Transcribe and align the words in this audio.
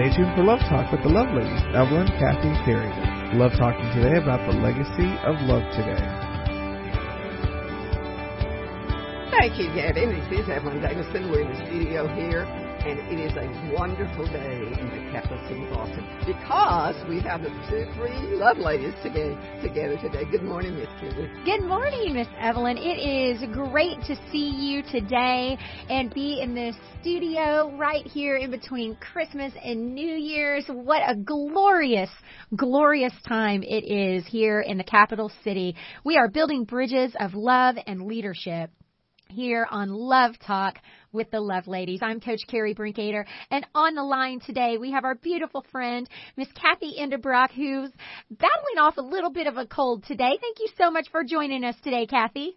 Stay 0.00 0.16
tuned 0.16 0.34
for 0.34 0.44
Love 0.44 0.60
Talk 0.60 0.90
with 0.90 1.02
the 1.02 1.10
Love 1.10 1.28
Ladies, 1.36 1.60
Evelyn, 1.76 2.08
Kathy, 2.16 2.48
and 2.48 2.64
Carrie. 2.64 3.36
Love 3.36 3.52
talking 3.52 3.84
today 3.92 4.16
about 4.16 4.40
the 4.48 4.56
legacy 4.56 5.12
of 5.28 5.36
love 5.44 5.60
today. 5.76 6.00
Thank 9.28 9.60
you, 9.60 9.68
Gabby. 9.76 10.08
This 10.32 10.40
is 10.40 10.48
Evelyn 10.48 10.80
Davison. 10.80 11.30
We're 11.30 11.42
in 11.42 11.52
the 11.52 11.66
studio 11.68 12.08
here 12.16 12.48
and 12.82 12.98
it 12.98 13.20
is 13.20 13.36
a 13.36 13.74
wonderful 13.78 14.26
day 14.26 14.56
in 14.56 14.88
the 14.88 15.12
capital 15.12 15.38
city 15.46 15.60
Austin 15.72 16.02
because 16.24 16.96
we 17.10 17.20
have 17.20 17.42
the 17.42 17.50
two, 17.68 17.84
three 17.94 18.38
love 18.38 18.56
ladies 18.56 18.94
together, 19.02 19.36
together 19.62 19.98
today. 19.98 20.24
Good 20.30 20.42
morning, 20.42 20.76
Miss 20.76 20.88
Kimberly. 20.98 21.28
Good 21.44 21.62
morning, 21.62 22.14
Miss 22.14 22.28
Evelyn. 22.38 22.78
It 22.78 22.96
is 22.96 23.42
great 23.52 24.00
to 24.06 24.16
see 24.32 24.48
you 24.48 24.82
today 24.90 25.58
and 25.90 26.12
be 26.14 26.40
in 26.40 26.54
this 26.54 26.74
studio 27.02 27.70
right 27.76 28.06
here 28.06 28.36
in 28.36 28.50
between 28.50 28.96
Christmas 28.96 29.52
and 29.62 29.94
New 29.94 30.14
Year's. 30.14 30.64
What 30.68 31.02
a 31.06 31.16
glorious, 31.16 32.10
glorious 32.56 33.12
time 33.28 33.62
it 33.62 33.84
is 33.84 34.26
here 34.26 34.62
in 34.62 34.78
the 34.78 34.84
capital 34.84 35.30
city. 35.44 35.76
We 36.02 36.16
are 36.16 36.28
building 36.28 36.64
bridges 36.64 37.14
of 37.20 37.34
love 37.34 37.76
and 37.86 38.06
leadership 38.06 38.70
here 39.30 39.66
on 39.70 39.90
Love 39.90 40.34
Talk 40.44 40.78
with 41.12 41.30
the 41.30 41.40
Love 41.40 41.66
Ladies. 41.66 42.00
I'm 42.02 42.20
Coach 42.20 42.40
Carrie 42.48 42.74
Brinkader, 42.74 43.24
and 43.50 43.66
on 43.74 43.94
the 43.94 44.02
line 44.02 44.40
today 44.40 44.78
we 44.78 44.92
have 44.92 45.04
our 45.04 45.14
beautiful 45.14 45.64
friend, 45.72 46.08
Miss 46.36 46.48
Kathy 46.52 46.94
Endebrock, 47.00 47.50
who's 47.50 47.90
battling 48.30 48.78
off 48.78 48.96
a 48.96 49.02
little 49.02 49.30
bit 49.30 49.46
of 49.46 49.56
a 49.56 49.66
cold 49.66 50.04
today. 50.04 50.38
Thank 50.40 50.58
you 50.60 50.68
so 50.78 50.90
much 50.90 51.08
for 51.10 51.24
joining 51.24 51.64
us 51.64 51.76
today, 51.82 52.06
Kathy. 52.06 52.56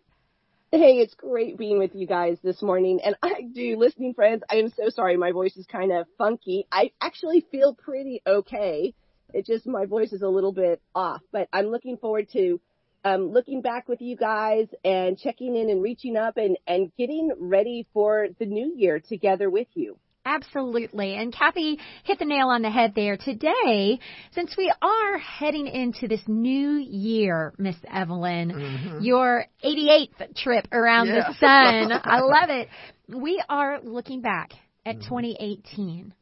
Hey, 0.71 0.97
it's 0.97 1.13
great 1.13 1.57
being 1.57 1.77
with 1.77 1.91
you 1.93 2.07
guys 2.07 2.37
this 2.43 2.61
morning. 2.61 2.99
And 3.03 3.15
I 3.21 3.43
do, 3.53 3.77
listening 3.77 4.13
friends, 4.13 4.41
I 4.49 4.55
am 4.55 4.69
so 4.69 4.89
sorry 4.89 5.17
my 5.17 5.31
voice 5.31 5.55
is 5.55 5.67
kind 5.67 5.91
of 5.91 6.07
funky. 6.17 6.65
I 6.71 6.91
actually 6.99 7.45
feel 7.51 7.75
pretty 7.75 8.21
okay. 8.25 8.93
It's 9.33 9.47
just 9.47 9.67
my 9.67 9.85
voice 9.85 10.13
is 10.13 10.21
a 10.21 10.27
little 10.27 10.51
bit 10.51 10.81
off, 10.95 11.21
but 11.31 11.47
I'm 11.53 11.67
looking 11.67 11.97
forward 11.97 12.27
to 12.33 12.59
um, 13.03 13.31
looking 13.31 13.61
back 13.61 13.87
with 13.87 14.01
you 14.01 14.15
guys 14.15 14.67
and 14.83 15.17
checking 15.17 15.55
in 15.55 15.69
and 15.69 15.81
reaching 15.81 16.17
up 16.17 16.37
and, 16.37 16.57
and 16.67 16.91
getting 16.97 17.31
ready 17.39 17.87
for 17.93 18.27
the 18.39 18.45
new 18.45 18.73
year 18.75 18.99
together 18.99 19.49
with 19.49 19.67
you. 19.73 19.97
Absolutely. 20.25 21.15
And 21.15 21.33
Kathy 21.33 21.79
hit 22.05 22.19
the 22.19 22.25
nail 22.25 22.47
on 22.47 22.61
the 22.61 22.69
head 22.69 22.93
there. 22.95 23.17
Today, 23.17 23.99
since 24.31 24.55
we 24.57 24.73
are 24.81 25.17
heading 25.17 25.67
into 25.67 26.07
this 26.07 26.21
new 26.27 26.77
year, 26.77 27.53
Miss 27.57 27.75
Evelyn, 27.91 28.51
mm-hmm. 28.51 29.01
your 29.01 29.45
88th 29.63 30.35
trip 30.37 30.67
around 30.71 31.07
yeah. 31.07 31.27
the 31.27 31.33
sun, 31.39 32.01
I 32.03 32.21
love 32.21 32.49
it. 32.49 32.69
We 33.09 33.43
are 33.49 33.81
looking 33.81 34.21
back 34.21 34.51
at 34.85 34.95
mm-hmm. 34.95 35.09
2018, 35.09 36.13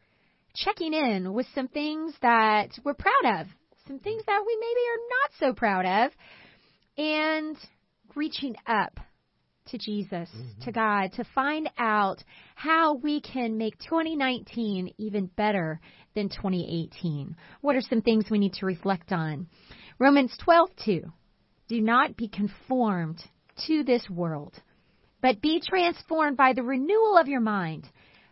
checking 0.56 0.94
in 0.96 1.32
with 1.34 1.46
some 1.54 1.68
things 1.68 2.16
that 2.24 2.70
we're 2.84 2.96
proud 2.96 3.42
of, 3.42 3.48
some 3.88 4.00
things 4.00 4.24
that 4.26 4.44
we 4.46 4.58
maybe 4.60 4.82
are 4.88 5.06
not 5.10 5.32
so 5.40 5.54
proud 5.54 5.86
of 5.86 6.12
and 6.98 7.58
reaching 8.16 8.56
up 8.68 9.00
to 9.68 9.78
Jesus, 9.78 10.30
mm-hmm. 10.36 10.62
to 10.64 10.72
God, 10.72 11.14
to 11.14 11.24
find 11.36 11.70
out 11.78 12.24
how 12.56 12.96
we 12.96 13.22
can 13.22 13.58
make 13.58 13.78
2019 13.80 14.94
even 14.98 15.28
better 15.28 15.80
than 16.16 16.30
2018. 16.30 17.36
What 17.62 17.76
are 17.76 17.82
some 17.82 18.02
things 18.02 18.26
we 18.30 18.40
need 18.40 18.54
to 18.54 18.66
reflect 18.66 19.12
on? 19.12 19.48
Romans 20.00 20.36
12:2. 20.46 21.12
Do 21.68 21.82
not 21.82 22.18
be 22.18 22.28
conformed 22.28 23.24
to 23.68 23.84
this 23.84 24.10
world, 24.10 24.54
but 25.22 25.42
be 25.42 25.62
transformed 25.62 26.36
by 26.36 26.52
the 26.54 26.64
renewal 26.64 27.18
of 27.18 27.30
your 27.30 27.40
mind, 27.40 27.88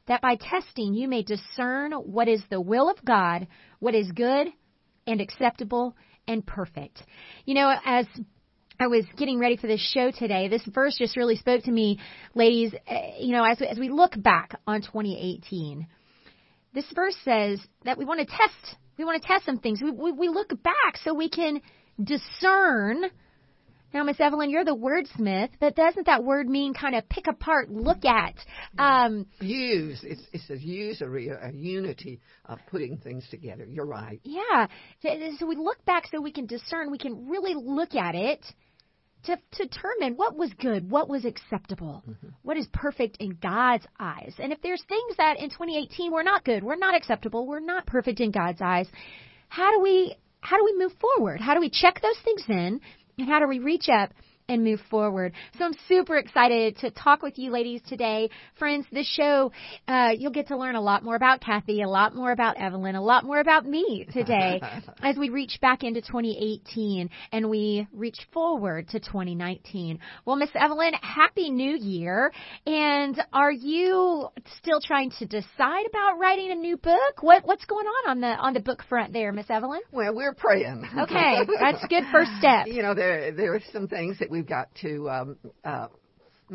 that 0.07 0.21
by 0.21 0.35
testing 0.35 0.93
you 0.93 1.07
may 1.07 1.23
discern 1.23 1.93
what 1.93 2.27
is 2.27 2.41
the 2.49 2.59
will 2.59 2.89
of 2.89 2.97
God, 3.05 3.47
what 3.79 3.95
is 3.95 4.11
good 4.11 4.47
and 5.07 5.21
acceptable 5.21 5.95
and 6.27 6.45
perfect. 6.45 7.01
You 7.45 7.53
know, 7.53 7.73
as 7.85 8.05
I 8.81 8.87
was 8.87 9.03
getting 9.17 9.39
ready 9.39 9.57
for 9.57 9.67
this 9.67 9.81
show 9.81 10.09
today, 10.09 10.47
this 10.47 10.63
verse 10.65 10.97
just 10.97 11.17
really 11.17 11.35
spoke 11.35 11.63
to 11.63 11.71
me, 11.71 11.99
ladies. 12.33 12.73
Eh, 12.87 13.17
you 13.19 13.33
know, 13.33 13.43
as, 13.43 13.61
as 13.61 13.77
we 13.77 13.89
look 13.89 14.13
back 14.15 14.57
on 14.65 14.81
2018, 14.81 15.85
this 16.73 16.85
verse 16.95 17.15
says 17.25 17.59
that 17.83 17.97
we 17.97 18.05
want 18.05 18.21
to 18.21 18.25
test, 18.25 18.77
we 18.97 19.03
want 19.03 19.21
to 19.21 19.27
test 19.27 19.45
some 19.45 19.59
things. 19.59 19.81
We, 19.81 19.91
we, 19.91 20.13
we 20.13 20.29
look 20.29 20.51
back 20.63 20.95
so 21.03 21.13
we 21.13 21.29
can 21.29 21.59
discern. 22.01 23.03
Now, 23.93 24.03
Miss 24.03 24.17
Evelyn, 24.17 24.49
you're 24.49 24.63
the 24.63 24.77
wordsmith, 24.77 25.49
but 25.59 25.75
doesn't 25.75 26.05
that 26.05 26.23
word 26.23 26.47
mean 26.47 26.73
kind 26.73 26.95
of 26.95 27.09
pick 27.09 27.27
apart, 27.27 27.69
look 27.69 28.05
at? 28.05 28.35
Um, 28.77 29.25
use. 29.41 29.99
It's, 30.03 30.21
it's 30.31 30.49
a 30.49 30.57
usury, 30.57 31.27
a 31.27 31.51
unity 31.51 32.21
of 32.45 32.59
putting 32.71 32.95
things 32.95 33.27
together. 33.29 33.65
You're 33.65 33.87
right. 33.87 34.21
Yeah. 34.23 34.67
So, 35.01 35.09
so 35.39 35.45
we 35.47 35.57
look 35.57 35.83
back 35.83 36.05
so 36.09 36.21
we 36.21 36.31
can 36.31 36.45
discern, 36.45 36.91
we 36.91 36.97
can 36.97 37.27
really 37.27 37.55
look 37.55 37.93
at 37.93 38.15
it 38.15 38.45
to, 39.25 39.35
to 39.35 39.65
determine 39.65 40.15
what 40.15 40.35
was 40.35 40.51
good, 40.59 40.89
what 40.89 41.09
was 41.09 41.25
acceptable, 41.25 42.03
mm-hmm. 42.07 42.27
what 42.43 42.57
is 42.57 42.67
perfect 42.71 43.17
in 43.19 43.37
God's 43.41 43.85
eyes. 43.99 44.33
And 44.39 44.53
if 44.53 44.61
there's 44.61 44.83
things 44.87 45.17
that 45.17 45.39
in 45.39 45.49
2018 45.49 46.11
were 46.11 46.23
not 46.23 46.45
good, 46.45 46.63
were 46.63 46.75
not 46.75 46.95
acceptable, 46.95 47.45
were 47.45 47.59
not 47.59 47.85
perfect 47.85 48.19
in 48.19 48.31
God's 48.31 48.61
eyes, 48.61 48.87
how 49.49 49.71
do 49.71 49.81
we 49.81 50.15
how 50.41 50.57
do 50.57 50.63
we 50.63 50.77
move 50.77 50.93
forward? 50.99 51.41
How 51.41 51.53
do 51.53 51.59
we 51.59 51.69
check 51.69 52.01
those 52.01 52.17
things 52.23 52.43
in 52.47 52.79
and 53.17 53.27
how 53.27 53.39
do 53.39 53.47
we 53.47 53.59
reach 53.59 53.89
up 53.89 54.11
and 54.49 54.63
move 54.63 54.81
forward. 54.89 55.33
So 55.57 55.63
I'm 55.63 55.75
super 55.87 56.17
excited 56.17 56.77
to 56.79 56.91
talk 56.91 57.21
with 57.21 57.37
you 57.37 57.51
ladies 57.51 57.81
today. 57.87 58.29
Friends, 58.57 58.85
this 58.91 59.07
show, 59.07 59.51
uh, 59.87 60.11
you'll 60.17 60.31
get 60.31 60.47
to 60.47 60.57
learn 60.57 60.75
a 60.75 60.81
lot 60.81 61.03
more 61.03 61.15
about 61.15 61.39
Kathy, 61.39 61.83
a 61.83 61.87
lot 61.87 62.15
more 62.15 62.31
about 62.31 62.57
Evelyn, 62.57 62.95
a 62.95 63.01
lot 63.01 63.23
more 63.23 63.39
about 63.39 63.65
me 63.65 64.07
today 64.11 64.59
as 65.03 65.15
we 65.17 65.29
reach 65.29 65.59
back 65.61 65.83
into 65.83 66.01
2018 66.01 67.09
and 67.31 67.49
we 67.49 67.87
reach 67.93 68.17
forward 68.33 68.89
to 68.89 68.99
2019. 68.99 69.99
Well, 70.25 70.35
Miss 70.35 70.49
Evelyn, 70.55 70.93
Happy 71.01 71.51
New 71.51 71.77
Year. 71.77 72.31
And 72.65 73.21
are 73.31 73.51
you 73.51 74.29
still 74.57 74.81
trying 74.81 75.11
to 75.19 75.27
decide 75.27 75.85
about 75.87 76.17
writing 76.19 76.51
a 76.51 76.55
new 76.55 76.77
book? 76.77 77.21
What, 77.21 77.45
what's 77.45 77.65
going 77.65 77.85
on 77.85 78.09
on 78.09 78.21
the, 78.21 78.27
on 78.27 78.53
the 78.55 78.59
book 78.59 78.83
front 78.89 79.13
there, 79.13 79.31
Miss 79.31 79.49
Evelyn? 79.49 79.81
Well, 79.91 80.15
we're 80.15 80.33
praying. 80.33 80.85
Okay. 80.97 81.35
That's 81.59 81.83
a 81.83 81.87
good 81.87 82.03
first 82.11 82.31
step. 82.39 82.65
You 82.65 82.81
know, 82.81 82.95
there, 82.95 83.31
there 83.31 83.53
are 83.53 83.61
some 83.71 83.87
things 83.87 84.17
that 84.19 84.31
we 84.31 84.38
we've 84.39 84.47
got 84.47 84.73
to 84.75 85.09
um, 85.09 85.37
uh, 85.65 85.87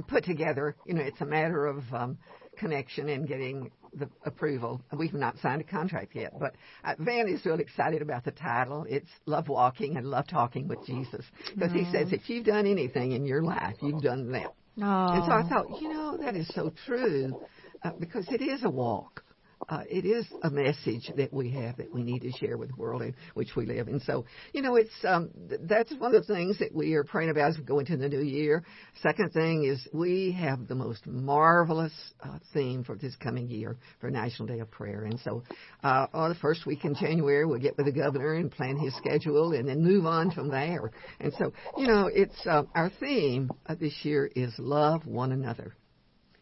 put 0.09 0.25
together. 0.25 0.75
You 0.87 0.95
know, 0.95 1.03
it's 1.03 1.21
a 1.21 1.27
matter 1.27 1.67
of 1.67 1.83
um, 1.93 2.17
connection 2.57 3.11
and 3.11 3.29
getting 3.29 3.71
the 3.93 4.09
approval. 4.25 4.81
We've 4.97 5.13
not 5.13 5.37
signed 5.43 5.61
a 5.61 5.65
contract 5.65 6.15
yet, 6.15 6.33
but 6.41 6.55
uh, 6.83 6.95
Van 6.99 7.29
is 7.29 7.45
really 7.45 7.63
excited 7.63 8.01
about 8.01 8.25
the 8.25 8.31
title. 8.31 8.87
It's 8.89 9.09
Love 9.27 9.49
Walking 9.49 9.99
and 9.99 10.07
Love 10.07 10.27
Talking 10.27 10.67
with 10.67 10.85
Jesus 10.87 11.27
because 11.55 11.73
he 11.73 11.85
says 11.93 12.11
if 12.13 12.31
you've 12.31 12.47
done 12.47 12.67
anything 12.67 13.13
in 13.13 13.27
your 13.27 13.43
life, 13.43 13.77
you've 13.83 14.03
done 14.03 14.33
that. 14.33 14.55
Aww. 14.79 15.15
And 15.15 15.25
so 15.27 15.33
I 15.33 15.43
thought, 15.47 15.81
you 15.83 15.93
know, 15.93 16.17
that 16.17 16.35
is 16.35 16.49
so 16.55 16.73
true 16.87 17.39
uh, 17.85 17.91
because 18.01 18.27
it 18.31 18.41
is 18.41 18.65
a 18.65 18.71
walk 18.71 19.23
uh, 19.69 19.83
it 19.89 20.05
is 20.05 20.27
a 20.43 20.51
message 20.51 21.11
that 21.17 21.33
we 21.33 21.51
have 21.51 21.77
that 21.77 21.93
we 21.93 22.03
need 22.03 22.21
to 22.21 22.31
share 22.33 22.57
with 22.57 22.71
the 22.71 22.77
world 22.77 23.03
in 23.03 23.15
which 23.35 23.57
we 23.57 23.67
live. 23.67 23.89
And 23.89 24.03
so, 24.03 24.25
you 24.53 24.63
know, 24.63 24.77
it's 24.77 24.93
um, 25.05 25.31
that's 25.63 25.93
one 25.99 26.15
of 26.15 26.27
the 26.27 26.35
things 26.35 26.59
that 26.59 26.75
we 26.75 26.95
are 26.95 27.05
praying 27.05 27.31
about 27.31 27.51
as 27.51 27.59
we 27.59 27.65
go 27.65 27.79
into 27.79 27.97
the 27.97 28.09
new 28.09 28.23
year. 28.23 28.65
Second 29.03 29.33
thing 29.33 29.65
is 29.65 29.87
we 29.93 30.33
have 30.33 30.67
the 30.69 30.75
most 30.75 31.07
marvelous 31.07 31.93
uh, 32.23 32.39
theme 32.53 32.85
for 32.85 32.97
this 32.97 33.17
coming 33.17 33.49
year 33.49 33.77
for 34.01 34.11
National 34.11 34.47
Day 34.47 34.61
of 34.61 34.71
Prayer. 34.71 35.05
And 35.05 35.19
so, 35.21 35.43
uh, 35.83 36.07
on 36.13 36.31
the 36.31 36.37
first 36.37 36.67
week 36.67 36.85
in 36.85 36.95
January, 36.95 37.47
we'll 37.47 37.59
get 37.59 37.77
with 37.77 37.87
the 37.87 37.93
governor 37.93 38.35
and 38.35 38.51
plan 38.51 38.77
his 38.77 38.95
schedule, 38.97 39.53
and 39.53 39.69
then 39.69 39.83
move 39.83 40.07
on 40.07 40.31
from 40.31 40.49
there. 40.49 40.91
And 41.21 41.33
so, 41.39 41.53
you 41.77 41.87
know, 41.87 42.11
it's 42.13 42.47
uh, 42.47 42.65
our 42.75 42.91
theme 43.01 43.51
this 43.81 43.95
year 44.03 44.31
is 44.35 44.53
love 44.59 45.07
one 45.07 45.33
another. 45.33 45.75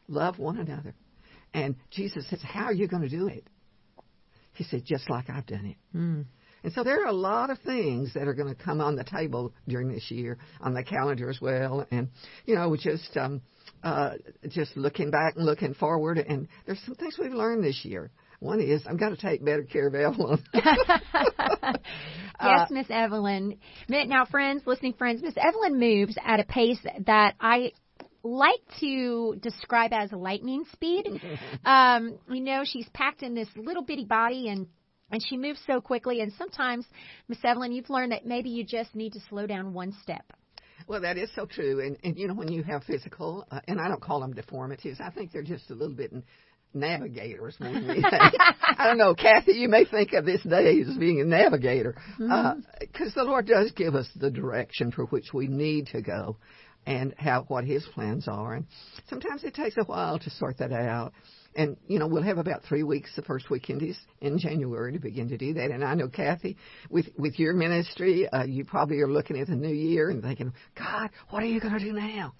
Love 0.09 0.39
one 0.39 0.59
another. 0.59 0.95
And 1.55 1.77
Jesus 1.91 2.29
says, 2.31 2.41
How 2.43 2.65
are 2.65 2.73
you 2.73 2.89
going 2.89 3.03
to 3.03 3.09
do 3.09 3.29
it? 3.29 3.47
He 4.55 4.65
said, 4.65 4.85
Just 4.85 5.09
like 5.11 5.31
I've 5.31 5.47
done 5.47 5.67
it. 5.67 5.97
Mm. 5.97 6.25
And 6.65 6.73
so 6.73 6.85
there 6.85 7.03
are 7.03 7.09
a 7.09 7.13
lot 7.13 7.51
of 7.51 7.59
things 7.61 8.15
that 8.15 8.29
are 8.29 8.35
going 8.35 8.55
to 8.55 8.63
come 8.63 8.81
on 8.81 8.95
the 8.95 9.05
table 9.05 9.53
during 9.67 9.93
this 9.93 10.11
year, 10.11 10.39
on 10.61 10.75
the 10.75 10.85
calendar 10.85 11.29
as 11.29 11.41
well. 11.41 11.85
And, 11.91 12.09
you 12.47 12.55
know, 12.55 12.77
just, 12.77 13.17
um, 13.17 13.43
uh, 13.83 14.13
just 14.49 14.77
looking 14.77 15.11
back 15.11 15.35
and 15.37 15.45
looking 15.45 15.75
forward. 15.75 16.19
And 16.19 16.47
there's 16.67 16.81
some 16.85 16.95
things 16.95 17.17
we've 17.19 17.33
learned 17.33 17.65
this 17.65 17.85
year. 17.85 18.11
One 18.39 18.61
is 18.61 18.83
I've 18.89 18.99
got 18.99 19.11
to 19.11 19.17
take 19.17 19.45
better 19.45 19.63
care 19.63 19.87
of 19.87 19.95
Evelyn. 19.95 20.43
yes, 20.55 20.91
uh, 22.41 22.67
Miss 22.71 22.87
Evelyn. 22.91 23.59
Now, 23.89 24.25
friends, 24.25 24.63
listening 24.67 24.95
friends, 24.95 25.23
Miss 25.23 25.37
Evelyn 25.37 25.79
moves 25.79 26.17
at 26.25 26.41
a 26.41 26.45
pace 26.45 26.81
that 27.07 27.35
I 27.41 27.71
like 28.23 28.61
to 28.81 29.37
describe 29.41 29.93
as 29.93 30.13
lightning 30.13 30.65
speed. 30.73 31.21
um, 31.65 32.19
you 32.31 32.41
know, 32.41 32.63
she's 32.65 32.89
packed 32.95 33.23
in 33.23 33.35
this 33.35 33.49
little 33.57 33.83
bitty 33.83 34.05
body 34.05 34.49
and 34.49 34.67
and 35.11 35.23
she 35.23 35.37
moves 35.37 35.61
so 35.67 35.81
quickly. 35.81 36.21
And 36.23 36.33
sometimes, 36.39 36.87
Miss 37.29 37.39
Evelyn, 37.45 37.73
you've 37.73 37.91
learned 37.91 38.13
that 38.13 38.25
maybe 38.25 38.49
you 38.49 38.65
just 38.65 38.95
need 38.95 39.13
to 39.13 39.21
slow 39.29 39.47
down 39.47 39.75
one 39.75 39.95
step. 40.03 40.25
Well, 40.89 41.03
that 41.03 41.19
is 41.19 41.31
so 41.35 41.47
true. 41.47 41.81
And, 41.81 41.99
and 42.03 42.19
you 42.19 42.27
know, 42.27 42.35
when 42.35 42.51
you 42.51 42.63
have 42.63 42.83
physical, 42.85 43.47
uh, 43.51 43.61
and 43.69 43.79
I 43.79 43.89
don't 43.89 44.01
call 44.01 44.21
them 44.21 44.33
deformities, 44.33 44.99
I 45.01 45.11
think 45.11 45.31
they're 45.31 45.43
just 45.43 45.71
a 45.71 45.75
little 45.75 45.95
bit 45.95 46.13
navigators 46.75 47.57
more 47.61 47.73
than 47.73 47.91
anything. 47.91 48.11
I 48.11 48.87
don't 48.89 48.99
know, 48.99 49.15
Kathy, 49.15 49.53
you 49.53 49.69
may 49.69 49.85
think 49.85 50.13
of 50.15 50.25
this 50.25 50.43
day 50.43 50.81
as 50.81 50.97
being 50.97 51.21
a 51.21 51.25
navigator, 51.25 51.95
because 52.19 52.31
mm-hmm. 52.31 52.99
uh, 52.99 53.11
the 53.15 53.25
Lord 53.25 53.47
does 53.47 53.71
give 53.73 53.95
us 53.95 54.09
the 54.17 54.31
direction 54.31 54.91
for 54.91 55.05
which 55.05 55.33
we 55.33 55.47
need 55.47 55.89
to 55.89 56.01
go 56.01 56.39
and 56.87 57.15
how 57.19 57.45
what 57.49 57.65
His 57.65 57.85
plans 57.95 58.29
are. 58.29 58.55
And 58.55 58.67
sometimes 59.09 59.45
it 59.45 59.55
takes 59.55 59.77
a 59.77 59.85
while 59.85 60.19
to 60.19 60.31
sort 60.31 60.59
that 60.59 60.73
out. 60.73 61.13
And 61.55 61.77
you 61.87 61.99
know 61.99 62.07
we'll 62.07 62.23
have 62.23 62.39
about 62.39 62.63
three 62.65 62.83
weeks. 62.83 63.15
The 63.15 63.23
first 63.23 63.51
weekend 63.51 63.83
is 63.83 63.99
in 64.21 64.39
January 64.39 64.93
to 64.93 64.99
begin 64.99 65.29
to 65.29 65.37
do 65.37 65.53
that. 65.55 65.71
And 65.71 65.85
I 65.85 65.95
know 65.95 66.09
Kathy, 66.09 66.57
with 66.89 67.07
with 67.19 67.39
your 67.39 67.53
ministry, 67.53 68.27
uh, 68.27 68.45
you 68.45 68.65
probably 68.65 69.01
are 69.01 69.09
looking 69.09 69.39
at 69.39 69.49
the 69.49 69.57
new 69.57 69.75
year 69.75 70.09
and 70.09 70.23
thinking, 70.23 70.55
God, 70.77 71.11
what 71.29 71.43
are 71.43 71.47
you 71.47 71.61
going 71.61 71.79
to 71.79 71.85
do 71.85 71.93
now? 71.93 72.33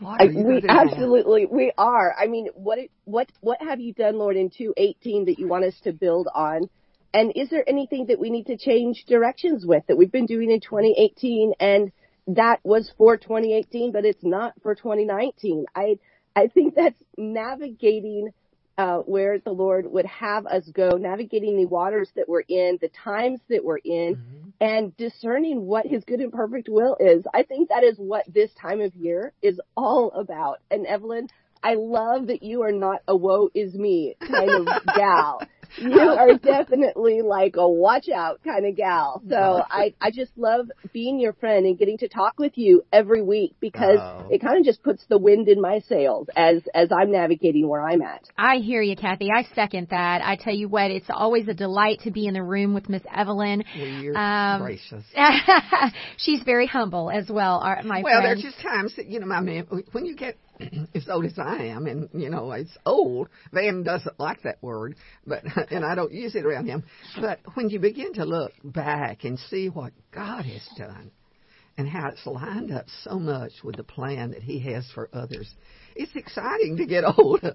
I, 0.00 0.26
we 0.26 0.62
absolutely 0.68 1.44
now? 1.44 1.50
we 1.50 1.72
are. 1.76 2.14
I 2.18 2.26
mean, 2.28 2.48
what 2.54 2.78
what 3.04 3.30
what 3.40 3.60
have 3.60 3.80
you 3.80 3.92
done, 3.92 4.16
Lord, 4.16 4.36
in 4.36 4.50
218 4.50 5.26
that 5.26 5.38
you 5.38 5.48
want 5.48 5.64
us 5.64 5.74
to 5.84 5.92
build 5.92 6.28
on? 6.34 6.70
And 7.12 7.32
is 7.34 7.48
there 7.48 7.64
anything 7.66 8.06
that 8.06 8.18
we 8.18 8.30
need 8.30 8.46
to 8.46 8.56
change 8.56 9.04
directions 9.06 9.64
with 9.66 9.82
that 9.88 9.96
we've 9.96 10.12
been 10.12 10.26
doing 10.26 10.50
in 10.50 10.60
2018 10.60 11.54
and 11.58 11.90
that 12.28 12.60
was 12.62 12.92
for 12.96 13.16
2018, 13.16 13.92
but 13.92 14.04
it's 14.04 14.24
not 14.24 14.54
for 14.62 14.74
2019? 14.74 15.66
I 15.74 15.98
I 16.36 16.46
think 16.46 16.74
that's 16.74 17.02
navigating 17.16 18.30
uh, 18.76 18.98
where 18.98 19.40
the 19.40 19.50
Lord 19.50 19.90
would 19.90 20.06
have 20.06 20.46
us 20.46 20.64
go, 20.72 20.90
navigating 20.90 21.56
the 21.56 21.66
waters 21.66 22.08
that 22.14 22.28
we're 22.28 22.44
in, 22.48 22.78
the 22.80 22.90
times 23.04 23.40
that 23.48 23.64
we're 23.64 23.78
in, 23.78 24.14
mm-hmm. 24.14 24.48
and 24.60 24.96
discerning 24.96 25.66
what 25.66 25.84
His 25.84 26.04
good 26.04 26.20
and 26.20 26.32
perfect 26.32 26.68
will 26.68 26.96
is. 27.00 27.24
I 27.34 27.42
think 27.42 27.70
that 27.70 27.82
is 27.82 27.96
what 27.98 28.24
this 28.32 28.50
time 28.60 28.80
of 28.80 28.94
year 28.94 29.32
is 29.42 29.60
all 29.76 30.12
about. 30.12 30.60
And 30.70 30.86
Evelyn, 30.86 31.28
I 31.60 31.74
love 31.74 32.28
that 32.28 32.44
you 32.44 32.62
are 32.62 32.72
not 32.72 33.02
a 33.08 33.16
woe 33.16 33.50
is 33.52 33.74
me 33.74 34.14
kind 34.20 34.50
of 34.50 34.66
gal 34.94 35.40
you 35.76 35.98
are 35.98 36.34
definitely 36.34 37.22
like 37.22 37.56
a 37.56 37.68
watch 37.68 38.08
out 38.08 38.40
kind 38.44 38.66
of 38.66 38.76
gal. 38.76 39.22
So 39.28 39.36
I, 39.70 39.94
I 40.00 40.10
just 40.10 40.32
love 40.36 40.70
being 40.92 41.20
your 41.20 41.32
friend 41.34 41.66
and 41.66 41.78
getting 41.78 41.98
to 41.98 42.08
talk 42.08 42.38
with 42.38 42.56
you 42.56 42.84
every 42.92 43.22
week 43.22 43.54
because 43.60 43.98
oh. 44.00 44.28
it 44.30 44.40
kind 44.40 44.58
of 44.58 44.64
just 44.64 44.82
puts 44.82 45.04
the 45.08 45.18
wind 45.18 45.48
in 45.48 45.60
my 45.60 45.80
sails 45.88 46.28
as, 46.36 46.62
as 46.74 46.88
I'm 46.92 47.12
navigating 47.12 47.68
where 47.68 47.82
I'm 47.82 48.02
at. 48.02 48.24
I 48.36 48.56
hear 48.56 48.82
you, 48.82 48.96
Kathy. 48.96 49.28
I 49.34 49.46
second 49.54 49.88
that. 49.90 50.22
I 50.22 50.36
tell 50.36 50.54
you 50.54 50.68
what, 50.68 50.90
it's 50.90 51.08
always 51.08 51.48
a 51.48 51.54
delight 51.54 52.00
to 52.04 52.10
be 52.10 52.26
in 52.26 52.34
the 52.34 52.42
room 52.42 52.74
with 52.74 52.88
Miss 52.88 53.02
Evelyn. 53.14 53.64
Well, 53.78 54.16
um, 54.16 54.62
gracious. 54.62 55.04
she's 56.16 56.42
very 56.42 56.66
humble 56.66 57.10
as 57.10 57.28
well, 57.28 57.58
our, 57.58 57.82
my 57.82 58.02
well, 58.02 58.04
friend. 58.04 58.04
Well, 58.04 58.22
there's 58.22 58.42
just 58.42 58.60
times 58.60 58.96
that, 58.96 59.06
you 59.06 59.20
know, 59.20 59.26
my 59.26 59.40
man, 59.40 59.66
when 59.92 60.04
you 60.04 60.16
get 60.16 60.36
as 60.94 61.08
old 61.08 61.24
as 61.24 61.38
I 61.38 61.64
am, 61.64 61.86
and 61.86 62.08
you 62.12 62.30
know 62.30 62.50
it's 62.52 62.76
old. 62.84 63.28
Van 63.52 63.82
doesn't 63.82 64.18
like 64.18 64.42
that 64.42 64.62
word, 64.62 64.96
but 65.26 65.42
and 65.70 65.84
I 65.84 65.94
don't 65.94 66.12
use 66.12 66.34
it 66.34 66.44
around 66.44 66.66
him. 66.66 66.84
But 67.20 67.40
when 67.54 67.70
you 67.70 67.78
begin 67.78 68.14
to 68.14 68.24
look 68.24 68.52
back 68.64 69.24
and 69.24 69.38
see 69.38 69.68
what 69.68 69.92
God 70.12 70.44
has 70.44 70.68
done, 70.76 71.10
and 71.78 71.88
how 71.88 72.08
it's 72.08 72.26
lined 72.26 72.72
up 72.72 72.86
so 73.04 73.20
much 73.20 73.52
with 73.62 73.76
the 73.76 73.84
plan 73.84 74.32
that 74.32 74.42
He 74.42 74.58
has 74.72 74.84
for 74.94 75.08
others, 75.12 75.48
it's 75.94 76.14
exciting 76.16 76.76
to 76.78 76.86
get 76.86 77.04
older. 77.18 77.54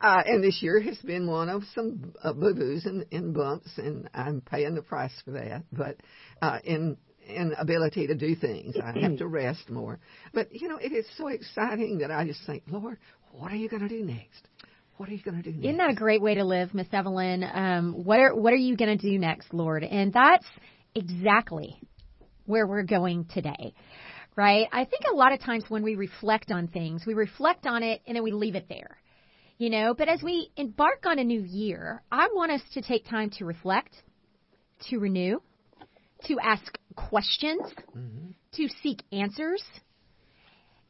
Uh, 0.00 0.22
and 0.26 0.44
this 0.44 0.62
year 0.62 0.78
has 0.80 0.98
been 0.98 1.26
one 1.26 1.48
of 1.48 1.62
some 1.74 2.12
uh, 2.22 2.34
boo 2.34 2.54
boos 2.54 2.84
and, 2.84 3.06
and 3.10 3.34
bumps, 3.34 3.70
and 3.78 4.10
I'm 4.12 4.42
paying 4.42 4.74
the 4.74 4.82
price 4.82 5.12
for 5.24 5.32
that. 5.32 5.64
But 5.72 5.96
uh, 6.42 6.58
in 6.64 6.98
and 7.28 7.54
ability 7.58 8.06
to 8.06 8.14
do 8.14 8.34
things. 8.34 8.76
I 8.82 8.98
have 9.00 9.18
to 9.18 9.26
rest 9.28 9.70
more. 9.70 9.98
But 10.32 10.52
you 10.52 10.68
know, 10.68 10.76
it 10.76 10.92
is 10.92 11.06
so 11.16 11.28
exciting 11.28 11.98
that 11.98 12.10
I 12.10 12.26
just 12.26 12.40
think, 12.46 12.64
Lord, 12.68 12.98
what 13.32 13.52
are 13.52 13.56
you 13.56 13.68
going 13.68 13.82
to 13.82 13.88
do 13.88 14.04
next? 14.04 14.48
What 14.96 15.08
are 15.08 15.12
you 15.12 15.22
going 15.22 15.36
to 15.36 15.42
do 15.42 15.50
next? 15.50 15.64
Isn't 15.64 15.78
that 15.78 15.90
a 15.90 15.94
great 15.94 16.20
way 16.20 16.34
to 16.34 16.44
live, 16.44 16.74
Miss 16.74 16.86
Evelyn? 16.92 17.44
Um, 17.44 18.04
what 18.04 18.20
are 18.20 18.34
what 18.34 18.52
are 18.52 18.56
you 18.56 18.76
going 18.76 18.96
to 18.96 19.10
do 19.10 19.18
next, 19.18 19.52
Lord? 19.52 19.84
And 19.84 20.12
that's 20.12 20.46
exactly 20.94 21.80
where 22.44 22.66
we're 22.66 22.82
going 22.82 23.26
today. 23.26 23.74
Right? 24.34 24.66
I 24.72 24.84
think 24.84 25.02
a 25.10 25.14
lot 25.14 25.32
of 25.32 25.40
times 25.40 25.64
when 25.68 25.82
we 25.82 25.94
reflect 25.94 26.50
on 26.50 26.68
things, 26.68 27.04
we 27.06 27.14
reflect 27.14 27.66
on 27.66 27.82
it 27.82 28.00
and 28.06 28.16
then 28.16 28.22
we 28.22 28.32
leave 28.32 28.54
it 28.54 28.66
there. 28.68 28.96
You 29.58 29.70
know, 29.70 29.94
but 29.94 30.08
as 30.08 30.22
we 30.22 30.50
embark 30.56 31.04
on 31.06 31.18
a 31.18 31.24
new 31.24 31.42
year, 31.42 32.02
I 32.10 32.28
want 32.32 32.50
us 32.50 32.62
to 32.74 32.82
take 32.82 33.06
time 33.06 33.30
to 33.38 33.44
reflect, 33.44 33.94
to 34.88 34.98
renew, 34.98 35.40
to 36.24 36.38
ask 36.40 36.78
questions, 36.94 37.62
mm-hmm. 37.96 38.30
to 38.54 38.68
seek 38.82 39.02
answers. 39.12 39.62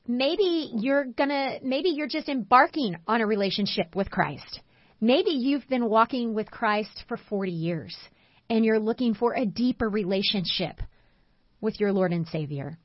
Maybe 0.06 0.70
you're 0.74 1.04
gonna, 1.04 1.58
maybe 1.62 1.90
you're 1.90 2.08
just 2.08 2.28
embarking 2.28 2.96
on 3.06 3.20
a 3.20 3.26
relationship 3.26 3.94
with 3.94 4.10
Christ. 4.10 4.60
Maybe 5.00 5.30
you've 5.30 5.68
been 5.68 5.88
walking 5.88 6.34
with 6.34 6.50
Christ 6.50 7.04
for 7.08 7.16
40 7.16 7.52
years 7.52 7.96
and 8.48 8.64
you're 8.64 8.78
looking 8.78 9.14
for 9.14 9.34
a 9.34 9.46
deeper 9.46 9.88
relationship 9.88 10.80
with 11.60 11.78
your 11.80 11.92
Lord 11.92 12.12
and 12.12 12.26
Savior. 12.28 12.78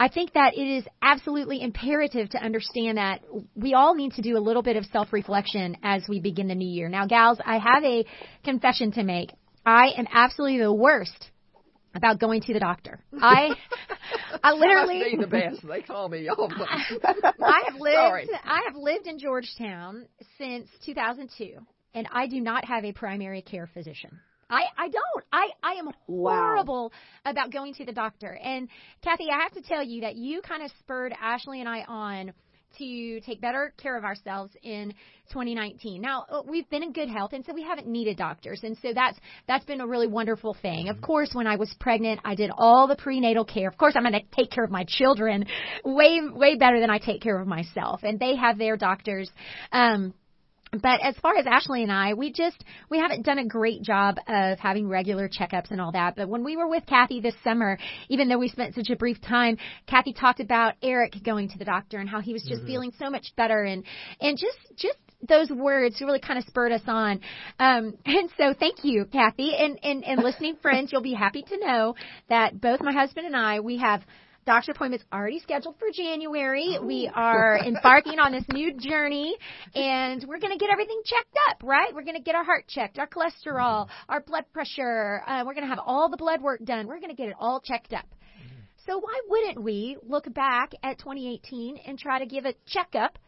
I 0.00 0.08
think 0.08 0.34
that 0.34 0.54
it 0.56 0.78
is 0.78 0.84
absolutely 1.02 1.60
imperative 1.60 2.30
to 2.30 2.38
understand 2.38 2.98
that 2.98 3.20
we 3.56 3.74
all 3.74 3.94
need 3.94 4.12
to 4.12 4.22
do 4.22 4.36
a 4.36 4.40
little 4.40 4.62
bit 4.62 4.76
of 4.76 4.84
self 4.86 5.12
reflection 5.12 5.76
as 5.82 6.04
we 6.08 6.20
begin 6.20 6.48
the 6.48 6.54
new 6.54 6.68
year. 6.68 6.88
Now, 6.88 7.06
gals, 7.06 7.38
I 7.44 7.58
have 7.58 7.82
a 7.82 8.04
confession 8.44 8.92
to 8.92 9.02
make. 9.02 9.30
I 9.66 9.92
am 9.96 10.06
absolutely 10.12 10.60
the 10.60 10.72
worst 10.72 11.30
about 11.94 12.20
going 12.20 12.42
to 12.42 12.52
the 12.52 12.60
doctor. 12.60 13.00
I 13.20 13.50
I 14.42 14.52
literally 14.52 15.02
I 15.14 15.20
the 15.20 15.26
best. 15.26 15.66
They 15.66 15.82
call 15.82 16.08
me 16.08 16.28
all. 16.28 16.50
I 16.60 17.62
have 17.66 17.80
lived 17.80 17.96
Sorry. 17.96 18.28
I 18.44 18.62
have 18.66 18.76
lived 18.76 19.06
in 19.06 19.18
Georgetown 19.18 20.06
since 20.38 20.68
2002 20.84 21.58
and 21.94 22.08
I 22.12 22.26
do 22.26 22.40
not 22.40 22.64
have 22.64 22.84
a 22.84 22.92
primary 22.92 23.42
care 23.42 23.68
physician. 23.72 24.20
I, 24.50 24.62
I 24.78 24.88
don't. 24.88 25.24
I, 25.30 25.48
I 25.62 25.72
am 25.74 25.90
horrible 26.06 26.92
wow. 27.24 27.30
about 27.30 27.52
going 27.52 27.74
to 27.74 27.84
the 27.84 27.92
doctor. 27.92 28.38
And 28.42 28.68
Kathy, 29.02 29.26
I 29.30 29.42
have 29.42 29.52
to 29.52 29.62
tell 29.62 29.82
you 29.82 30.02
that 30.02 30.16
you 30.16 30.40
kind 30.40 30.62
of 30.62 30.70
spurred 30.78 31.14
Ashley 31.20 31.60
and 31.60 31.68
I 31.68 31.82
on 31.82 32.32
to 32.78 33.20
take 33.20 33.40
better 33.40 33.72
care 33.76 33.96
of 33.96 34.04
ourselves 34.04 34.52
in 34.62 34.92
2019. 35.30 36.00
Now, 36.00 36.24
uh, 36.30 36.42
we've 36.46 36.68
been 36.70 36.82
in 36.82 36.92
good 36.92 37.08
health 37.08 37.32
and 37.32 37.44
so 37.44 37.52
we 37.52 37.62
haven't 37.62 37.86
needed 37.86 38.16
doctors. 38.16 38.60
And 38.62 38.76
so 38.82 38.92
that's 38.94 39.18
that's 39.46 39.64
been 39.64 39.80
a 39.80 39.86
really 39.86 40.06
wonderful 40.06 40.54
thing. 40.60 40.88
Of 40.88 40.96
mm-hmm. 40.96 41.04
course, 41.04 41.30
when 41.32 41.46
I 41.46 41.56
was 41.56 41.74
pregnant, 41.80 42.20
I 42.24 42.34
did 42.34 42.50
all 42.56 42.86
the 42.86 42.96
prenatal 42.96 43.44
care. 43.44 43.68
Of 43.68 43.76
course, 43.76 43.94
I'm 43.96 44.02
going 44.02 44.12
to 44.14 44.36
take 44.36 44.50
care 44.50 44.64
of 44.64 44.70
my 44.70 44.84
children 44.86 45.46
way 45.84 46.20
way 46.30 46.56
better 46.56 46.80
than 46.80 46.90
I 46.90 46.98
take 46.98 47.22
care 47.22 47.40
of 47.40 47.46
myself. 47.46 48.00
And 48.02 48.18
they 48.18 48.36
have 48.36 48.58
their 48.58 48.76
doctors 48.76 49.30
um 49.72 50.14
but 50.72 51.00
as 51.02 51.16
far 51.18 51.36
as 51.36 51.46
Ashley 51.46 51.82
and 51.82 51.92
I, 51.92 52.14
we 52.14 52.32
just 52.32 52.64
we 52.90 52.98
haven't 52.98 53.24
done 53.24 53.38
a 53.38 53.46
great 53.46 53.82
job 53.82 54.16
of 54.26 54.58
having 54.58 54.88
regular 54.88 55.28
checkups 55.28 55.70
and 55.70 55.80
all 55.80 55.92
that. 55.92 56.16
But 56.16 56.28
when 56.28 56.44
we 56.44 56.56
were 56.56 56.68
with 56.68 56.84
Kathy 56.86 57.20
this 57.20 57.34
summer, 57.42 57.78
even 58.08 58.28
though 58.28 58.38
we 58.38 58.48
spent 58.48 58.74
such 58.74 58.90
a 58.90 58.96
brief 58.96 59.20
time, 59.20 59.56
Kathy 59.86 60.12
talked 60.12 60.40
about 60.40 60.74
Eric 60.82 61.14
going 61.24 61.48
to 61.50 61.58
the 61.58 61.64
doctor 61.64 61.98
and 61.98 62.08
how 62.08 62.20
he 62.20 62.32
was 62.32 62.42
just 62.42 62.60
mm-hmm. 62.60 62.66
feeling 62.66 62.92
so 62.98 63.10
much 63.10 63.32
better 63.36 63.64
and 63.64 63.84
and 64.20 64.36
just 64.36 64.58
just 64.76 64.98
those 65.26 65.50
words 65.50 66.00
really 66.00 66.20
kind 66.20 66.38
of 66.38 66.44
spurred 66.44 66.72
us 66.72 66.82
on. 66.86 67.20
Um, 67.58 67.96
and 68.06 68.30
so 68.36 68.54
thank 68.58 68.84
you, 68.84 69.04
Kathy. 69.06 69.54
And, 69.56 69.78
and, 69.82 70.04
and 70.04 70.22
listening 70.22 70.56
friends, 70.62 70.92
you'll 70.92 71.02
be 71.02 71.14
happy 71.14 71.42
to 71.42 71.58
know 71.58 71.94
that 72.28 72.60
both 72.60 72.80
my 72.80 72.92
husband 72.92 73.26
and 73.26 73.36
I, 73.36 73.60
we 73.60 73.78
have 73.78 74.02
doctor 74.48 74.72
appointments 74.72 75.04
already 75.12 75.40
scheduled 75.40 75.78
for 75.78 75.88
January. 75.92 76.78
We 76.80 77.06
oh. 77.14 77.20
are 77.20 77.58
embarking 77.58 78.18
on 78.18 78.32
this 78.32 78.44
new 78.50 78.72
journey 78.78 79.36
and 79.74 80.24
we're 80.26 80.38
going 80.38 80.54
to 80.54 80.58
get 80.58 80.70
everything 80.70 81.02
checked 81.04 81.36
up, 81.50 81.62
right? 81.62 81.94
We're 81.94 82.04
going 82.04 82.16
to 82.16 82.22
get 82.22 82.34
our 82.34 82.44
heart 82.44 82.64
checked, 82.66 82.98
our 82.98 83.06
cholesterol, 83.06 83.84
mm-hmm. 83.84 84.10
our 84.10 84.22
blood 84.22 84.44
pressure. 84.54 85.22
Uh, 85.26 85.44
we're 85.44 85.52
going 85.52 85.64
to 85.64 85.68
have 85.68 85.80
all 85.84 86.08
the 86.08 86.16
blood 86.16 86.40
work 86.40 86.64
done. 86.64 86.86
We're 86.86 86.98
going 86.98 87.10
to 87.10 87.14
get 87.14 87.28
it 87.28 87.34
all 87.38 87.60
checked 87.60 87.92
up. 87.92 88.06
Mm-hmm. 88.06 88.56
So 88.86 88.98
why 88.98 89.20
wouldn't 89.28 89.62
we 89.62 89.98
look 90.02 90.32
back 90.32 90.72
at 90.82 90.98
2018 90.98 91.80
and 91.86 91.98
try 91.98 92.18
to 92.18 92.26
give 92.26 92.46
a 92.46 92.54
checkup 92.66 93.18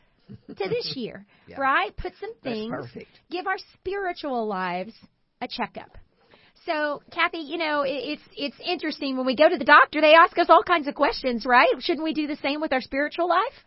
to 0.49 0.69
this 0.71 0.93
year, 0.97 1.27
yeah. 1.47 1.61
right? 1.61 1.95
Put 1.99 2.15
some 2.19 2.33
things, 2.43 2.73
give 3.31 3.47
our 3.47 3.59
spiritual 3.75 4.47
lives 4.47 4.95
a 5.43 5.49
checkup. 5.49 5.99
So, 6.67 7.02
Kathy, 7.11 7.38
you 7.38 7.57
know, 7.57 7.83
it's 7.87 8.23
it's 8.37 8.57
interesting 8.64 9.17
when 9.17 9.25
we 9.25 9.35
go 9.35 9.49
to 9.49 9.57
the 9.57 9.64
doctor, 9.64 10.00
they 10.00 10.14
ask 10.14 10.37
us 10.38 10.49
all 10.50 10.62
kinds 10.62 10.88
of 10.88 10.95
questions, 10.95 11.47
right? 11.47 11.69
Shouldn't 11.81 12.05
we 12.05 12.12
do 12.12 12.26
the 12.26 12.37
same 12.37 12.61
with 12.61 12.73
our 12.73 12.83
spiritual 12.83 13.29
life? 13.29 13.64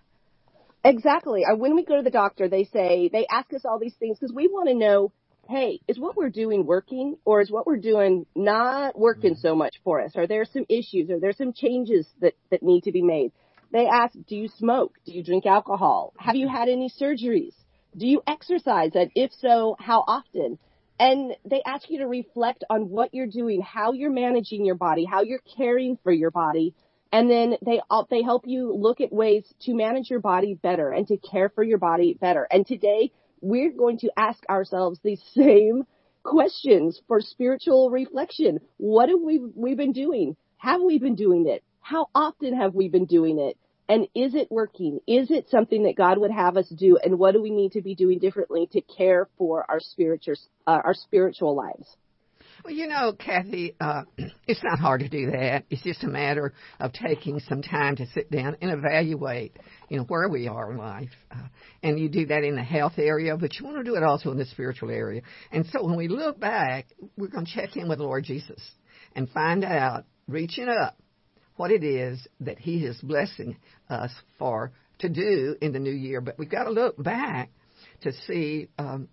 Exactly. 0.85 1.43
Uh, 1.43 1.55
when 1.55 1.75
we 1.75 1.83
go 1.85 1.97
to 1.97 2.03
the 2.03 2.11
doctor, 2.11 2.47
they 2.47 2.65
say 2.65 3.09
they 3.11 3.25
ask 3.31 3.51
us 3.53 3.61
all 3.65 3.79
these 3.79 3.95
things 3.95 4.19
because 4.19 4.33
we 4.33 4.47
want 4.47 4.69
to 4.69 4.75
know, 4.75 5.11
hey, 5.49 5.79
is 5.87 5.97
what 5.97 6.15
we're 6.15 6.29
doing 6.29 6.65
working, 6.67 7.17
or 7.25 7.41
is 7.41 7.49
what 7.49 7.65
we're 7.65 7.77
doing 7.77 8.27
not 8.35 8.97
working 8.97 9.35
so 9.35 9.55
much 9.55 9.75
for 9.83 9.99
us? 10.01 10.11
Are 10.15 10.27
there 10.27 10.45
some 10.45 10.65
issues? 10.69 11.09
Are 11.09 11.19
there 11.19 11.33
some 11.33 11.51
changes 11.51 12.07
that 12.21 12.33
that 12.51 12.61
need 12.61 12.83
to 12.83 12.91
be 12.91 13.01
made? 13.01 13.31
They 13.71 13.87
ask, 13.87 14.13
do 14.27 14.35
you 14.35 14.49
smoke? 14.59 14.93
Do 15.03 15.13
you 15.13 15.23
drink 15.23 15.47
alcohol? 15.47 16.13
Have 16.19 16.35
you 16.35 16.47
had 16.47 16.69
any 16.69 16.91
surgeries? 17.01 17.55
Do 17.97 18.05
you 18.05 18.21
exercise? 18.27 18.91
And 18.93 19.09
if 19.15 19.31
so, 19.39 19.75
how 19.79 20.03
often? 20.05 20.59
And 20.99 21.35
they 21.45 21.61
ask 21.65 21.89
you 21.89 21.99
to 21.99 22.07
reflect 22.07 22.63
on 22.69 22.89
what 22.89 23.13
you're 23.13 23.27
doing, 23.27 23.61
how 23.61 23.93
you're 23.93 24.11
managing 24.11 24.65
your 24.65 24.75
body, 24.75 25.05
how 25.05 25.21
you're 25.21 25.41
caring 25.57 25.97
for 26.03 26.11
your 26.11 26.31
body. 26.31 26.75
And 27.11 27.29
then 27.29 27.57
they, 27.65 27.81
they 28.09 28.23
help 28.23 28.43
you 28.45 28.73
look 28.73 29.01
at 29.01 29.11
ways 29.11 29.43
to 29.61 29.73
manage 29.73 30.09
your 30.09 30.19
body 30.19 30.53
better 30.55 30.89
and 30.89 31.07
to 31.07 31.17
care 31.17 31.49
for 31.49 31.63
your 31.63 31.77
body 31.77 32.17
better. 32.19 32.47
And 32.49 32.65
today 32.65 33.11
we're 33.41 33.71
going 33.71 33.99
to 33.99 34.11
ask 34.17 34.39
ourselves 34.49 34.99
these 35.03 35.21
same 35.33 35.83
questions 36.23 37.01
for 37.07 37.21
spiritual 37.21 37.89
reflection. 37.89 38.59
What 38.77 39.09
have 39.09 39.19
we 39.19 39.39
we 39.55 39.75
been 39.75 39.91
doing? 39.91 40.35
Have 40.57 40.81
we 40.81 40.97
been 40.97 41.15
doing 41.15 41.47
it? 41.47 41.63
How 41.81 42.07
often 42.15 42.55
have 42.57 42.73
we 42.73 42.87
been 42.87 43.05
doing 43.05 43.39
it? 43.39 43.57
And 43.93 44.07
is 44.15 44.33
it 44.33 44.47
working? 44.49 45.01
Is 45.05 45.29
it 45.29 45.51
something 45.51 45.83
that 45.83 45.95
God 45.95 46.17
would 46.17 46.31
have 46.31 46.57
us 46.57 46.67
do? 46.67 46.97
And 46.97 47.19
what 47.19 47.33
do 47.33 47.43
we 47.43 47.51
need 47.51 47.73
to 47.73 47.81
be 47.83 47.93
doing 47.93 48.17
differently 48.17 48.67
to 48.71 48.81
care 48.81 49.29
for 49.37 49.69
our 49.69 49.79
spiritual 49.79 50.33
uh, 50.65 50.81
our 50.83 50.95
spiritual 50.95 51.55
lives? 51.55 51.95
Well, 52.65 52.73
you 52.73 52.87
know, 52.87 53.13
Kathy, 53.13 53.75
uh, 53.79 54.05
it's 54.47 54.63
not 54.63 54.79
hard 54.79 55.01
to 55.01 55.09
do 55.09 55.29
that. 55.29 55.65
It's 55.69 55.83
just 55.83 56.03
a 56.03 56.07
matter 56.07 56.53
of 56.79 56.91
taking 56.91 57.39
some 57.41 57.61
time 57.61 57.97
to 57.97 58.07
sit 58.15 58.31
down 58.31 58.57
and 58.61 58.71
evaluate, 58.71 59.57
you 59.89 59.97
know, 59.97 60.05
where 60.05 60.27
we 60.27 60.47
are 60.47 60.71
in 60.71 60.79
life. 60.79 61.11
Uh, 61.29 61.49
and 61.83 61.99
you 61.99 62.09
do 62.09 62.25
that 62.25 62.43
in 62.43 62.55
the 62.55 62.63
health 62.63 62.93
area, 62.97 63.37
but 63.37 63.59
you 63.59 63.65
want 63.65 63.77
to 63.77 63.83
do 63.83 63.93
it 63.93 64.01
also 64.01 64.31
in 64.31 64.39
the 64.39 64.45
spiritual 64.45 64.89
area. 64.89 65.21
And 65.51 65.67
so 65.67 65.85
when 65.85 65.97
we 65.97 66.07
look 66.07 66.39
back, 66.39 66.87
we're 67.15 67.27
going 67.27 67.45
to 67.45 67.53
check 67.53 67.77
in 67.77 67.87
with 67.87 67.99
the 67.99 68.05
Lord 68.05 68.23
Jesus 68.23 68.59
and 69.15 69.29
find 69.29 69.63
out, 69.63 70.05
reaching 70.27 70.69
up, 70.69 70.97
what 71.55 71.71
it 71.71 71.83
is 71.83 72.27
that 72.41 72.59
He 72.59 72.85
is 72.85 72.99
blessing 73.01 73.57
us 73.89 74.11
for 74.37 74.71
to 74.99 75.09
do 75.09 75.55
in 75.61 75.73
the 75.73 75.79
new 75.79 75.91
year. 75.91 76.21
But 76.21 76.37
we've 76.37 76.49
got 76.49 76.63
to 76.63 76.71
look 76.71 77.01
back 77.01 77.49
to 78.01 78.13
see 78.27 78.69
um, 78.77 79.07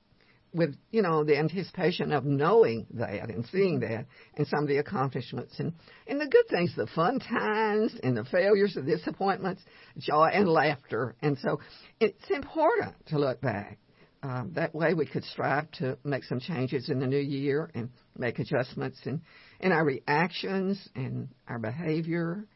with 0.52 0.74
you 0.90 1.02
know 1.02 1.24
the 1.24 1.38
anticipation 1.38 2.12
of 2.12 2.24
knowing 2.24 2.86
that 2.94 3.30
and 3.30 3.46
seeing 3.46 3.80
that 3.80 4.06
and 4.36 4.46
some 4.46 4.60
of 4.60 4.68
the 4.68 4.78
accomplishments 4.78 5.54
and 5.58 5.72
and 6.06 6.20
the 6.20 6.26
good 6.26 6.48
things 6.48 6.74
the 6.76 6.86
fun 6.88 7.20
times 7.20 7.94
and 8.02 8.16
the 8.16 8.24
failures 8.24 8.74
the 8.74 8.82
disappointments 8.82 9.62
joy 9.98 10.28
and 10.32 10.48
laughter 10.48 11.14
and 11.22 11.38
so 11.38 11.60
it's 12.00 12.30
important 12.30 12.94
to 13.06 13.18
look 13.18 13.40
back 13.40 13.78
um, 14.22 14.52
that 14.54 14.74
way 14.74 14.94
we 14.94 15.06
could 15.06 15.24
strive 15.24 15.70
to 15.72 15.96
make 16.04 16.24
some 16.24 16.40
changes 16.40 16.88
in 16.90 17.00
the 17.00 17.06
new 17.06 17.18
year 17.18 17.70
and 17.74 17.90
make 18.16 18.38
adjustments 18.38 18.98
in 19.04 19.22
in 19.60 19.72
our 19.72 19.84
reactions 19.84 20.88
and 20.94 21.28
our 21.48 21.58
behavior 21.58 22.46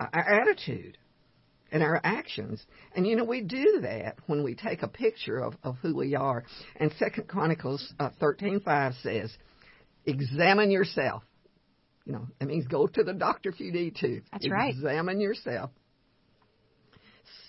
our 0.00 0.40
attitude 0.42 0.96
and 1.70 1.82
our 1.82 2.00
actions. 2.02 2.64
And 2.94 3.06
you 3.06 3.16
know, 3.16 3.24
we 3.24 3.42
do 3.42 3.80
that 3.82 4.16
when 4.26 4.42
we 4.42 4.54
take 4.54 4.82
a 4.82 4.88
picture 4.88 5.38
of, 5.38 5.54
of 5.62 5.76
who 5.82 5.94
we 5.94 6.14
are. 6.14 6.44
And 6.76 6.92
Second 6.98 7.28
Chronicles 7.28 7.92
uh, 7.98 8.10
thirteen 8.18 8.60
five 8.60 8.94
says, 9.02 9.36
"Examine 10.06 10.70
yourself." 10.70 11.22
You 12.04 12.14
know, 12.14 12.28
that 12.38 12.46
means 12.46 12.66
go 12.66 12.86
to 12.86 13.04
the 13.04 13.12
doctor 13.12 13.50
if 13.50 13.60
you 13.60 13.70
need 13.70 13.96
to. 13.96 14.22
That's 14.32 14.46
Examine 14.46 14.58
right. 14.58 14.74
Examine 14.74 15.20
yourself. 15.20 15.70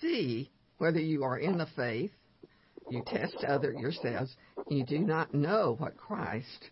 See 0.02 0.50
whether 0.78 1.00
you 1.00 1.24
are 1.24 1.38
in 1.38 1.58
the 1.58 1.68
faith. 1.76 2.12
You 2.90 3.04
test 3.06 3.36
other 3.48 3.74
yourselves. 3.74 4.36
You 4.70 4.84
do 4.84 5.00
not 5.00 5.34
know 5.34 5.76
what 5.78 5.98
Christ, 5.98 6.70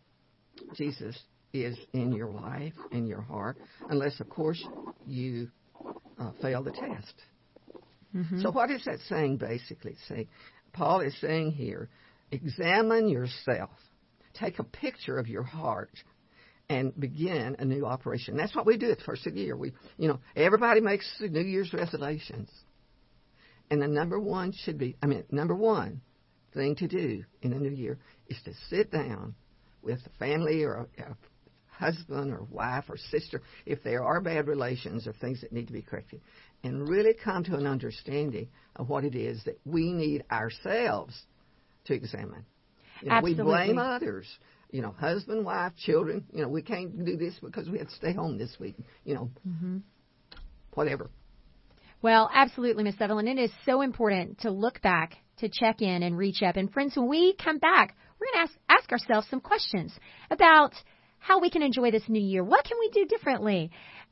Jesus, 0.76 1.18
is 1.54 1.78
in 1.94 2.12
your 2.12 2.30
life, 2.32 2.74
in 2.92 3.08
your 3.08 3.22
heart, 3.22 3.58
unless, 3.90 4.20
of 4.20 4.30
course, 4.30 4.64
you 5.06 5.50
uh, 6.20 6.32
fail 6.42 6.64
the 6.64 6.72
test. 6.72 7.14
Mm-hmm. 8.16 8.42
So 8.42 8.52
what 8.52 8.72
is 8.72 8.84
that 8.86 9.00
saying 9.08 9.38
basically? 9.38 9.96
See, 10.08 10.28
Paul 10.74 11.02
is 11.02 11.16
saying 11.22 11.52
here, 11.52 11.90
examine 12.32 13.10
yourself. 13.10 13.72
Take 14.34 14.60
a 14.60 14.64
picture 14.64 15.18
of 15.18 15.28
your 15.28 15.44
heart 15.44 15.92
and 16.70 16.98
begin 17.00 17.56
a 17.60 17.66
new 17.66 17.86
operation. 17.86 18.36
That's 18.38 18.56
what 18.56 18.66
we 18.66 18.78
do 18.78 18.92
at 18.92 19.00
the 19.00 19.04
first 19.04 19.26
of 19.26 19.34
the 19.34 19.40
year. 19.40 19.56
We, 19.56 19.72
you 19.98 20.08
know, 20.08 20.20
everybody 20.36 20.82
makes 20.82 21.10
New 21.20 21.42
Year's 21.42 21.74
resolutions. 21.74 22.50
And 23.70 23.82
the 23.82 23.88
number 23.88 24.20
one 24.20 24.54
should 24.54 24.78
be, 24.78 24.96
I 25.02 25.08
mean, 25.08 25.24
number 25.32 25.56
one 25.56 26.02
thing 26.54 26.76
to 26.78 26.88
do 26.88 27.24
in 27.42 27.52
the 27.52 27.58
new 27.58 27.72
year 27.72 27.98
is 28.28 28.38
to 28.46 28.54
sit 28.70 28.92
down 28.92 29.36
with 29.82 30.00
a 30.06 30.10
family 30.20 30.64
or 30.64 30.88
a, 30.98 31.02
a 31.04 31.18
husband 31.70 32.32
or 32.34 32.44
wife 32.50 32.86
or 32.90 32.98
sister, 32.98 33.42
if 33.66 33.84
there 33.84 34.04
are 34.04 34.20
bad 34.20 34.48
relations 34.48 35.08
or 35.08 35.14
things 35.14 35.42
that 35.42 35.52
need 35.52 35.68
to 35.68 35.74
be 35.74 35.82
corrected, 35.82 36.20
and 36.64 36.90
really 36.90 37.14
come 37.14 37.44
to 37.44 37.56
an 37.56 37.68
understanding 37.68 38.48
of 38.76 38.90
what 38.90 39.04
it 39.04 39.16
is 39.16 39.44
that 39.46 39.60
we 39.66 39.92
need 39.94 40.24
ourselves 40.32 41.14
to 41.86 41.94
examine. 41.94 42.44
You 43.04 43.10
know, 43.10 43.22
we 43.22 43.34
blame 43.36 43.78
others. 43.78 44.26
You 44.72 44.82
know, 44.82 44.92
husband, 44.92 45.46
wife, 45.46 45.74
children. 45.78 46.26
You 46.34 46.42
know, 46.42 46.50
we 46.50 46.62
can't 46.62 47.06
do 47.06 47.16
this 47.16 47.36
because 47.42 47.70
we 47.70 47.78
had 47.78 47.88
to 47.90 47.96
stay 47.96 48.14
home 48.14 48.38
this 48.38 48.58
week. 48.60 48.76
You 49.06 49.14
know, 49.16 49.30
Mm-hmm. 49.48 49.78
whatever. 50.74 51.10
Well, 52.02 52.30
absolutely, 52.34 52.84
Miss 52.84 53.00
Evelyn. 53.00 53.28
It 53.28 53.40
is 53.40 53.52
so 53.66 53.82
important 53.82 54.40
to 54.42 54.52
look 54.52 54.82
back, 54.82 55.18
to 55.38 55.50
check 55.50 55.82
in, 55.82 56.04
and 56.04 56.18
reach 56.18 56.44
up. 56.44 56.56
And 56.56 56.72
friends, 56.72 56.96
when 56.96 57.10
we 57.10 57.36
come 57.44 57.58
back, 57.58 57.96
we're 58.20 58.28
going 58.34 58.48
to 58.48 58.52
ask, 58.52 58.60
ask 58.70 58.92
ourselves 58.92 59.28
some 59.30 59.42
questions 59.42 59.94
about 60.30 60.74
how 61.20 61.40
we 61.40 61.50
can 61.50 61.64
enjoy 61.64 61.92
this 61.92 62.08
new 62.08 62.22
year. 62.22 62.44
What 62.44 62.66
can 62.66 62.78
we 62.80 62.90
do 62.92 63.06
differently? 63.06 63.72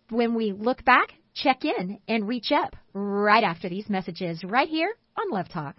When 0.10 0.34
we 0.34 0.52
look 0.52 0.84
back, 0.84 1.10
check 1.36 1.64
in, 1.64 2.00
and 2.08 2.28
reach 2.28 2.52
up 2.52 2.76
right 2.94 3.44
after 3.44 3.70
these 3.70 3.90
messages, 3.90 4.44
right 4.44 4.68
here 4.68 4.94
on 5.18 5.32
Love 5.32 5.50
Talk. 5.50 5.76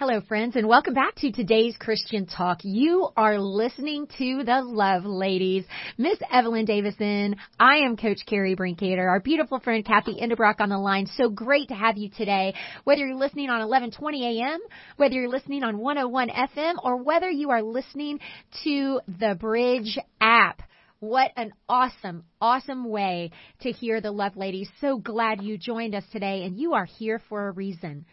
Hello, 0.00 0.22
friends, 0.22 0.56
and 0.56 0.66
welcome 0.66 0.94
back 0.94 1.14
to 1.16 1.30
today's 1.30 1.76
Christian 1.78 2.24
Talk. 2.24 2.60
You 2.62 3.10
are 3.18 3.38
listening 3.38 4.06
to 4.16 4.42
the 4.44 4.62
Love 4.64 5.04
Ladies, 5.04 5.66
Miss 5.98 6.16
Evelyn 6.32 6.64
Davison. 6.64 7.36
I 7.58 7.80
am 7.80 7.98
Coach 7.98 8.20
Carrie 8.24 8.56
Brinkater. 8.56 9.06
Our 9.06 9.20
beautiful 9.20 9.60
friend 9.60 9.84
Kathy 9.84 10.16
Endebrock 10.18 10.54
on 10.60 10.70
the 10.70 10.78
line. 10.78 11.04
So 11.18 11.28
great 11.28 11.68
to 11.68 11.74
have 11.74 11.98
you 11.98 12.08
today. 12.08 12.54
Whether 12.84 13.06
you're 13.06 13.14
listening 13.14 13.50
on 13.50 13.60
11:20 13.60 14.22
a.m., 14.22 14.60
whether 14.96 15.16
you're 15.16 15.28
listening 15.28 15.64
on 15.64 15.76
101 15.76 16.30
FM, 16.30 16.76
or 16.82 17.02
whether 17.02 17.28
you 17.28 17.50
are 17.50 17.62
listening 17.62 18.20
to 18.64 19.02
the 19.06 19.36
Bridge 19.38 19.98
app. 20.18 20.62
What 21.00 21.30
an 21.36 21.52
awesome, 21.68 22.24
awesome 22.40 22.88
way 22.88 23.32
to 23.60 23.70
hear 23.70 24.00
the 24.00 24.12
Love 24.12 24.38
Ladies. 24.38 24.70
So 24.80 24.96
glad 24.96 25.42
you 25.42 25.58
joined 25.58 25.94
us 25.94 26.04
today, 26.10 26.44
and 26.44 26.56
you 26.56 26.72
are 26.72 26.86
here 26.86 27.20
for 27.28 27.48
a 27.48 27.52
reason. 27.52 28.06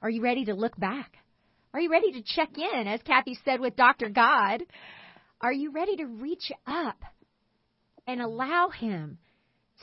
Are 0.00 0.08
you 0.08 0.22
ready 0.22 0.46
to 0.46 0.54
look 0.54 0.74
back? 0.78 1.18
Are 1.74 1.80
you 1.80 1.90
ready 1.90 2.12
to 2.12 2.22
check 2.22 2.50
in, 2.56 2.86
as 2.86 3.02
Kathy 3.02 3.36
said 3.44 3.58
with 3.58 3.74
Dr. 3.74 4.08
God? 4.08 4.62
Are 5.40 5.52
you 5.52 5.72
ready 5.72 5.96
to 5.96 6.06
reach 6.06 6.52
up 6.68 7.02
and 8.06 8.22
allow 8.22 8.68
Him 8.68 9.18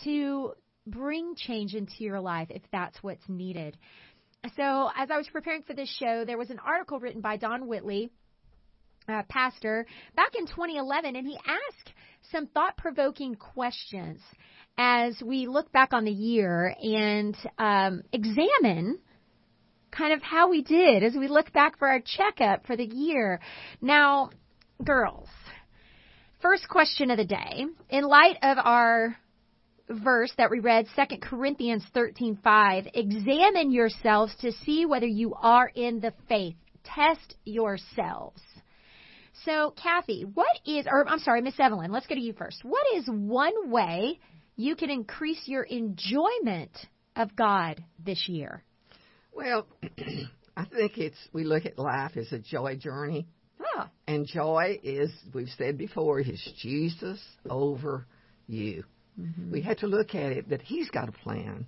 to 0.06 0.54
bring 0.88 1.36
change 1.36 1.74
into 1.76 1.96
your 2.06 2.22
life 2.22 2.48
if 2.50 2.62
that's 2.72 3.04
what's 3.04 3.28
needed? 3.28 3.78
So, 4.56 4.90
as 4.96 5.12
I 5.12 5.18
was 5.18 5.28
preparing 5.34 5.64
for 5.64 5.74
this 5.74 5.94
show, 6.00 6.24
there 6.24 6.38
was 6.38 6.50
an 6.50 6.60
article 6.60 6.98
written 6.98 7.20
by 7.20 7.36
Don 7.36 7.68
Whitney, 7.68 8.10
pastor, 9.28 9.86
back 10.16 10.34
in 10.40 10.48
2011, 10.48 11.18
and 11.18 11.28
he 11.28 11.36
asked 11.46 11.92
some 12.32 12.48
thought 12.48 12.78
provoking 12.78 13.36
questions 13.36 14.22
as 14.78 15.22
we 15.22 15.46
look 15.46 15.74
back 15.74 15.92
on 15.92 16.06
the 16.06 16.12
year 16.12 16.74
and 16.82 17.36
um, 17.58 18.02
examine 18.14 18.98
kind 19.92 20.14
of 20.14 20.22
how 20.22 20.50
we 20.50 20.62
did 20.62 21.04
as 21.04 21.14
we 21.16 21.28
look 21.28 21.52
back 21.54 21.78
for 21.78 21.88
our 21.88 22.02
checkup 22.04 22.66
for 22.66 22.76
the 22.76 22.86
year. 22.86 23.40
Now, 23.82 24.30
girls, 24.84 25.30
first 26.42 26.68
question 26.68 27.12
of 27.12 27.18
the 27.18 27.26
day. 27.26 27.66
In 27.90 28.04
light 28.04 28.38
of 28.42 28.58
our 28.64 29.16
verse 29.90 30.32
that 30.38 30.50
we 30.50 30.60
read, 30.60 30.88
2 30.96 31.18
Corinthians 31.22 31.84
13:5, 31.94 32.90
examine 32.94 33.72
yourselves 33.72 34.34
to 34.42 34.52
see 34.52 34.86
whether 34.86 35.08
you 35.08 35.34
are 35.36 35.72
in 35.74 36.00
the 36.00 36.14
faith. 36.28 36.56
Test 36.84 37.36
yourselves. 37.46 38.42
So, 39.46 39.74
Kathy, 39.82 40.24
what 40.24 40.60
is, 40.66 40.88
or 40.88 41.08
I'm 41.08 41.20
sorry, 41.20 41.42
Miss 41.42 41.60
Evelyn, 41.60 41.92
let's 41.92 42.08
go 42.08 42.16
to 42.16 42.22
you 42.22 42.34
first. 42.34 42.64
What 42.64 42.86
is 42.96 43.08
one 43.08 43.70
way 43.72 44.20
you 44.56 44.76
can 44.76 44.90
increase 44.90 45.48
your 45.48 45.64
enjoyment 45.64 46.72
of 47.16 47.36
God 47.36 47.84
this 48.04 48.28
year? 48.28 48.64
Well, 49.34 49.68
I 50.58 50.66
think 50.66 50.98
it's 50.98 51.18
we 51.34 51.44
look 51.44 51.66
at 51.66 51.80
life 51.80 52.18
as 52.18 52.32
a 52.32 52.40
joy 52.40 52.76
journey, 52.76 53.28
Oh, 53.76 53.88
and 54.08 54.26
joy 54.28 54.80
is 54.84 55.12
we've 55.34 55.50
said 55.58 55.78
before 55.78 56.20
is 56.20 56.54
Jesus 56.62 57.20
over 57.50 58.06
you. 58.48 58.84
We 59.52 59.62
have 59.62 59.78
to 59.80 59.88
look 59.88 60.16
at 60.16 60.32
it 60.32 60.50
that 60.50 60.62
He's 60.62 60.90
got 60.90 61.10
a 61.10 61.12
plan, 61.12 61.68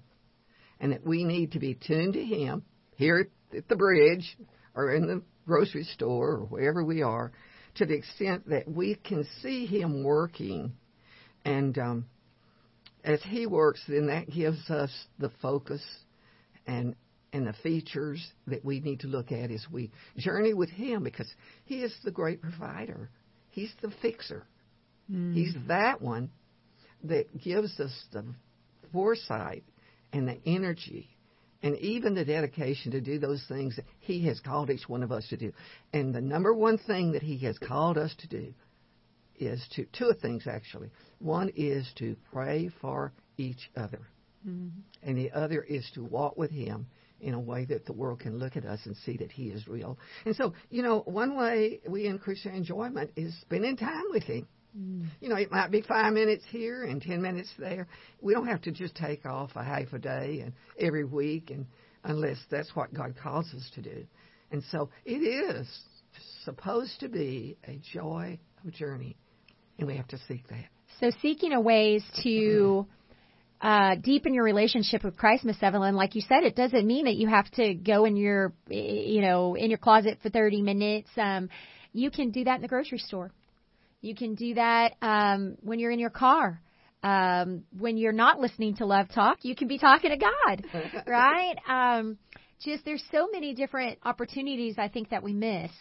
and 0.80 0.92
that 0.92 1.06
we 1.06 1.24
need 1.24 1.52
to 1.54 1.60
be 1.60 1.76
tuned 1.76 2.14
to 2.14 2.24
Him 2.24 2.64
here 2.96 3.30
at 3.56 3.68
the 3.68 3.76
bridge 3.76 4.38
or 4.76 4.94
in 4.96 5.08
the 5.08 5.22
grocery 5.46 5.84
store 5.84 6.32
or 6.32 6.46
wherever 6.46 6.84
we 6.84 7.04
are, 7.04 7.32
to 7.76 7.86
the 7.86 7.94
extent 7.94 8.50
that 8.50 8.68
we 8.68 8.96
can 8.96 9.26
see 9.42 9.66
Him 9.66 10.04
working, 10.04 10.74
and 11.46 11.78
um, 11.78 12.06
as 13.04 13.22
He 13.24 13.46
works, 13.46 13.82
then 13.88 14.08
that 14.08 14.30
gives 14.30 14.70
us 14.70 14.92
the 15.20 15.32
focus 15.42 15.82
and 16.66 16.96
and 17.34 17.48
the 17.48 17.54
features 17.54 18.26
that 18.48 18.64
we 18.64 18.80
need 18.80 19.02
to 19.02 19.08
look 19.08 19.32
at 19.32 19.52
as 19.52 19.66
we 19.72 19.92
journey 20.18 20.54
with 20.54 20.70
Him 20.70 21.04
because 21.04 21.30
He 21.66 21.82
is 21.82 21.94
the 22.04 22.12
great 22.12 22.42
provider. 22.42 23.10
He's 23.50 23.74
the 23.82 23.92
fixer. 24.02 24.46
He's 25.34 25.54
that 25.68 26.02
one 26.02 26.30
that 27.04 27.42
gives 27.42 27.78
us 27.80 27.92
the 28.14 28.24
foresight 28.94 29.64
and 30.14 30.28
the 30.28 30.40
energy 30.46 31.10
and 31.62 31.78
even 31.80 32.14
the 32.14 32.26
dedication 32.26 32.92
to 32.92 33.02
do 33.02 33.20
those 33.20 33.44
things 33.48 33.76
that 33.76 33.86
He 34.00 34.26
has 34.28 34.40
called 34.40 34.70
each 34.70 34.88
one 34.88 35.04
of 35.04 35.12
us 35.12 35.28
to 35.30 35.38
do. 35.38 35.52
And 35.92 36.14
the 36.14 36.22
number 36.22 36.54
one 36.54 36.78
thing 36.78 37.14
that 37.14 37.24
He 37.24 37.38
has 37.40 37.58
called 37.58 37.98
us 37.98 38.14
to 38.20 38.28
do 38.28 38.54
is 39.40 39.66
to 39.76 39.86
two 39.98 40.14
things 40.22 40.46
actually. 40.48 40.92
One 41.20 41.52
is 41.56 41.90
to 41.98 42.16
pray 42.32 42.70
for 42.80 43.12
each 43.38 43.70
other, 43.76 44.02
mm-hmm. 44.48 44.70
and 45.02 45.18
the 45.18 45.32
other 45.32 45.62
is 45.62 45.90
to 45.96 46.04
walk 46.04 46.38
with 46.38 46.52
Him 46.52 46.86
in 47.22 47.34
a 47.34 47.40
way 47.40 47.66
that 47.66 47.86
the 47.86 47.94
world 47.94 48.20
can 48.20 48.38
look 48.38 48.58
at 48.58 48.66
us 48.66 48.80
and 48.86 48.96
see 48.98 49.18
that 49.18 49.32
He 49.32 49.48
is 49.48 49.68
real. 49.68 49.98
And 50.26 50.36
so, 50.36 50.54
you 50.70 50.84
know, 50.84 51.00
one 51.06 51.36
way 51.38 51.80
we 51.88 52.06
increase 52.06 52.46
our 52.46 52.52
enjoyment 52.52 53.12
is 53.16 53.34
spending 53.42 53.78
time 53.78 54.04
with 54.12 54.24
Him. 54.24 54.48
Mm. 54.78 55.08
You 55.22 55.30
know, 55.30 55.36
it 55.36 55.52
might 55.52 55.72
be 55.72 55.82
five 55.82 56.14
minutes 56.14 56.44
here 56.50 56.84
and 56.84 57.02
ten 57.02 57.22
minutes 57.22 57.50
there. 57.58 57.88
We 58.22 58.34
don't 58.34 58.48
have 58.48 58.62
to 58.64 58.72
just 58.72 58.96
take 58.96 59.26
off 59.26 59.52
a 59.56 59.64
half 59.64 59.94
a 59.94 60.00
day 60.00 60.42
and 60.44 60.54
every 60.80 61.06
week, 61.06 61.52
and 61.52 61.66
unless 62.04 62.38
that's 62.50 62.76
what 62.76 62.94
God 62.94 63.16
calls 63.22 63.54
us 63.54 63.70
to 63.76 63.82
do. 63.82 64.06
And 64.52 64.64
so, 64.72 64.90
it 65.06 65.20
is 65.20 65.68
supposed 66.44 67.00
to 67.02 67.10
be 67.10 67.58
a 67.68 67.80
joy 67.94 68.40
of 68.66 68.74
journey, 68.74 69.16
and 69.78 69.88
we 69.88 69.96
have 69.96 70.08
to 70.10 70.18
seek 70.28 70.48
that. 70.48 70.66
So, 71.00 71.12
seeking 71.22 71.54
a 71.54 71.62
ways 71.62 72.04
to. 72.24 72.30
Mm-hmm 72.30 72.90
uh, 73.64 73.96
deepen 73.96 74.34
your 74.34 74.44
relationship 74.44 75.06
with 75.06 75.16
Christ, 75.16 75.46
Miss 75.46 75.56
Evelyn, 75.62 75.96
like 75.96 76.16
you 76.16 76.22
said, 76.22 76.44
it 76.44 76.54
doesn't 76.54 76.86
mean 76.86 77.06
that 77.06 77.16
you 77.16 77.30
have 77.30 77.50
to 77.52 77.74
go 77.74 78.04
in 78.04 78.18
your, 78.18 78.54
you 78.68 79.22
know, 79.22 79.56
in 79.56 79.70
your 79.70 79.78
closet 79.78 80.20
for 80.22 80.30
30 80.30 80.62
minutes. 80.62 81.10
Um, 81.16 81.48
you 81.94 82.12
can 82.12 82.32
do 82.32 82.44
that 82.44 82.58
in 82.58 82.62
the 82.62 82.68
grocery 82.68 82.98
store. 82.98 83.32
You 84.02 84.16
can 84.16 84.36
do 84.36 84.56
that 84.56 84.96
um, 85.02 85.56
when 85.62 85.80
you're 85.80 85.92
in 85.92 86.00
your 86.00 86.10
car. 86.10 86.60
Um, 87.04 87.64
when 87.78 87.96
you're 87.98 88.12
not 88.12 88.40
listening 88.40 88.76
to 88.78 88.86
Love 88.86 89.08
Talk, 89.14 89.40
you 89.44 89.56
can 89.56 89.70
be 89.70 89.78
talking 89.78 90.12
to 90.12 90.18
God, 90.18 90.66
right? 91.08 91.56
Um, 91.68 92.18
just 92.60 92.84
there's 92.84 93.04
so 93.14 93.28
many 93.32 93.54
different 93.54 93.98
opportunities 94.04 94.76
I 94.78 94.90
think 94.90 95.10
that 95.10 95.24
we 95.24 95.34
miss 95.34 95.72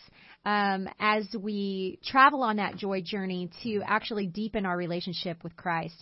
um, 0.45 0.89
as 0.99 1.27
we 1.39 1.99
travel 2.05 2.43
on 2.43 2.57
that 2.57 2.77
joy 2.77 3.01
journey 3.01 3.51
to 3.63 3.81
actually 3.87 4.27
deepen 4.27 4.67
our 4.67 4.77
relationship 4.77 5.43
with 5.45 5.57
Christ. 5.57 5.95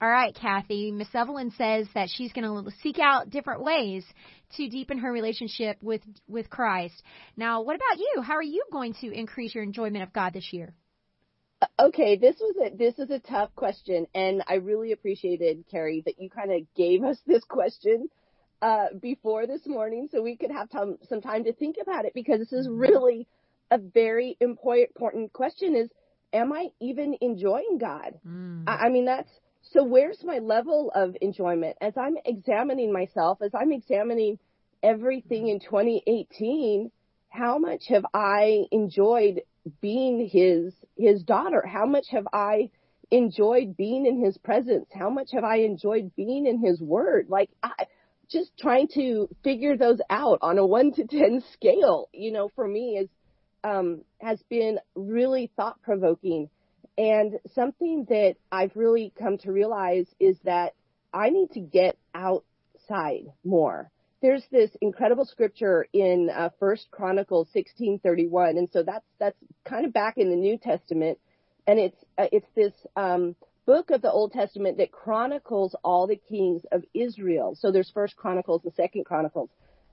All 0.00 0.08
right, 0.08 0.34
Kathy, 0.34 0.90
Miss 0.90 1.08
Evelyn 1.14 1.50
says 1.56 1.86
that 1.94 2.10
she's 2.10 2.32
going 2.32 2.44
to 2.44 2.70
seek 2.82 2.98
out 2.98 3.30
different 3.30 3.64
ways 3.64 4.04
to 4.56 4.68
deepen 4.68 4.98
her 4.98 5.10
relationship 5.10 5.78
with 5.82 6.02
with 6.28 6.50
Christ. 6.50 7.02
Now, 7.36 7.62
what 7.62 7.76
about 7.76 7.98
you? 7.98 8.22
How 8.22 8.34
are 8.34 8.42
you 8.42 8.64
going 8.70 8.94
to 9.00 9.10
increase 9.12 9.54
your 9.54 9.64
enjoyment 9.64 10.02
of 10.02 10.12
God 10.12 10.32
this 10.34 10.52
year? 10.52 10.74
Okay, 11.80 12.16
this 12.16 12.36
was 12.38 12.54
a 12.66 12.76
this 12.76 12.98
is 12.98 13.10
a 13.10 13.18
tough 13.18 13.54
question, 13.56 14.06
and 14.14 14.42
I 14.46 14.54
really 14.54 14.92
appreciated 14.92 15.64
Carrie 15.70 16.02
that 16.04 16.20
you 16.20 16.28
kind 16.28 16.52
of 16.52 16.62
gave 16.74 17.02
us 17.02 17.18
this 17.26 17.44
question 17.44 18.08
uh, 18.60 18.86
before 19.00 19.46
this 19.46 19.66
morning, 19.66 20.08
so 20.12 20.22
we 20.22 20.36
could 20.36 20.50
have 20.50 20.70
time, 20.70 20.98
some 21.08 21.22
time 21.22 21.44
to 21.44 21.54
think 21.54 21.76
about 21.80 22.04
it 22.04 22.12
because 22.14 22.40
this 22.40 22.52
is 22.52 22.68
really 22.68 23.26
a 23.70 23.78
very 23.78 24.36
important 24.40 25.32
question 25.32 25.76
is, 25.76 25.88
am 26.32 26.52
I 26.52 26.68
even 26.80 27.16
enjoying 27.20 27.78
God? 27.80 28.18
Mm. 28.26 28.64
I, 28.66 28.86
I 28.86 28.88
mean, 28.88 29.06
that's, 29.06 29.30
so 29.72 29.82
where's 29.82 30.22
my 30.24 30.38
level 30.38 30.92
of 30.94 31.16
enjoyment? 31.20 31.76
As 31.80 31.94
I'm 31.96 32.16
examining 32.24 32.92
myself, 32.92 33.38
as 33.42 33.52
I'm 33.54 33.72
examining 33.72 34.38
everything 34.82 35.48
in 35.48 35.60
2018, 35.60 36.90
how 37.28 37.58
much 37.58 37.84
have 37.88 38.06
I 38.14 38.64
enjoyed 38.70 39.42
being 39.80 40.28
his, 40.28 40.72
his 40.96 41.22
daughter? 41.22 41.64
How 41.66 41.86
much 41.86 42.06
have 42.10 42.26
I 42.32 42.70
enjoyed 43.10 43.76
being 43.76 44.06
in 44.06 44.24
his 44.24 44.38
presence? 44.38 44.86
How 44.94 45.10
much 45.10 45.30
have 45.32 45.44
I 45.44 45.58
enjoyed 45.58 46.14
being 46.16 46.46
in 46.46 46.64
his 46.64 46.80
word? 46.80 47.26
Like, 47.28 47.50
I, 47.62 47.86
just 48.30 48.56
trying 48.58 48.88
to 48.94 49.28
figure 49.44 49.76
those 49.76 50.00
out 50.10 50.38
on 50.42 50.58
a 50.58 50.66
one 50.66 50.92
to 50.92 51.06
10 51.06 51.42
scale, 51.52 52.08
you 52.12 52.32
know, 52.32 52.50
for 52.54 52.66
me 52.66 52.98
is, 52.98 53.08
um, 53.66 54.02
has 54.20 54.40
been 54.48 54.78
really 54.94 55.50
thought 55.56 55.82
provoking. 55.82 56.48
And 56.96 57.38
something 57.54 58.06
that 58.08 58.36
I've 58.50 58.76
really 58.76 59.12
come 59.18 59.38
to 59.38 59.52
realize 59.52 60.06
is 60.20 60.38
that 60.44 60.74
I 61.12 61.30
need 61.30 61.50
to 61.52 61.60
get 61.60 61.98
outside 62.14 63.32
more. 63.44 63.90
There's 64.22 64.44
this 64.50 64.70
incredible 64.80 65.26
scripture 65.26 65.86
in 65.92 66.30
uh, 66.34 66.50
First 66.58 66.90
Chronicles 66.90 67.48
16:31, 67.54 68.56
and 68.56 68.68
so 68.72 68.82
that's 68.82 69.04
that's 69.18 69.36
kind 69.64 69.84
of 69.84 69.92
back 69.92 70.16
in 70.16 70.30
the 70.30 70.36
New 70.36 70.56
Testament, 70.56 71.18
and 71.66 71.78
it's 71.78 71.98
uh, 72.16 72.28
it's 72.32 72.48
this 72.54 72.72
um, 72.96 73.36
book 73.66 73.90
of 73.90 74.00
the 74.00 74.10
Old 74.10 74.32
Testament 74.32 74.78
that 74.78 74.90
chronicles 74.90 75.76
all 75.84 76.06
the 76.06 76.16
kings 76.16 76.62
of 76.72 76.82
Israel. 76.94 77.56
So 77.60 77.70
there's 77.70 77.90
First 77.90 78.16
Chronicles 78.16 78.64
and 78.64 78.72
Second 78.72 79.04
Chronicles, 79.04 79.50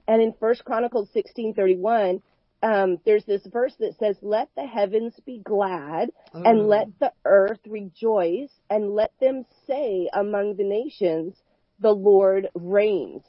and 0.07 0.21
in 0.21 0.33
First 0.39 0.63
Chronicles 0.63 1.09
16:31, 1.13 2.21
um, 2.63 2.97
there's 3.05 3.25
this 3.25 3.45
verse 3.45 3.75
that 3.79 3.99
says, 3.99 4.15
let 4.21 4.49
the 4.55 4.65
heavens 4.65 5.13
be 5.25 5.39
glad 5.43 6.11
oh. 6.33 6.43
and 6.43 6.67
let 6.67 6.87
the 6.99 7.11
earth 7.25 7.59
rejoice 7.67 8.51
and 8.69 8.95
let 8.95 9.11
them 9.19 9.45
say 9.67 10.09
among 10.13 10.55
the 10.55 10.63
nations, 10.63 11.35
the 11.79 11.91
Lord 11.91 12.47
reigns. 12.55 13.23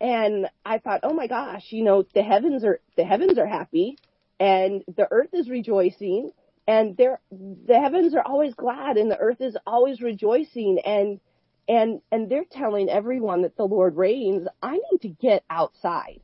And 0.00 0.48
I 0.64 0.78
thought, 0.78 1.00
oh 1.04 1.14
my 1.14 1.28
gosh, 1.28 1.66
you 1.70 1.84
know, 1.84 2.04
the 2.12 2.24
heavens 2.24 2.64
are, 2.64 2.80
the 2.96 3.04
heavens 3.04 3.38
are 3.38 3.46
happy 3.46 3.98
and 4.40 4.82
the 4.96 5.06
earth 5.12 5.32
is 5.32 5.48
rejoicing 5.48 6.32
and 6.66 6.96
they're, 6.96 7.20
the 7.30 7.78
heavens 7.78 8.16
are 8.16 8.26
always 8.26 8.54
glad 8.54 8.96
and 8.96 9.08
the 9.08 9.18
earth 9.18 9.40
is 9.40 9.56
always 9.64 10.00
rejoicing 10.00 10.80
and, 10.84 11.20
and, 11.68 12.00
and 12.10 12.28
they're 12.28 12.44
telling 12.50 12.88
everyone 12.88 13.42
that 13.42 13.56
the 13.56 13.62
Lord 13.62 13.96
reigns. 13.96 14.48
I 14.60 14.80
need 14.90 15.02
to 15.02 15.08
get 15.08 15.44
outside. 15.48 16.20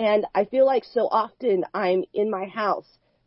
And 0.00 0.24
I 0.34 0.46
feel 0.46 0.64
like 0.64 0.84
so 0.84 1.08
often 1.10 1.66
I'm 1.74 2.04
in 2.14 2.30
my 2.30 2.46
house, 2.46 2.86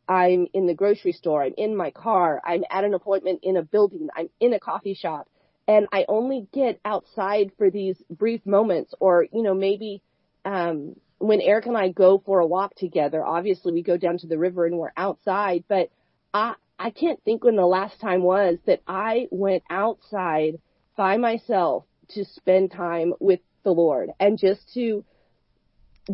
I'm 0.09 0.47
in 0.55 0.65
the 0.65 0.73
grocery 0.73 1.11
store, 1.11 1.43
I'm 1.43 1.53
in 1.55 1.77
my 1.77 1.91
car, 1.91 2.41
I'm 2.43 2.63
at 2.71 2.83
an 2.83 2.95
appointment 2.95 3.41
in 3.43 3.57
a 3.57 3.61
building, 3.61 4.07
I'm 4.15 4.31
in 4.39 4.53
a 4.53 4.59
coffee 4.59 4.95
shop, 4.95 5.29
and 5.67 5.85
I 5.93 6.05
only 6.09 6.47
get 6.51 6.79
outside 6.83 7.51
for 7.59 7.69
these 7.69 8.01
brief 8.09 8.43
moments 8.47 8.95
or, 8.99 9.27
you 9.31 9.43
know, 9.43 9.53
maybe, 9.53 10.01
um, 10.45 10.95
when 11.19 11.41
Eric 11.41 11.67
and 11.67 11.77
I 11.77 11.89
go 11.89 12.17
for 12.25 12.39
a 12.39 12.47
walk 12.47 12.73
together, 12.73 13.23
obviously 13.23 13.71
we 13.71 13.83
go 13.83 13.95
down 13.95 14.17
to 14.17 14.27
the 14.27 14.39
river 14.39 14.65
and 14.65 14.79
we're 14.79 14.93
outside, 14.97 15.65
but 15.67 15.91
I, 16.33 16.55
I 16.79 16.89
can't 16.89 17.23
think 17.23 17.43
when 17.43 17.55
the 17.55 17.67
last 17.67 18.01
time 18.01 18.23
was 18.23 18.57
that 18.65 18.81
I 18.87 19.27
went 19.29 19.61
outside 19.69 20.55
by 20.97 21.17
myself 21.17 21.85
to 22.15 22.25
spend 22.25 22.71
time 22.71 23.13
with 23.19 23.41
the 23.63 23.71
Lord 23.71 24.09
and 24.19 24.39
just 24.39 24.73
to 24.73 25.05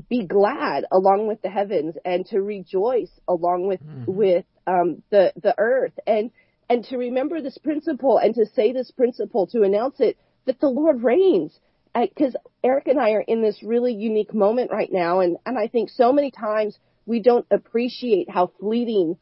be 0.08 0.26
glad 0.26 0.86
along 0.92 1.28
with 1.28 1.42
the 1.42 1.50
heavens 1.50 1.96
and 2.06 2.26
to 2.28 2.42
rejoice 2.42 3.12
along 3.28 3.68
with 3.68 3.82
mm-hmm. 3.84 4.12
with 4.12 4.46
um, 4.68 5.02
the 5.10 5.34
the 5.42 5.56
earth. 5.58 5.94
And 6.06 6.32
and 6.70 6.84
to 6.86 6.98
remember 6.98 7.42
this 7.42 7.58
principle 7.58 8.18
and 8.18 8.36
to 8.36 8.46
say 8.46 8.72
this 8.72 8.92
principle 8.92 9.48
to 9.48 9.64
announce 9.64 10.00
it 10.00 10.18
that 10.46 10.60
the 10.60 10.70
Lord 10.70 11.04
reigns. 11.04 11.58
Because 11.96 12.36
Eric 12.64 12.88
and 12.88 13.00
I 13.00 13.12
are 13.12 13.22
in 13.22 13.42
this 13.42 13.64
really 13.64 13.94
unique 13.94 14.34
moment 14.34 14.70
right 14.72 14.92
now. 14.92 15.22
And 15.22 15.38
and 15.46 15.58
I 15.58 15.68
think 15.68 15.90
so 15.90 16.14
many 16.14 16.30
times 16.30 16.78
we 17.06 17.20
don't 17.20 17.48
appreciate 17.50 18.30
how 18.30 18.52
fleeting 18.60 19.18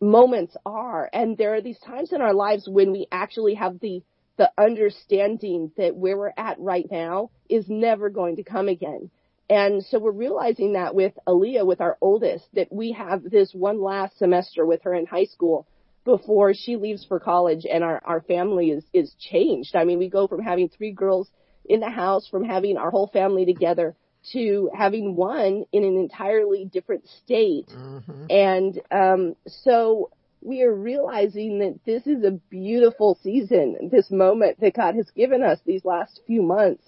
moments 0.00 0.56
are. 0.64 1.10
And 1.12 1.36
there 1.36 1.54
are 1.54 1.60
these 1.60 1.78
times 1.80 2.12
in 2.12 2.22
our 2.22 2.32
lives 2.32 2.66
when 2.66 2.92
we 2.92 3.06
actually 3.12 3.54
have 3.54 3.78
the 3.80 4.02
the 4.38 4.50
understanding 4.56 5.72
that 5.76 5.96
where 5.96 6.16
we're 6.16 6.32
at 6.38 6.58
right 6.60 6.86
now 6.90 7.30
is 7.50 7.66
never 7.68 8.08
going 8.08 8.36
to 8.36 8.44
come 8.44 8.68
again 8.68 9.10
and 9.50 9.84
so 9.84 9.98
we're 9.98 10.10
realizing 10.10 10.74
that 10.74 10.94
with 10.94 11.12
Aaliyah, 11.26 11.66
with 11.66 11.80
our 11.80 11.96
oldest, 12.00 12.44
that 12.54 12.68
we 12.70 12.92
have 12.92 13.22
this 13.22 13.52
one 13.54 13.80
last 13.80 14.18
semester 14.18 14.66
with 14.66 14.82
her 14.82 14.94
in 14.94 15.06
high 15.06 15.24
school 15.24 15.66
before 16.04 16.52
she 16.54 16.76
leaves 16.76 17.04
for 17.04 17.18
college 17.18 17.66
and 17.70 17.82
our, 17.82 18.00
our 18.04 18.20
family 18.22 18.70
is, 18.70 18.84
is 18.92 19.14
changed. 19.18 19.74
I 19.74 19.84
mean, 19.84 19.98
we 19.98 20.08
go 20.08 20.26
from 20.26 20.42
having 20.42 20.68
three 20.68 20.92
girls 20.92 21.28
in 21.64 21.80
the 21.80 21.90
house, 21.90 22.28
from 22.28 22.44
having 22.44 22.76
our 22.76 22.90
whole 22.90 23.08
family 23.08 23.46
together 23.46 23.94
to 24.32 24.70
having 24.74 25.16
one 25.16 25.64
in 25.72 25.84
an 25.84 25.96
entirely 25.96 26.64
different 26.64 27.06
state. 27.24 27.68
Mm-hmm. 27.68 28.26
And, 28.30 28.80
um, 28.90 29.36
so 29.46 30.10
we 30.40 30.62
are 30.62 30.74
realizing 30.74 31.58
that 31.60 31.80
this 31.84 32.06
is 32.06 32.24
a 32.24 32.32
beautiful 32.50 33.18
season, 33.22 33.88
this 33.90 34.10
moment 34.10 34.60
that 34.60 34.74
God 34.74 34.94
has 34.94 35.10
given 35.10 35.42
us 35.42 35.58
these 35.64 35.84
last 35.84 36.20
few 36.26 36.42
months 36.42 36.84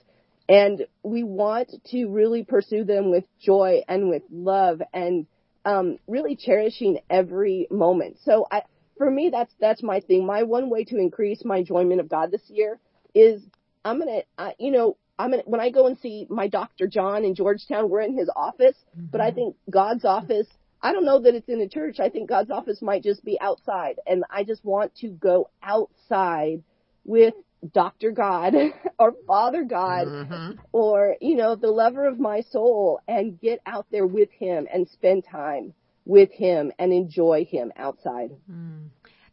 and 0.51 0.85
we 1.05 1.23
want 1.23 1.73
to 1.93 2.07
really 2.07 2.43
pursue 2.43 2.83
them 2.83 3.13
with 3.13 3.23
joy 3.41 3.83
and 3.87 4.11
with 4.11 4.25
love 4.33 4.83
and 4.93 5.27
um, 5.65 5.99
really 6.09 6.35
cherishing 6.35 6.99
every 7.09 7.69
moment. 7.71 8.17
So 8.25 8.49
I, 8.51 8.63
for 8.99 9.09
me, 9.09 9.31
that's 9.31 9.55
that's 9.61 9.81
my 9.81 10.01
thing. 10.01 10.27
My 10.27 10.43
one 10.43 10.69
way 10.69 10.83
to 10.85 10.97
increase 10.99 11.45
my 11.45 11.59
enjoyment 11.59 12.01
of 12.01 12.09
God 12.09 12.33
this 12.33 12.43
year 12.49 12.81
is 13.15 13.41
I'm 13.85 14.01
gonna, 14.01 14.23
uh, 14.39 14.51
you 14.59 14.73
know, 14.73 14.97
I'm 15.21 15.31
gonna 15.31 15.45
when 15.47 15.61
I 15.61 15.71
go 15.71 15.87
and 15.87 15.97
see 15.99 16.27
my 16.29 16.49
doctor 16.49 16.89
John 16.89 17.25
in 17.25 17.37
Georgetown, 17.37 17.89
we're 17.89 18.01
in 18.01 18.19
his 18.19 18.29
office, 18.35 18.77
mm-hmm. 18.99 19.07
but 19.13 19.21
I 19.21 19.31
think 19.31 19.55
God's 19.71 20.05
office. 20.05 20.49
I 20.83 20.93
don't 20.93 21.05
know 21.05 21.21
that 21.21 21.35
it's 21.35 21.49
in 21.49 21.61
a 21.61 21.69
church. 21.69 22.01
I 22.01 22.09
think 22.09 22.29
God's 22.29 22.51
office 22.51 22.83
might 22.83 23.05
just 23.05 23.23
be 23.25 23.39
outside, 23.41 24.01
and 24.05 24.25
I 24.31 24.43
just 24.43 24.65
want 24.65 24.97
to 24.97 25.09
go 25.09 25.51
outside 25.63 26.65
with 27.05 27.35
Dr. 27.75 28.11
God 28.12 28.55
or 28.99 29.14
Father 29.27 29.64
God 29.64 30.07
Mm-hmm. 30.09 30.53
or, 30.73 31.16
you 31.20 31.37
know, 31.37 31.57
the 31.57 31.70
lover 31.70 32.07
of 32.07 32.18
my 32.18 32.40
soul 32.51 33.01
and 33.07 33.40
get 33.40 33.61
out 33.66 33.87
there 33.90 34.07
with 34.07 34.31
him 34.31 34.66
and 34.73 34.88
spend 34.88 35.25
time 35.31 35.75
with 36.05 36.31
him 36.33 36.73
and 36.79 36.92
enjoy 36.92 37.44
him 37.44 37.73
outside. 37.77 38.31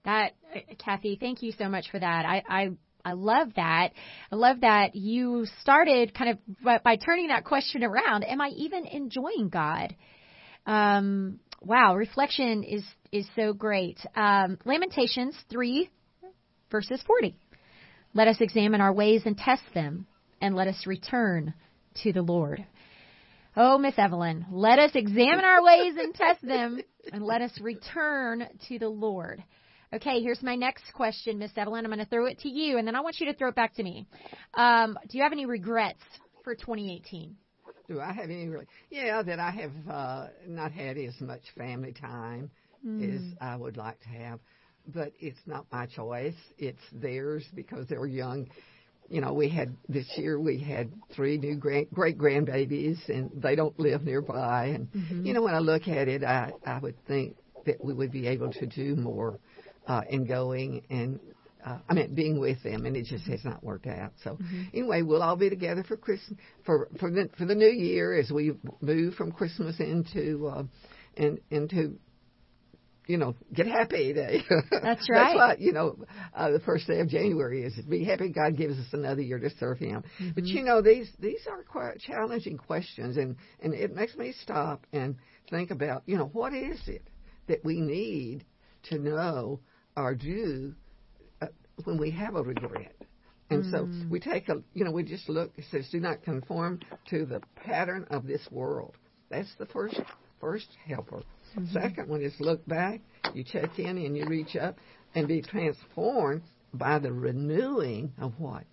That, 0.05 0.33
uh, 0.55 0.59
Kathy, 0.77 1.17
thank 1.19 1.41
you 1.41 1.51
so 1.51 1.69
much 1.69 1.89
for 1.91 1.99
that. 1.99 2.25
I, 2.25 2.43
I, 2.47 2.69
I 3.03 3.13
love 3.13 3.49
that. 3.55 3.91
I 4.31 4.35
love 4.35 4.61
that 4.61 4.95
you 4.95 5.45
started 5.61 6.13
kind 6.13 6.31
of 6.31 6.37
by, 6.63 6.79
by 6.79 6.95
turning 6.97 7.27
that 7.27 7.45
question 7.45 7.83
around. 7.83 8.23
Am 8.23 8.41
I 8.41 8.49
even 8.49 8.85
enjoying 8.85 9.49
God? 9.49 9.95
Um, 10.65 11.39
wow, 11.61 11.95
reflection 11.95 12.63
is 12.63 12.83
is 13.11 13.25
so 13.35 13.53
great. 13.53 13.99
Um, 14.15 14.57
Lamentations 14.65 15.35
three, 15.49 15.89
verses 16.69 17.01
forty. 17.07 17.37
Let 18.13 18.27
us 18.27 18.37
examine 18.39 18.81
our 18.81 18.93
ways 18.93 19.23
and 19.25 19.37
test 19.37 19.63
them, 19.73 20.07
and 20.41 20.55
let 20.55 20.67
us 20.67 20.85
return 20.85 21.53
to 22.03 22.13
the 22.13 22.21
Lord. 22.21 22.65
Oh, 23.55 23.77
Miss 23.77 23.95
Evelyn, 23.97 24.45
let 24.51 24.79
us 24.79 24.91
examine 24.93 25.43
our 25.43 25.63
ways 25.63 25.95
and 25.97 26.13
test 26.13 26.45
them, 26.45 26.79
and 27.11 27.23
let 27.23 27.41
us 27.41 27.59
return 27.59 28.47
to 28.67 28.79
the 28.79 28.89
Lord. 28.89 29.43
Okay, 29.93 30.21
here's 30.21 30.43
my 30.43 30.55
next 30.55 30.83
question, 30.93 31.39
Miss 31.39 31.51
Evelyn. 31.55 31.85
I'm 31.85 31.91
going 31.91 32.03
to 32.03 32.09
throw 32.09 32.25
it 32.25 32.39
to 32.39 32.49
you, 32.49 32.77
and 32.77 32.87
then 32.87 32.95
I 32.95 33.01
want 33.01 33.19
you 33.19 33.27
to 33.27 33.33
throw 33.33 33.49
it 33.49 33.55
back 33.55 33.75
to 33.75 33.83
me. 33.83 34.07
Um, 34.53 34.97
do 35.09 35.17
you 35.17 35.23
have 35.23 35.31
any 35.31 35.45
regrets 35.45 36.01
for 36.43 36.55
2018? 36.55 37.35
Do 37.87 38.01
I 38.01 38.11
have 38.11 38.25
any 38.25 38.47
really? 38.47 38.67
Yeah, 38.89 39.23
that 39.23 39.39
I 39.39 39.51
have 39.51 39.71
uh, 39.89 40.27
not 40.45 40.71
had 40.71 40.97
as 40.97 41.19
much 41.21 41.41
family 41.57 41.93
time 41.93 42.51
as 43.01 43.21
I 43.41 43.55
would 43.55 43.75
like 43.75 43.99
to 44.01 44.09
have, 44.09 44.39
but 44.93 45.11
it's 45.19 45.39
not 45.45 45.65
my 45.71 45.85
choice. 45.85 46.35
It's 46.57 46.81
theirs 46.91 47.45
because 47.53 47.87
they 47.87 47.97
were 47.97 48.07
young. 48.07 48.47
You 49.09 49.21
know, 49.21 49.33
we 49.33 49.49
had 49.49 49.75
this 49.87 50.05
year 50.17 50.39
we 50.39 50.59
had 50.59 50.91
three 51.15 51.37
new 51.37 51.55
great 51.55 51.93
great 51.93 52.17
grandbabies, 52.17 53.07
and 53.07 53.31
they 53.35 53.55
don't 53.55 53.77
live 53.79 54.03
nearby. 54.03 54.65
And 54.67 54.89
you 55.25 55.33
know, 55.33 55.41
when 55.41 55.55
I 55.55 55.59
look 55.59 55.87
at 55.87 56.07
it, 56.07 56.23
I 56.23 56.51
I 56.65 56.79
would 56.79 56.95
think 57.05 57.37
that 57.65 57.83
we 57.83 57.93
would 57.93 58.11
be 58.11 58.27
able 58.27 58.51
to 58.51 58.65
do 58.65 58.95
more 58.95 59.39
uh, 59.87 60.01
in 60.09 60.25
going 60.25 60.83
and 60.89 61.19
uh, 61.65 61.79
I 61.89 61.93
mean, 61.93 62.13
being 62.13 62.39
with 62.39 62.61
them, 62.63 62.85
and 62.85 62.95
it 62.95 63.05
just 63.05 63.25
has 63.25 63.43
not 63.43 63.63
worked 63.63 63.87
out. 63.87 64.13
So, 64.23 64.37
anyway, 64.73 65.01
we'll 65.01 65.23
all 65.23 65.35
be 65.35 65.49
together 65.49 65.83
for 65.83 65.97
Christmas 65.97 66.39
for 66.65 66.87
for 66.99 67.11
the 67.11 67.29
for 67.37 67.45
the 67.45 67.55
new 67.55 67.69
year 67.69 68.17
as 68.17 68.31
we 68.31 68.53
move 68.79 69.15
from 69.15 69.31
Christmas 69.31 69.79
into 69.79 70.47
uh, 70.47 70.63
in, 71.15 71.39
into 71.49 71.97
you 73.07 73.17
know 73.17 73.35
get 73.53 73.67
happy 73.67 74.13
day. 74.13 74.41
That's 74.71 75.09
right. 75.09 75.29
That's 75.29 75.35
what 75.35 75.59
you 75.59 75.73
know. 75.73 75.97
Uh, 76.35 76.51
the 76.51 76.59
first 76.59 76.87
day 76.87 76.99
of 76.99 77.07
January 77.07 77.63
is 77.63 77.73
be 77.89 78.03
happy. 78.03 78.29
God 78.29 78.57
gives 78.57 78.77
us 78.77 78.87
another 78.93 79.21
year 79.21 79.39
to 79.39 79.49
serve 79.59 79.79
Him. 79.79 80.03
But 80.35 80.45
you 80.45 80.63
know 80.63 80.81
these 80.81 81.09
these 81.19 81.47
are 81.49 81.63
quite 81.63 81.99
challenging 81.99 82.57
questions, 82.57 83.17
and 83.17 83.37
and 83.61 83.73
it 83.73 83.95
makes 83.95 84.15
me 84.15 84.33
stop 84.41 84.85
and 84.93 85.15
think 85.49 85.71
about 85.71 86.03
you 86.05 86.17
know 86.17 86.29
what 86.33 86.53
is 86.53 86.79
it 86.87 87.07
that 87.47 87.63
we 87.63 87.79
need 87.79 88.43
to 88.89 88.99
know 88.99 89.59
or 89.95 90.13
do 90.13 90.73
uh, 91.41 91.47
when 91.85 91.97
we 91.97 92.11
have 92.11 92.35
a 92.35 92.43
regret. 92.43 92.93
And 93.49 93.71
so 93.71 93.87
we 94.09 94.19
take 94.19 94.49
a, 94.49 94.61
you 94.73 94.83
know, 94.83 94.91
we 94.91 95.03
just 95.03 95.29
look. 95.29 95.53
It 95.55 95.63
says, 95.71 95.87
"Do 95.89 96.01
not 96.01 96.21
conform 96.21 96.81
to 97.09 97.25
the 97.25 97.41
pattern 97.55 98.05
of 98.09 98.27
this 98.27 98.45
world." 98.51 98.95
That's 99.29 99.47
the 99.57 99.65
first 99.67 100.01
first 100.41 100.67
helper. 100.85 101.23
Mm-hmm. 101.55 101.73
Second 101.73 102.09
one 102.09 102.21
is 102.21 102.33
look 102.39 102.65
back. 102.65 103.01
You 103.33 103.43
check 103.43 103.79
in 103.79 103.97
and 103.97 104.17
you 104.17 104.25
reach 104.25 104.55
up 104.55 104.77
and 105.15 105.27
be 105.27 105.41
transformed 105.41 106.41
by 106.73 106.99
the 106.99 107.11
renewing 107.11 108.13
of 108.19 108.33
what 108.37 108.63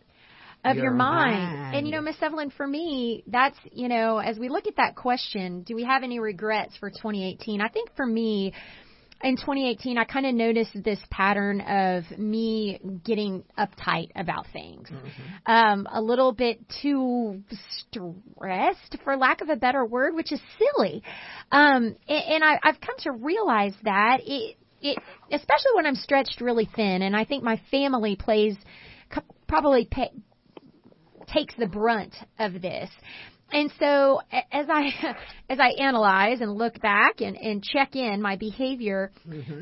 of 0.64 0.76
your, 0.76 0.86
Your 0.86 0.94
mind. 0.94 1.42
mind. 1.42 1.76
And 1.76 1.86
you 1.86 1.92
know, 1.92 2.00
Miss 2.00 2.16
Evelyn, 2.20 2.50
for 2.50 2.66
me, 2.66 3.22
that's 3.26 3.56
you 3.72 3.88
know, 3.88 4.18
as 4.18 4.38
we 4.38 4.48
look 4.48 4.66
at 4.66 4.76
that 4.76 4.96
question, 4.96 5.62
do 5.62 5.74
we 5.74 5.84
have 5.84 6.02
any 6.02 6.18
regrets 6.18 6.76
for 6.78 6.90
2018? 6.90 7.60
I 7.60 7.68
think 7.68 7.90
for 7.96 8.06
me, 8.06 8.54
in 9.22 9.36
2018, 9.36 9.96
I 9.96 10.04
kind 10.04 10.26
of 10.26 10.34
noticed 10.34 10.70
this 10.84 10.98
pattern 11.10 11.60
of 11.62 12.18
me 12.18 12.80
getting 13.04 13.44
uptight 13.58 14.10
about 14.16 14.46
things, 14.52 14.88
um, 15.46 15.86
a 15.90 16.00
little 16.00 16.32
bit 16.32 16.60
too 16.82 17.42
stressed, 17.78 18.96
for 19.02 19.16
lack 19.16 19.40
of 19.40 19.48
a 19.48 19.56
better 19.56 19.84
word, 19.84 20.14
which 20.14 20.32
is 20.32 20.40
silly. 20.58 21.02
Um, 21.50 21.96
and, 22.08 22.24
and 22.28 22.44
I, 22.44 22.58
I've 22.62 22.80
come 22.80 22.96
to 23.00 23.12
realize 23.12 23.74
that 23.84 24.18
it, 24.24 24.56
it, 24.82 24.98
especially 25.32 25.72
when 25.74 25.86
I'm 25.86 25.96
stretched 25.96 26.40
really 26.40 26.68
thin, 26.76 27.02
and 27.02 27.16
I 27.16 27.24
think 27.24 27.42
my 27.42 27.60
family 27.70 28.16
plays 28.16 28.56
probably 29.46 29.86
pay, 29.90 30.10
takes 31.26 31.54
the 31.56 31.66
brunt 31.66 32.14
of 32.38 32.60
this. 32.60 32.90
And 33.54 33.72
so 33.78 34.20
as 34.50 34.66
I 34.68 35.14
as 35.48 35.60
I 35.60 35.70
analyze 35.80 36.40
and 36.40 36.52
look 36.52 36.80
back 36.80 37.20
and, 37.20 37.36
and 37.36 37.62
check 37.62 37.94
in 37.94 38.20
my 38.20 38.36
behavior, 38.36 39.12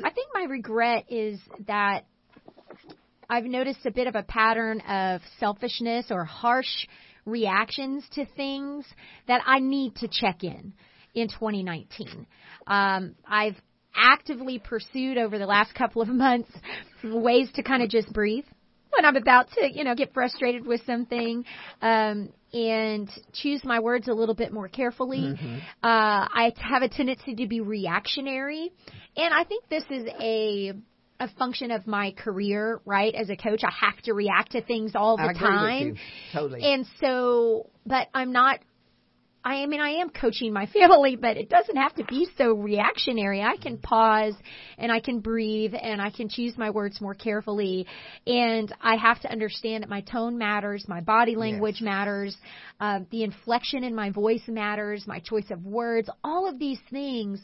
I 0.02 0.10
think 0.10 0.28
my 0.32 0.44
regret 0.48 1.04
is 1.10 1.38
that 1.66 2.06
I've 3.28 3.44
noticed 3.44 3.84
a 3.84 3.90
bit 3.90 4.06
of 4.06 4.14
a 4.14 4.22
pattern 4.22 4.80
of 4.80 5.20
selfishness 5.38 6.06
or 6.10 6.24
harsh 6.24 6.86
reactions 7.26 8.04
to 8.14 8.24
things 8.34 8.86
that 9.28 9.42
I 9.46 9.58
need 9.58 9.96
to 9.96 10.08
check 10.08 10.42
in 10.42 10.72
in 11.14 11.28
2019. 11.28 12.26
Um, 12.66 13.14
I've 13.26 13.56
actively 13.94 14.58
pursued 14.58 15.18
over 15.18 15.38
the 15.38 15.46
last 15.46 15.74
couple 15.74 16.00
of 16.00 16.08
months 16.08 16.50
ways 17.04 17.50
to 17.56 17.62
kind 17.62 17.82
of 17.82 17.90
just 17.90 18.10
breathe 18.12 18.46
when 18.96 19.04
I'm 19.04 19.16
about 19.16 19.50
to, 19.52 19.68
you 19.72 19.84
know, 19.84 19.94
get 19.94 20.12
frustrated 20.12 20.66
with 20.66 20.84
something, 20.86 21.44
um, 21.80 22.30
and 22.52 23.08
choose 23.32 23.64
my 23.64 23.80
words 23.80 24.08
a 24.08 24.12
little 24.12 24.34
bit 24.34 24.52
more 24.52 24.68
carefully. 24.68 25.34
Uh, 25.82 26.28
I 26.28 26.52
have 26.58 26.82
a 26.82 26.88
tendency 26.88 27.34
to 27.34 27.46
be 27.46 27.60
reactionary, 27.60 28.70
and 29.16 29.32
I 29.34 29.44
think 29.44 29.68
this 29.68 29.84
is 29.90 30.06
a 30.20 30.72
a 31.20 31.28
function 31.38 31.70
of 31.70 31.86
my 31.86 32.12
career, 32.12 32.80
right? 32.84 33.14
As 33.14 33.30
a 33.30 33.36
coach, 33.36 33.62
I 33.62 33.70
have 33.86 33.96
to 34.04 34.12
react 34.12 34.52
to 34.52 34.62
things 34.62 34.92
all 34.96 35.16
the 35.16 35.32
time. 35.38 35.96
totally. 36.32 36.60
And 36.64 36.84
so, 37.00 37.70
but 37.86 38.08
I'm 38.12 38.32
not. 38.32 38.58
I 39.44 39.66
mean, 39.66 39.80
I 39.80 40.00
am 40.00 40.10
coaching 40.10 40.52
my 40.52 40.66
family, 40.66 41.16
but 41.16 41.36
it 41.36 41.48
doesn't 41.48 41.76
have 41.76 41.94
to 41.96 42.04
be 42.04 42.28
so 42.38 42.52
reactionary. 42.52 43.42
I 43.42 43.56
can 43.56 43.78
pause 43.78 44.34
and 44.78 44.92
I 44.92 45.00
can 45.00 45.20
breathe 45.20 45.74
and 45.80 46.00
I 46.00 46.10
can 46.10 46.28
choose 46.28 46.56
my 46.56 46.70
words 46.70 47.00
more 47.00 47.14
carefully. 47.14 47.86
And 48.26 48.72
I 48.80 48.96
have 48.96 49.20
to 49.20 49.30
understand 49.30 49.82
that 49.82 49.90
my 49.90 50.00
tone 50.02 50.38
matters, 50.38 50.86
my 50.88 51.00
body 51.00 51.34
language 51.34 51.76
Yes. 51.80 51.82
matters, 51.82 52.36
uh, 52.80 53.00
the 53.10 53.24
inflection 53.24 53.82
in 53.82 53.94
my 53.94 54.10
voice 54.10 54.46
matters, 54.46 55.06
my 55.06 55.18
choice 55.18 55.50
of 55.50 55.64
words. 55.64 56.08
All 56.22 56.48
of 56.48 56.58
these 56.58 56.80
things 56.90 57.40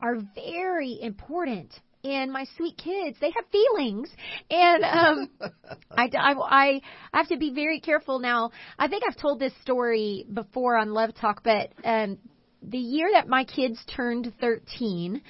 are 0.00 0.16
very 0.34 0.98
important. 1.00 1.72
And 2.04 2.32
my 2.32 2.46
sweet 2.56 2.76
kids, 2.76 3.16
they 3.20 3.30
have 3.30 3.44
feelings. 3.52 4.10
And 4.50 4.84
um, 4.84 5.30
I, 5.90 6.10
I, 6.18 6.34
I 6.34 6.80
have 7.14 7.28
to 7.28 7.36
be 7.36 7.52
very 7.54 7.78
careful 7.80 8.18
now. 8.18 8.50
I 8.78 8.88
think 8.88 9.04
I've 9.06 9.16
told 9.16 9.38
this 9.38 9.52
story 9.62 10.26
before 10.32 10.76
on 10.76 10.92
Love 10.92 11.14
Talk, 11.14 11.42
but 11.44 11.70
um, 11.84 12.18
the 12.60 12.78
year 12.78 13.10
that 13.12 13.28
my 13.28 13.44
kids 13.44 13.78
turned 13.94 14.32
13, 14.40 15.22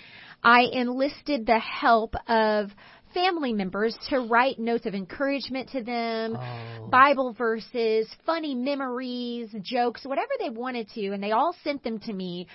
I 0.43 0.63
enlisted 0.73 1.47
the 1.47 1.59
help 1.59 2.15
of 2.27 2.71
family 3.15 3.53
members 3.53 3.97
to 4.09 4.21
write 4.21 4.59
notes 4.59 4.87
of 4.87 4.95
encouragement 4.95 5.71
to 5.71 5.83
them, 5.83 6.37
Oh. 6.37 6.89
Bible 6.89 7.35
verses, 7.35 8.09
funny 8.25 8.55
memories, 8.55 9.55
jokes, 9.63 10.05
whatever 10.05 10.31
they 10.41 10.51
wanted 10.51 10.89
to, 10.95 11.09
and 11.09 11.23
they 11.23 11.33
all 11.33 11.55
sent 11.63 11.85
them 11.85 11.99
to 12.01 12.13
me. 12.13 12.47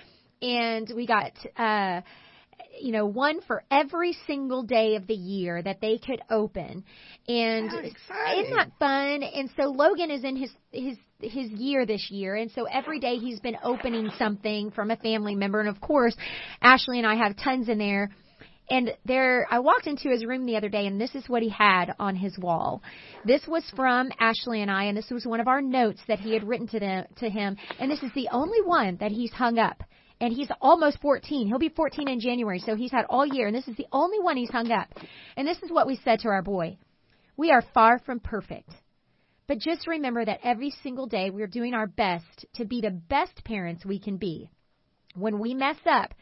And 0.42 0.90
we 0.94 1.06
got, 1.06 1.32
uh, 1.56 2.02
you 2.80 2.92
know, 2.92 3.06
one 3.06 3.40
for 3.42 3.64
every 3.70 4.16
single 4.26 4.62
day 4.62 4.96
of 4.96 5.06
the 5.06 5.14
year 5.14 5.62
that 5.62 5.80
they 5.80 5.98
could 5.98 6.20
open. 6.30 6.84
And 7.26 7.70
isn't 8.42 8.56
that 8.56 8.70
fun? 8.78 9.22
And 9.22 9.50
so 9.56 9.64
Logan 9.64 10.10
is 10.10 10.24
in 10.24 10.36
his 10.36 10.50
his 10.70 10.96
his 11.20 11.50
year 11.50 11.84
this 11.84 12.10
year, 12.10 12.36
and 12.36 12.50
so 12.52 12.64
every 12.64 13.00
day 13.00 13.16
he's 13.16 13.40
been 13.40 13.56
opening 13.62 14.10
something 14.18 14.70
from 14.70 14.90
a 14.90 14.96
family 14.96 15.34
member. 15.34 15.60
And 15.60 15.68
of 15.68 15.80
course, 15.80 16.16
Ashley 16.62 16.98
and 16.98 17.06
I 17.06 17.16
have 17.16 17.36
tons 17.36 17.68
in 17.68 17.78
there. 17.78 18.10
And 18.70 18.90
there, 19.06 19.46
I 19.50 19.60
walked 19.60 19.86
into 19.86 20.10
his 20.10 20.26
room 20.26 20.44
the 20.44 20.56
other 20.56 20.68
day, 20.68 20.86
and 20.86 21.00
this 21.00 21.14
is 21.14 21.26
what 21.26 21.42
he 21.42 21.48
had 21.48 21.94
on 21.98 22.14
his 22.14 22.38
wall. 22.38 22.82
This 23.24 23.40
was 23.48 23.64
from 23.74 24.10
Ashley 24.20 24.60
and 24.60 24.70
I, 24.70 24.84
and 24.84 24.96
this 24.96 25.08
was 25.08 25.24
one 25.24 25.40
of 25.40 25.48
our 25.48 25.62
notes 25.62 26.00
that 26.06 26.20
he 26.20 26.34
had 26.34 26.46
written 26.46 26.68
to 26.68 26.78
them 26.78 27.06
to 27.16 27.30
him. 27.30 27.56
And 27.80 27.90
this 27.90 28.02
is 28.02 28.12
the 28.14 28.28
only 28.30 28.60
one 28.60 28.98
that 29.00 29.10
he's 29.10 29.32
hung 29.32 29.58
up. 29.58 29.82
And 30.20 30.32
he's 30.32 30.50
almost 30.60 31.00
14. 31.00 31.46
He'll 31.46 31.58
be 31.58 31.68
14 31.68 32.08
in 32.08 32.20
January, 32.20 32.58
so 32.58 32.74
he's 32.74 32.90
had 32.90 33.04
all 33.08 33.24
year, 33.24 33.46
and 33.46 33.54
this 33.54 33.68
is 33.68 33.76
the 33.76 33.86
only 33.92 34.18
one 34.18 34.36
he's 34.36 34.50
hung 34.50 34.72
up. 34.72 34.88
And 35.36 35.46
this 35.46 35.62
is 35.62 35.70
what 35.70 35.86
we 35.86 36.00
said 36.04 36.20
to 36.20 36.28
our 36.28 36.42
boy: 36.42 36.78
We 37.36 37.50
are 37.50 37.62
far 37.74 37.98
from 38.00 38.20
perfect. 38.20 38.70
But 39.46 39.60
just 39.60 39.86
remember 39.86 40.24
that 40.24 40.40
every 40.44 40.70
single 40.82 41.06
day 41.06 41.30
we're 41.30 41.46
doing 41.46 41.72
our 41.72 41.86
best 41.86 42.44
to 42.56 42.66
be 42.66 42.80
the 42.80 42.90
best 42.90 43.44
parents 43.44 43.84
we 43.84 43.98
can 43.98 44.18
be. 44.18 44.50
When 45.14 45.38
we 45.38 45.54
mess 45.54 45.78
up, 45.86 46.14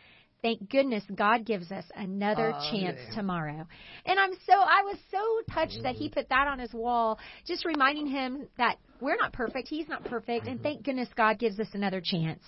Thank 0.43 0.69
goodness 0.71 1.03
God 1.15 1.45
gives 1.45 1.73
us 1.73 1.85
another 1.95 2.53
Oh, 2.55 2.71
chance 2.71 2.99
yeah. 3.09 3.15
tomorrow. 3.15 3.67
And 4.05 4.21
I'm 4.21 4.33
so 4.47 4.53
I 4.53 4.83
was 4.83 4.97
so 5.11 5.41
touched 5.53 5.83
that 5.83 5.97
he 5.97 6.07
mm-hmm. 6.07 6.15
put 6.15 6.29
that 6.29 6.47
on 6.47 6.59
his 6.59 6.73
wall, 6.73 7.19
just 7.47 7.65
reminding 7.65 8.07
him 8.07 8.47
that 8.59 8.77
we're 9.01 9.17
not 9.17 9.33
perfect, 9.33 9.69
he's 9.69 9.89
not 9.89 10.05
perfect, 10.05 10.47
and 10.47 10.57
mm-hmm. 10.57 10.63
thank 10.63 10.85
goodness 10.85 11.09
God 11.17 11.39
gives 11.39 11.59
us 11.59 11.69
another 11.73 12.01
chance. 12.05 12.43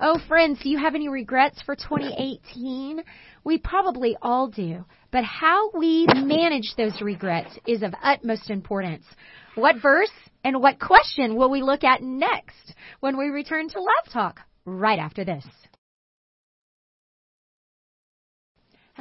Oh 0.00 0.18
friends, 0.28 0.60
do 0.62 0.68
you 0.68 0.78
have 0.78 0.94
any 0.94 1.08
regrets 1.08 1.60
for 1.62 1.74
2018? 1.74 3.02
We 3.42 3.58
probably 3.58 4.16
all 4.20 4.48
do. 4.48 4.84
But 5.10 5.24
how 5.24 5.70
we 5.72 6.06
manage 6.14 6.74
those 6.76 7.00
regrets 7.00 7.58
is 7.66 7.82
of 7.82 7.94
utmost 8.02 8.50
importance. 8.50 9.04
What 9.54 9.76
verse 9.82 10.12
and 10.44 10.60
what 10.60 10.78
question 10.78 11.36
will 11.36 11.50
we 11.50 11.62
look 11.62 11.84
at 11.84 12.02
next 12.02 12.74
when 13.00 13.16
we 13.16 13.26
return 13.26 13.68
to 13.70 13.80
Love 13.80 14.12
Talk 14.12 14.40
right 14.64 14.98
after 14.98 15.24
this? 15.24 15.44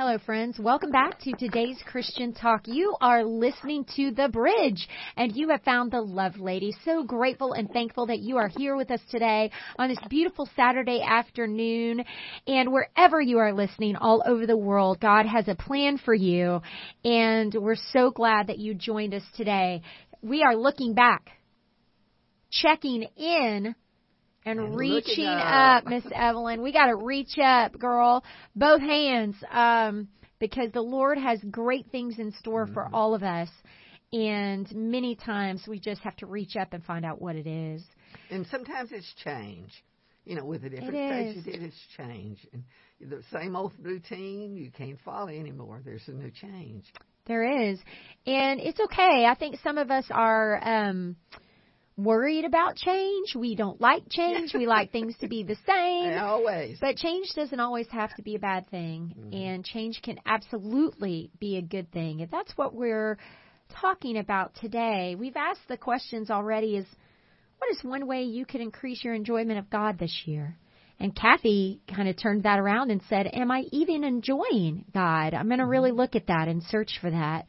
Hello, 0.01 0.17
friends. 0.17 0.57
Welcome 0.57 0.91
back 0.91 1.19
to 1.23 1.33
today's 1.33 1.77
Christian 1.85 2.31
Talk. 2.31 2.61
You 2.69 2.95
are 3.01 3.21
listening 3.21 3.83
to 3.97 4.11
The 4.11 4.29
Bridge, 4.29 4.87
and 5.17 5.35
you 5.35 5.49
have 5.49 5.61
found 5.63 5.91
the 5.91 5.99
Love 5.99 6.37
Lady. 6.37 6.73
So 6.85 7.03
grateful 7.03 7.51
and 7.51 7.69
thankful 7.69 8.05
that 8.05 8.19
you 8.19 8.37
are 8.37 8.47
here 8.47 8.77
with 8.77 8.91
us 8.91 9.01
today 9.11 9.51
on 9.77 9.89
this 9.89 9.99
beautiful 10.09 10.47
Saturday 10.55 11.01
afternoon. 11.05 12.05
And 12.47 12.71
wherever 12.71 13.19
you 13.19 13.39
are 13.39 13.51
listening 13.51 13.97
all 13.97 14.23
over 14.25 14.47
the 14.47 14.55
world, 14.55 15.01
God 15.01 15.25
has 15.25 15.49
a 15.49 15.55
plan 15.55 15.97
for 15.97 16.13
you, 16.13 16.61
and 17.03 17.53
we're 17.53 17.75
so 17.75 18.09
glad 18.09 18.47
that 18.47 18.57
you 18.57 18.75
joined 18.75 19.13
us 19.13 19.23
today. 19.35 19.81
We 20.21 20.43
are 20.43 20.55
looking 20.55 20.93
back, 20.93 21.29
checking 22.49 23.03
in, 23.17 23.75
and, 24.45 24.59
And 24.59 24.75
reaching 24.75 25.25
up. 25.25 25.85
Miss 25.85 26.03
Evelyn. 26.13 26.61
We 26.61 26.71
got 26.71 26.87
to 26.87 26.95
reach 26.95 27.37
up, 27.43 27.77
girl. 27.77 28.23
Both 28.55 28.81
hands. 28.81 29.35
Um, 29.51 30.07
because 30.39 30.71
the 30.71 30.81
Lord 30.81 31.17
has 31.17 31.39
great 31.51 31.87
things 31.91 32.17
in 32.17 32.31
store 32.33 32.65
for 32.67 32.83
Mm-hmm. 32.83 32.95
all 32.95 33.13
of 33.13 33.23
us. 33.23 33.49
And 34.13 34.67
many 34.73 35.15
times 35.15 35.63
we 35.67 35.79
just 35.79 36.01
have 36.01 36.15
to 36.17 36.25
reach 36.25 36.55
up 36.55 36.73
and 36.73 36.83
find 36.83 37.05
out 37.05 37.21
what 37.21 37.35
it 37.35 37.45
is. 37.45 37.83
And 38.31 38.47
sometimes 38.47 38.91
it's 38.91 39.13
change. 39.23 39.71
You 40.25 40.35
know, 40.35 40.45
with 40.45 40.61
the 40.61 40.69
different 40.69 40.95
It 40.95 41.33
stages, 41.33 41.47
it 41.47 41.63
is 41.63 41.73
change. 41.97 42.45
And 42.53 42.63
the 43.01 43.21
same 43.33 43.55
old 43.55 43.73
routine, 43.81 44.55
you 44.55 44.71
can't 44.71 44.99
follow 45.03 45.27
anymore. 45.27 45.81
There's 45.83 46.07
a 46.07 46.11
new 46.11 46.31
change. 46.31 46.85
There 47.25 47.43
is. 47.43 47.79
And 48.25 48.59
it's 48.59 48.79
okay. 48.79 49.25
I 49.29 49.35
think 49.37 49.57
some 49.63 49.77
of 49.77 49.91
us 49.91 50.05
are 50.09 50.59
um 50.63 51.15
worried 52.03 52.45
about 52.45 52.75
change. 52.75 53.35
We 53.35 53.55
don't 53.55 53.79
like 53.79 54.03
change. 54.09 54.53
we 54.53 54.65
like 54.65 54.91
things 54.91 55.15
to 55.21 55.27
be 55.27 55.43
the 55.43 55.55
same. 55.67 56.17
Always. 56.17 56.77
But 56.79 56.97
change 56.97 57.27
doesn't 57.35 57.59
always 57.59 57.87
have 57.91 58.15
to 58.15 58.21
be 58.21 58.35
a 58.35 58.39
bad 58.39 58.69
thing, 58.69 59.13
and 59.33 59.63
change 59.63 60.01
can 60.01 60.19
absolutely 60.25 61.31
be 61.39 61.57
a 61.57 61.61
good 61.61 61.91
thing. 61.91 62.21
And 62.21 62.31
that's 62.31 62.51
what 62.55 62.73
we're 62.73 63.17
talking 63.81 64.17
about 64.17 64.55
today. 64.55 65.15
We've 65.17 65.35
asked 65.35 65.67
the 65.67 65.77
questions 65.77 66.29
already 66.29 66.77
is 66.77 66.85
what 67.59 67.71
is 67.71 67.83
one 67.83 68.07
way 68.07 68.23
you 68.23 68.45
could 68.45 68.61
increase 68.61 69.03
your 69.03 69.13
enjoyment 69.13 69.59
of 69.59 69.69
God 69.69 69.99
this 69.99 70.23
year? 70.25 70.57
And 70.99 71.15
Kathy 71.15 71.81
kind 71.93 72.09
of 72.09 72.17
turned 72.17 72.43
that 72.43 72.59
around 72.59 72.91
and 72.91 73.01
said, 73.09 73.27
Am 73.31 73.51
I 73.51 73.63
even 73.71 74.03
enjoying 74.03 74.85
God? 74.93 75.33
I'm 75.33 75.47
going 75.47 75.59
to 75.59 75.65
really 75.65 75.91
look 75.91 76.15
at 76.15 76.27
that 76.27 76.47
and 76.47 76.61
search 76.63 76.99
for 76.99 77.09
that. 77.09 77.45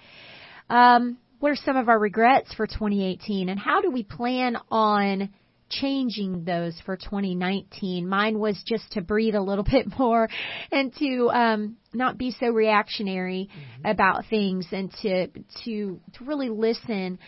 Um, 0.68 1.18
what 1.40 1.50
are 1.50 1.56
some 1.56 1.76
of 1.76 1.88
our 1.88 1.98
regrets 1.98 2.52
for 2.54 2.66
2018 2.66 3.48
and 3.48 3.58
how 3.58 3.80
do 3.80 3.90
we 3.90 4.02
plan 4.02 4.56
on 4.70 5.30
changing 5.68 6.44
those 6.44 6.80
for 6.84 6.96
2019 6.96 8.08
mine 8.08 8.38
was 8.38 8.60
just 8.66 8.90
to 8.92 9.00
breathe 9.00 9.34
a 9.34 9.40
little 9.40 9.64
bit 9.70 9.86
more 9.98 10.28
and 10.70 10.94
to 10.96 11.30
um 11.30 11.76
not 11.92 12.18
be 12.18 12.30
so 12.38 12.48
reactionary 12.48 13.48
about 13.84 14.24
things 14.28 14.66
and 14.72 14.92
to 15.02 15.26
to 15.64 16.00
to 16.12 16.24
really 16.24 16.48
listen 16.48 17.18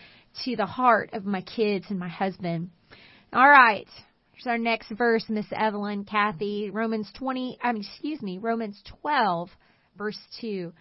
to 0.44 0.57
the 0.57 0.66
heart 0.66 1.11
of 1.12 1.25
my 1.25 1.42
kids 1.42 1.87
and 1.90 1.98
my 1.98 2.09
husband. 2.09 2.70
All 3.33 3.48
right. 3.48 3.87
Here's 4.33 4.46
our 4.46 4.59
next 4.59 4.90
verse 4.90 5.25
miss 5.29 5.46
evelyn 5.55 6.05
kathy 6.05 6.70
romans 6.70 7.09
20 7.16 7.59
i 7.62 7.70
mean 7.70 7.83
excuse 7.83 8.20
me 8.22 8.38
romans 8.38 8.83
12 9.03 9.51
verse 9.96 10.18
2 10.40 10.72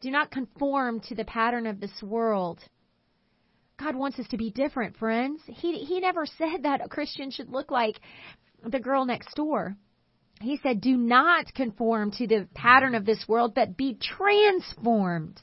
do 0.00 0.10
not 0.10 0.30
conform 0.30 1.00
to 1.00 1.14
the 1.14 1.24
pattern 1.24 1.66
of 1.66 1.80
this 1.80 2.02
world. 2.02 2.60
God 3.78 3.94
wants 3.94 4.18
us 4.18 4.28
to 4.28 4.36
be 4.36 4.50
different, 4.50 4.96
friends. 4.96 5.40
He 5.46 5.84
he 5.84 6.00
never 6.00 6.26
said 6.26 6.62
that 6.64 6.84
a 6.84 6.88
Christian 6.88 7.30
should 7.30 7.50
look 7.50 7.70
like 7.70 8.00
the 8.64 8.80
girl 8.80 9.04
next 9.04 9.34
door. 9.34 9.76
He 10.40 10.58
said, 10.62 10.80
"Do 10.80 10.96
not 10.96 11.52
conform 11.54 12.12
to 12.12 12.26
the 12.26 12.48
pattern 12.54 12.94
of 12.94 13.04
this 13.04 13.26
world, 13.28 13.54
but 13.54 13.76
be 13.76 13.94
transformed 13.94 15.40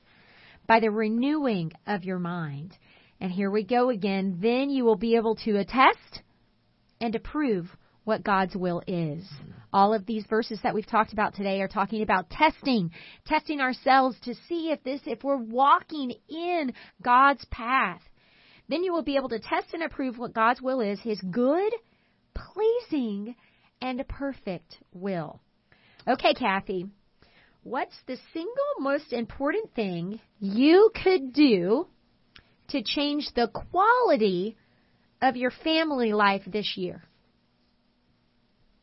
by 0.68 0.80
the 0.80 0.92
renewing 0.92 1.72
of 1.86 2.04
your 2.04 2.20
mind." 2.20 2.78
And 3.20 3.32
here 3.32 3.50
we 3.50 3.64
go 3.64 3.90
again. 3.90 4.40
Then 4.42 4.70
you 4.70 4.84
will 4.84 4.98
be 4.98 5.16
able 5.16 5.36
to 5.38 5.58
attest 5.58 6.22
and 7.00 7.16
approve 7.16 7.76
what 8.06 8.24
God's 8.24 8.56
will 8.56 8.82
is. 8.88 9.24
Mm-hmm. 9.24 9.52
All 9.74 9.94
of 9.94 10.06
these 10.06 10.26
verses 10.30 10.60
that 10.64 10.74
we've 10.74 10.88
talked 10.88 11.12
about 11.12 11.36
today 11.36 11.60
are 11.60 11.68
talking 11.68 12.02
about 12.02 12.30
testing, 12.30 12.92
testing 13.26 13.60
ourselves 13.60 14.16
to 14.24 14.34
see 14.48 14.72
if 14.72 14.82
this, 14.84 15.02
if 15.06 15.24
we're 15.24 15.36
walking 15.36 16.14
in 16.30 16.72
God's 17.02 17.44
path. 17.52 18.02
Then 18.70 18.84
you 18.84 18.94
will 18.94 19.04
be 19.04 19.18
able 19.18 19.30
to 19.30 19.40
test 19.40 19.74
and 19.74 19.84
approve 19.84 20.18
what 20.18 20.34
God's 20.34 20.62
will 20.62 20.80
is, 20.80 21.00
His 21.02 21.20
good, 21.20 21.74
pleasing, 22.34 23.36
and 23.82 24.08
perfect 24.08 24.78
will. 24.94 25.42
Okay, 26.08 26.34
Kathy, 26.34 26.88
what's 27.64 27.96
the 28.08 28.18
single 28.32 28.54
most 28.80 29.12
important 29.12 29.74
thing 29.76 30.22
you 30.40 30.90
could 31.04 31.34
do 31.34 31.88
to 32.70 32.82
change 32.82 33.28
the 33.36 33.50
quality 33.72 34.56
of 35.22 35.36
your 35.36 35.52
family 35.52 36.14
life 36.14 36.44
this 36.48 36.78
year? 36.78 37.04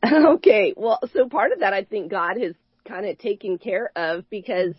Okay, 0.13 0.75
well, 0.77 1.01
so 1.15 1.29
part 1.29 1.53
of 1.53 1.61
that 1.61 1.73
I 1.73 1.85
think 1.85 2.11
God 2.11 2.37
has 2.41 2.55
kind 2.87 3.07
of 3.07 3.19
taken 3.19 3.59
care 3.59 3.91
of 3.95 4.29
because, 4.31 4.75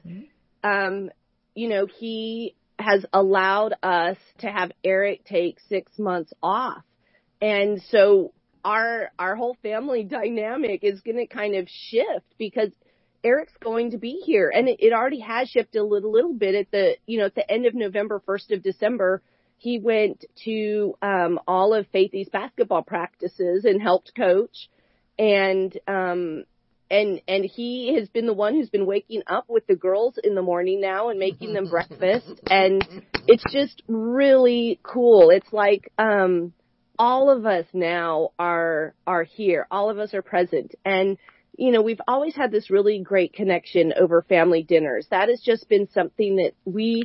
um, 0.63 1.09
you 1.55 1.69
know, 1.69 1.85
He 1.85 2.55
has 2.77 3.05
allowed 3.13 3.73
us 3.81 4.17
to 4.39 4.47
have 4.47 4.71
Eric 4.83 5.23
take 5.25 5.59
six 5.69 5.97
months 5.97 6.33
off, 6.41 6.83
and 7.41 7.81
so 7.89 8.33
our 8.65 9.11
our 9.17 9.35
whole 9.35 9.55
family 9.63 10.03
dynamic 10.09 10.83
is 10.83 10.99
going 11.01 11.17
to 11.17 11.27
kind 11.27 11.55
of 11.55 11.67
shift 11.69 12.25
because 12.37 12.71
Eric's 13.23 13.53
going 13.61 13.91
to 13.91 13.97
be 13.97 14.21
here, 14.25 14.51
and 14.53 14.67
it, 14.67 14.77
it 14.79 14.91
already 14.91 15.21
has 15.21 15.47
shifted 15.47 15.79
a 15.79 15.83
little, 15.83 16.11
little 16.11 16.33
bit. 16.33 16.55
At 16.55 16.71
the 16.71 16.97
you 17.05 17.19
know 17.19 17.25
at 17.25 17.35
the 17.35 17.49
end 17.49 17.65
of 17.65 17.73
November, 17.73 18.21
first 18.25 18.51
of 18.51 18.61
December. 18.61 19.21
He 19.59 19.79
went 19.79 20.25
to 20.43 20.93
um, 21.01 21.39
all 21.47 21.73
of 21.73 21.89
Faithy's 21.93 22.27
basketball 22.27 22.81
practices 22.81 23.63
and 23.63 23.81
helped 23.81 24.13
coach 24.13 24.67
and 25.17 25.77
um 25.87 26.43
and 26.89 27.21
and 27.27 27.43
he 27.43 27.95
has 27.95 28.07
been 28.09 28.27
the 28.27 28.33
one 28.33 28.53
who's 28.53 28.69
been 28.69 28.85
waking 28.85 29.23
up 29.27 29.45
with 29.47 29.65
the 29.67 29.75
girls 29.75 30.19
in 30.23 30.35
the 30.35 30.41
morning 30.41 30.79
now 30.79 31.09
and 31.09 31.19
making 31.19 31.53
them 31.53 31.69
breakfast. 31.69 32.39
And 32.47 32.87
it's 33.27 33.43
just 33.51 33.81
really 33.87 34.79
cool. 34.83 35.29
It's 35.29 35.51
like 35.51 35.91
um 35.97 36.53
all 36.99 37.29
of 37.29 37.45
us 37.45 37.65
now 37.73 38.29
are 38.37 38.93
are 39.07 39.23
here. 39.23 39.67
All 39.71 39.89
of 39.89 39.97
us 39.97 40.13
are 40.13 40.21
present. 40.21 40.75
And 40.85 41.17
you 41.57 41.71
know 41.71 41.81
we've 41.81 42.01
always 42.07 42.35
had 42.35 42.51
this 42.51 42.69
really 42.69 42.99
great 42.99 43.33
connection 43.33 43.93
over 43.99 44.21
family 44.21 44.63
dinners. 44.63 45.07
That 45.09 45.29
has 45.29 45.41
just 45.41 45.67
been 45.69 45.89
something 45.91 46.37
that 46.37 46.53
we 46.65 47.03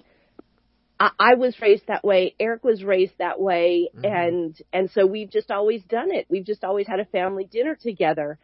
I, 1.00 1.11
I 1.18 1.34
was 1.34 1.61
raised 1.61 1.87
that 1.88 2.04
way. 2.04 2.34
Eric 2.38 2.64
was 2.64 2.82
raised 2.82 3.18
that 3.18 3.40
way, 3.40 3.88
mm-hmm. 3.94 4.04
and 4.04 4.62
and 4.72 4.90
so 4.90 5.06
we've 5.06 5.30
just 5.30 5.50
always 5.50 5.82
done 5.84 6.12
it. 6.12 6.26
We've 6.28 6.46
just 6.46 6.64
always 6.64 6.87
had 6.87 7.00
a 7.00 7.04
family 7.06 7.44
dinner 7.44 7.76
together, 7.76 8.38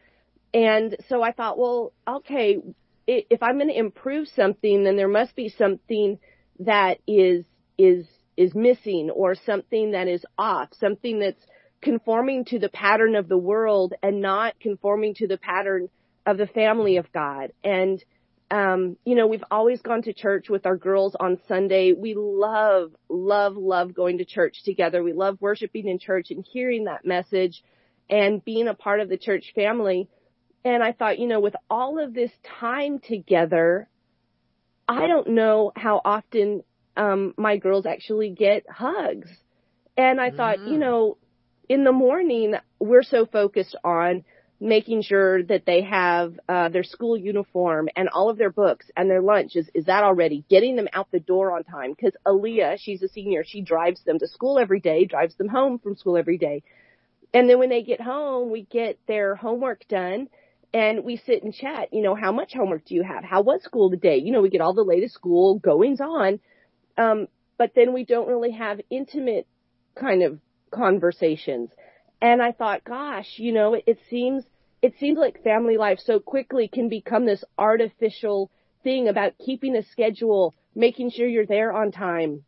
and 0.53 0.97
so 1.09 1.23
I 1.23 1.33
thought, 1.33 1.59
well, 1.59 1.93
okay, 2.07 2.59
if 3.07 3.43
I'm 3.43 3.59
going 3.59 3.69
to 3.69 3.79
improve 3.79 4.29
something, 4.29 4.85
then 4.85 4.97
there 4.97 5.09
must 5.09 5.35
be 5.37 5.49
something 5.49 6.19
that 6.61 6.99
is 7.07 7.45
is 7.77 8.07
is 8.37 8.55
missing 8.55 9.11
or 9.11 9.35
something 9.35 9.93
that 9.93 10.09
is 10.09 10.25
off, 10.39 10.69
something 10.79 11.19
that's 11.19 11.45
conforming 11.81 12.45
to 12.47 12.59
the 12.59 12.69
pattern 12.69 13.15
of 13.15 13.29
the 13.29 13.39
world 13.39 13.93
and 14.03 14.21
not 14.21 14.59
conforming 14.59 15.15
to 15.15 15.27
the 15.27 15.37
pattern 15.37 15.89
of 16.27 16.39
the 16.39 16.47
family 16.47 16.97
of 16.97 17.13
God. 17.13 17.53
And 17.63 18.03
um, 18.51 18.97
you 19.05 19.15
know, 19.15 19.27
we've 19.27 19.45
always 19.51 19.81
gone 19.81 20.03
to 20.03 20.13
church 20.13 20.49
with 20.49 20.67
our 20.67 20.77
girls 20.77 21.17
on 21.19 21.39
Sunday. 21.49 21.93
We 21.93 22.15
love, 22.17 22.93
love, 23.09 23.57
love 23.57 23.95
going 23.95 24.19
to 24.19 24.25
church 24.25 24.63
together. 24.65 25.03
We 25.03 25.13
love 25.13 25.39
worshiping 25.41 25.89
in 25.89 25.99
church 25.99 26.31
and 26.31 26.45
hearing 26.53 26.85
that 26.85 27.07
message 27.07 27.63
and 28.09 28.45
being 28.45 28.69
a 28.69 28.75
part 28.75 29.01
of 29.01 29.09
the 29.09 29.17
church 29.17 29.53
family. 29.55 30.09
And 30.65 30.83
I 30.83 30.93
thought, 30.93 31.19
you 31.19 31.27
know, 31.27 31.41
with 31.41 31.57
all 31.71 31.99
of 31.99 32.15
this 32.15 32.31
time 32.61 32.99
together, 32.99 33.89
I 34.89 35.07
don't 35.07 35.29
know 35.29 35.73
how 35.75 36.01
often 36.05 36.63
um, 36.97 37.35
my 37.37 37.57
girls 37.57 37.87
actually 37.87 38.31
get 38.31 38.65
hugs. 38.69 39.29
And 39.97 40.21
I 40.21 40.31
thought, 40.31 40.61
you 40.61 40.79
know, 40.79 41.19
in 41.69 41.85
the 41.85 41.93
morning, 41.93 42.55
we're 42.79 43.03
so 43.03 43.27
focused 43.27 43.77
on 43.85 44.25
making 44.61 45.03
sure 45.03 45.43
that 45.43 45.67
they 45.67 45.83
have 45.83 46.39
uh, 46.49 46.69
their 46.69 46.85
school 46.85 47.17
uniform 47.17 47.89
and 47.97 48.09
all 48.09 48.31
of 48.31 48.39
their 48.39 48.51
books 48.51 48.87
and 48.97 49.11
their 49.11 49.21
lunch 49.21 49.57
is 49.57 49.69
is 49.75 49.87
that 49.87 50.05
already 50.05 50.45
getting 50.49 50.77
them 50.77 50.89
out 50.93 51.09
the 51.11 51.21
door 51.21 51.55
on 51.55 51.65
time? 51.65 51.93
Because 51.93 52.15
Aaliyah 52.27 52.79
she's 52.79 53.03
a 53.03 53.09
senior. 53.09 53.45
She 53.45 53.63
drives 53.63 54.03
them 54.05 54.19
to 54.19 54.29
school 54.29 54.59
every 54.59 54.81
day 54.81 55.05
drives 55.05 55.35
them 55.37 55.49
home 55.49 55.79
from 55.79 55.97
school 55.97 56.17
every 56.17 56.39
day. 56.39 56.63
And 57.33 57.51
then 57.51 57.59
when 57.59 57.69
they 57.69 57.83
get 57.83 58.01
home 58.01 58.51
we 58.51 58.63
get 58.63 58.99
their 59.09 59.35
homework 59.35 59.87
done 59.89 60.29
and 60.73 61.05
we 61.05 61.17
sit 61.17 61.43
and 61.43 61.53
chat. 61.53 61.93
You 61.93 62.03
know 62.03 62.15
how 62.15 62.33
much 62.33 62.53
homework 62.55 62.85
do 62.85 62.95
you 62.95 63.03
have? 63.03 63.25
How 63.25 63.43
was 63.43 63.63
school 63.63 63.91
today? 63.91 64.19
You 64.19 64.33
know 64.33 64.41
we 64.41 64.51
get 64.51 64.61
all 64.61 64.75
the 64.75 64.83
latest 64.83 65.15
school 65.15 65.59
goings 65.59 66.01
on. 66.01 66.39
Um 66.97 67.27
but 67.59 67.73
then 67.75 67.93
we 67.93 68.05
don't 68.05 68.29
really 68.29 68.53
have 68.53 68.81
intimate 68.89 69.47
kind 69.97 70.23
of 70.23 70.39
conversations 70.71 71.71
and 72.25 72.41
I 72.41 72.53
thought, 72.53 72.85
gosh, 72.85 73.35
you 73.37 73.53
know, 73.53 73.75
it, 73.75 73.85
it 73.87 73.99
seems 74.09 74.45
it 74.81 74.95
seems 74.99 75.19
like 75.19 75.45
family 75.45 75.77
life 75.77 75.99
so 76.03 76.19
quickly 76.19 76.69
can 76.69 76.89
become 76.89 77.27
this 77.27 77.45
artificial 77.59 78.51
thing 78.83 79.09
about 79.09 79.37
keeping 79.45 79.77
a 79.77 79.83
schedule, 79.83 80.55
making 80.75 81.11
sure 81.11 81.27
you're 81.27 81.45
there 81.45 81.73
on 81.73 81.93
time, 81.93 82.45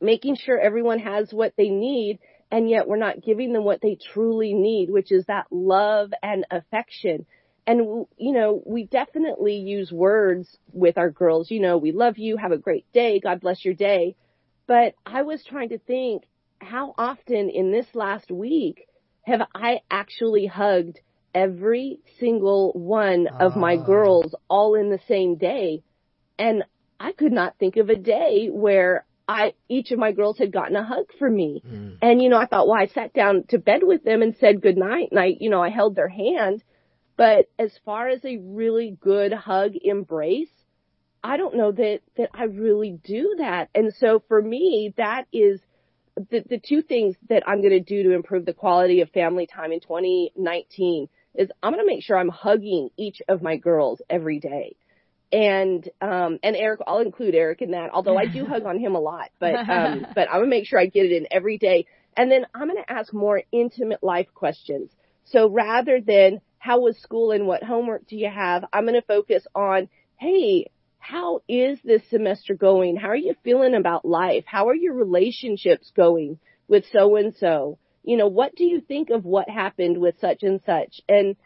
making 0.00 0.36
sure 0.36 0.58
everyone 0.58 0.98
has 0.98 1.32
what 1.32 1.52
they 1.56 1.68
need, 1.68 2.18
and 2.50 2.68
yet 2.68 2.88
we're 2.88 2.96
not 2.96 3.22
giving 3.22 3.52
them 3.52 3.64
what 3.64 3.80
they 3.80 3.96
truly 4.12 4.54
need, 4.54 4.90
which 4.90 5.12
is 5.12 5.24
that 5.26 5.46
love 5.50 6.10
and 6.20 6.44
affection. 6.50 7.26
And, 7.64 8.06
you 8.16 8.32
know, 8.32 8.60
we 8.66 8.86
definitely 8.86 9.56
use 9.56 9.92
words 9.92 10.56
with 10.72 10.98
our 10.98 11.10
girls. 11.10 11.50
You 11.50 11.60
know, 11.60 11.78
we 11.78 11.92
love 11.92 12.18
you. 12.18 12.36
Have 12.36 12.52
a 12.52 12.58
great 12.58 12.92
day. 12.92 13.20
God 13.20 13.40
bless 13.40 13.64
your 13.64 13.74
day. 13.74 14.16
But 14.66 14.94
I 15.04 15.22
was 15.22 15.44
trying 15.44 15.68
to 15.70 15.78
think 15.78 16.24
how 16.60 16.94
often 16.96 17.50
in 17.50 17.70
this 17.70 17.86
last 17.94 18.30
week 18.30 18.85
have 19.26 19.42
I 19.54 19.80
actually 19.90 20.46
hugged 20.46 21.00
every 21.34 21.98
single 22.18 22.72
one 22.72 23.26
of 23.26 23.56
my 23.56 23.76
ah. 23.76 23.84
girls 23.84 24.34
all 24.48 24.74
in 24.74 24.90
the 24.90 25.00
same 25.06 25.36
day. 25.36 25.82
And 26.38 26.64
I 26.98 27.12
could 27.12 27.32
not 27.32 27.58
think 27.58 27.76
of 27.76 27.90
a 27.90 27.96
day 27.96 28.48
where 28.50 29.04
I, 29.28 29.54
each 29.68 29.90
of 29.90 29.98
my 29.98 30.12
girls 30.12 30.38
had 30.38 30.52
gotten 30.52 30.76
a 30.76 30.84
hug 30.84 31.06
from 31.18 31.34
me. 31.34 31.62
Mm. 31.66 31.98
And, 32.00 32.22
you 32.22 32.28
know, 32.28 32.38
I 32.38 32.46
thought, 32.46 32.68
well, 32.68 32.80
I 32.80 32.86
sat 32.86 33.12
down 33.12 33.44
to 33.48 33.58
bed 33.58 33.82
with 33.82 34.04
them 34.04 34.22
and 34.22 34.36
said 34.36 34.62
good 34.62 34.78
night 34.78 35.08
and 35.10 35.18
I, 35.20 35.36
you 35.38 35.50
know, 35.50 35.62
I 35.62 35.68
held 35.68 35.96
their 35.96 36.08
hand. 36.08 36.62
But 37.16 37.50
as 37.58 37.72
far 37.84 38.08
as 38.08 38.24
a 38.24 38.38
really 38.38 38.96
good 39.00 39.32
hug 39.32 39.72
embrace, 39.82 40.48
I 41.24 41.36
don't 41.36 41.56
know 41.56 41.72
that, 41.72 42.00
that 42.16 42.30
I 42.32 42.44
really 42.44 42.98
do 43.04 43.36
that. 43.38 43.68
And 43.74 43.92
so 43.98 44.22
for 44.28 44.40
me, 44.40 44.94
that 44.96 45.26
is 45.32 45.60
the, 46.16 46.42
the 46.48 46.58
two 46.58 46.82
things 46.82 47.16
that 47.28 47.42
I'm 47.46 47.60
going 47.60 47.72
to 47.72 47.80
do 47.80 48.04
to 48.04 48.12
improve 48.12 48.46
the 48.46 48.54
quality 48.54 49.00
of 49.00 49.10
family 49.10 49.46
time 49.46 49.72
in 49.72 49.80
2019 49.80 51.08
is 51.34 51.50
I'm 51.62 51.72
going 51.72 51.84
to 51.84 51.86
make 51.86 52.02
sure 52.02 52.16
I'm 52.16 52.30
hugging 52.30 52.90
each 52.96 53.20
of 53.28 53.42
my 53.42 53.56
girls 53.56 54.00
every 54.08 54.40
day. 54.40 54.76
And, 55.32 55.86
um, 56.00 56.38
and 56.42 56.56
Eric, 56.56 56.80
I'll 56.86 57.00
include 57.00 57.34
Eric 57.34 57.60
in 57.60 57.72
that, 57.72 57.90
although 57.92 58.16
I 58.16 58.26
do 58.26 58.44
hug 58.48 58.64
on 58.64 58.78
him 58.78 58.94
a 58.94 59.00
lot, 59.00 59.30
but, 59.38 59.54
um, 59.68 60.06
but 60.14 60.28
I'm 60.28 60.38
going 60.38 60.50
to 60.50 60.56
make 60.56 60.66
sure 60.66 60.78
I 60.78 60.86
get 60.86 61.04
it 61.04 61.12
in 61.12 61.26
every 61.30 61.58
day. 61.58 61.86
And 62.16 62.30
then 62.30 62.46
I'm 62.54 62.68
going 62.68 62.82
to 62.82 62.90
ask 62.90 63.12
more 63.12 63.42
intimate 63.52 64.02
life 64.02 64.28
questions. 64.34 64.90
So 65.24 65.50
rather 65.50 66.00
than 66.00 66.40
how 66.58 66.80
was 66.80 66.96
school 66.98 67.32
and 67.32 67.46
what 67.46 67.62
homework 67.62 68.06
do 68.06 68.16
you 68.16 68.30
have, 68.30 68.64
I'm 68.72 68.84
going 68.84 68.94
to 68.94 69.02
focus 69.02 69.46
on, 69.54 69.88
hey, 70.16 70.70
how 71.08 71.42
is 71.48 71.78
this 71.84 72.02
semester 72.10 72.54
going? 72.54 72.96
How 72.96 73.08
are 73.08 73.16
you 73.16 73.34
feeling 73.44 73.74
about 73.74 74.04
life? 74.04 74.44
How 74.46 74.68
are 74.68 74.74
your 74.74 74.94
relationships 74.94 75.92
going 75.94 76.38
with 76.66 76.84
so 76.92 77.14
and 77.14 77.34
so? 77.36 77.78
You 78.02 78.16
know, 78.16 78.26
what 78.26 78.56
do 78.56 78.64
you 78.64 78.80
think 78.80 79.10
of 79.10 79.24
what 79.24 79.48
happened 79.48 79.98
with 79.98 80.18
such 80.20 80.42
and 80.42 80.60
such? 80.66 81.00
And 81.08 81.36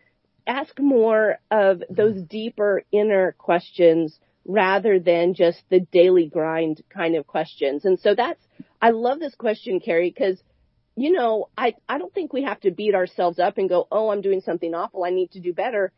ask 0.47 0.79
more 0.79 1.39
of 1.51 1.83
those 1.91 2.23
deeper 2.23 2.85
inner 2.91 3.33
questions 3.33 4.19
rather 4.47 4.99
than 4.99 5.35
just 5.35 5.63
the 5.69 5.81
daily 5.81 6.27
grind 6.27 6.83
kind 6.89 7.15
of 7.15 7.27
questions. 7.27 7.85
And 7.85 8.01
so 8.01 8.15
that's, 8.15 8.43
I 8.81 8.91
love 8.91 9.21
this 9.21 9.35
question, 9.35 9.81
Carrie, 9.81 10.11
because 10.11 10.43
you 10.97 11.13
know, 11.13 11.49
I, 11.57 11.75
I 11.89 11.99
don't 11.99 12.13
think 12.13 12.33
we 12.33 12.43
have 12.43 12.61
to 12.61 12.71
beat 12.71 12.95
ourselves 12.95 13.39
up 13.39 13.59
and 13.59 13.69
go, 13.69 13.87
oh, 13.93 14.11
I'm 14.11 14.21
doing 14.21 14.41
something 14.41 14.75
awful. 14.75 15.05
I 15.05 15.11
need 15.11 15.31
to 15.33 15.41
do 15.41 15.55
better. 15.55 15.93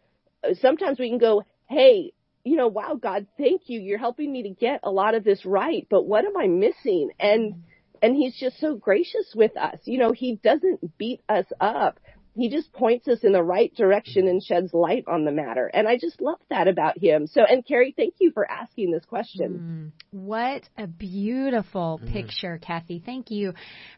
Sometimes 0.61 0.99
we 0.99 1.09
can 1.09 1.19
go, 1.19 1.45
hey, 1.69 2.13
you 2.45 2.57
know, 2.57 2.69
wow, 2.69 2.99
God, 3.01 3.27
thank 3.39 3.63
you. 3.67 3.81
You're 3.81 3.99
helping 3.99 4.33
me 4.33 4.45
to 4.45 4.51
get 4.51 4.81
a 4.83 4.91
lot 4.91 5.15
of 5.15 5.25
this 5.25 5.45
right, 5.45 5.87
but 5.89 6.05
what 6.05 6.25
am 6.25 6.37
I 6.37 6.47
missing? 6.49 7.11
And, 7.21 7.63
and 8.03 8.17
he's 8.17 8.37
just 8.37 8.59
so 8.59 8.75
gracious 8.75 9.33
with 9.35 9.57
us. 9.57 9.79
You 9.85 9.99
know, 9.99 10.13
he 10.13 10.41
doesn't 10.43 10.99
beat 10.99 11.21
us 11.29 11.47
up. 11.61 12.01
He 12.35 12.49
just 12.49 12.73
points 12.73 13.07
us 13.09 13.19
in 13.25 13.33
the 13.33 13.43
right 13.43 13.73
direction 13.77 14.27
and 14.27 14.43
sheds 14.43 14.73
light 14.73 15.05
on 15.07 15.27
the 15.27 15.31
matter. 15.31 15.71
And 15.73 15.87
I 15.87 15.99
just 15.99 16.21
love 16.21 16.39
that 16.49 16.67
about 16.67 16.97
him. 16.99 17.27
So, 17.27 17.43
and 17.45 17.65
Carrie, 17.65 17.95
thank 17.95 18.15
you 18.21 18.31
for 18.33 18.51
asking 18.51 18.91
this 18.91 19.05
question. 19.05 19.93
Mm, 19.93 20.19
what 20.19 20.63
a 20.79 20.87
beautiful 20.87 22.01
mm. 22.03 22.11
picture, 22.11 22.59
Kathy. 22.59 23.03
Thank 23.05 23.31
you 23.31 23.53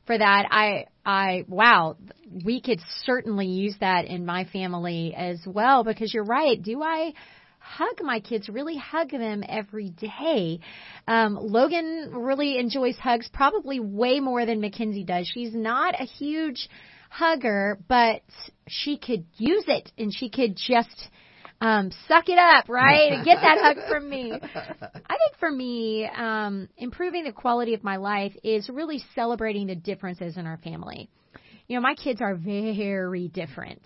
for 0.05 0.19
that. 0.19 0.49
I, 0.51 0.87
I, 1.07 1.45
wow, 1.49 1.97
we 2.45 2.61
could 2.61 2.81
certainly 3.05 3.47
use 3.47 3.77
that 3.79 4.07
in 4.07 4.27
my 4.27 4.47
family 4.47 5.15
as 5.17 5.39
well 5.47 5.85
because 5.85 6.13
you're 6.13 6.25
right. 6.25 6.61
Do 6.61 6.83
I, 6.83 7.13
hug 7.65 8.03
my 8.03 8.21
kids, 8.21 8.49
really 8.49 8.77
hug 8.77 9.11
them 9.11 9.43
every 9.49 9.89
day. 9.89 10.61
Um, 11.09 11.37
Logan 11.41 12.11
really 12.13 12.59
enjoys 12.59 12.97
hugs, 12.97 13.29
probably 13.33 13.81
way 13.81 14.21
more 14.21 14.45
than 14.45 14.61
Mackenzie 14.61 15.05
does. 15.05 15.31
She's 15.33 15.55
not 15.55 16.01
a 16.01 16.05
huge 16.05 16.69
hugger, 17.09 17.79
but 17.89 18.23
she 18.69 18.99
could 18.99 19.25
use 19.37 19.65
it 19.67 19.91
and 19.97 20.13
she 20.15 20.29
could 20.29 20.57
just 20.57 21.09
um, 21.61 21.91
suck 22.07 22.29
it 22.29 22.39
up, 22.39 22.69
right? 22.69 23.13
And 23.13 23.25
get 23.25 23.39
that 23.41 23.59
hug 23.59 23.89
from 23.89 24.11
me. 24.11 24.33
I 24.55 25.17
think 25.17 25.39
for 25.41 25.51
me, 25.51 26.07
um, 26.07 26.69
improving 26.77 27.25
the 27.25 27.33
quality 27.33 27.73
of 27.75 27.83
my 27.83 27.97
life 27.97 28.35
is 28.43 28.69
really 28.69 29.03
celebrating 29.15 29.69
the 29.69 29.77
differences 29.77 30.37
in 30.37 30.47
our 30.47 30.59
family 30.59 31.09
you 31.67 31.77
know, 31.77 31.83
my 31.83 31.95
kids 31.95 32.21
are 32.21 32.35
very 32.35 33.29
different. 33.29 33.83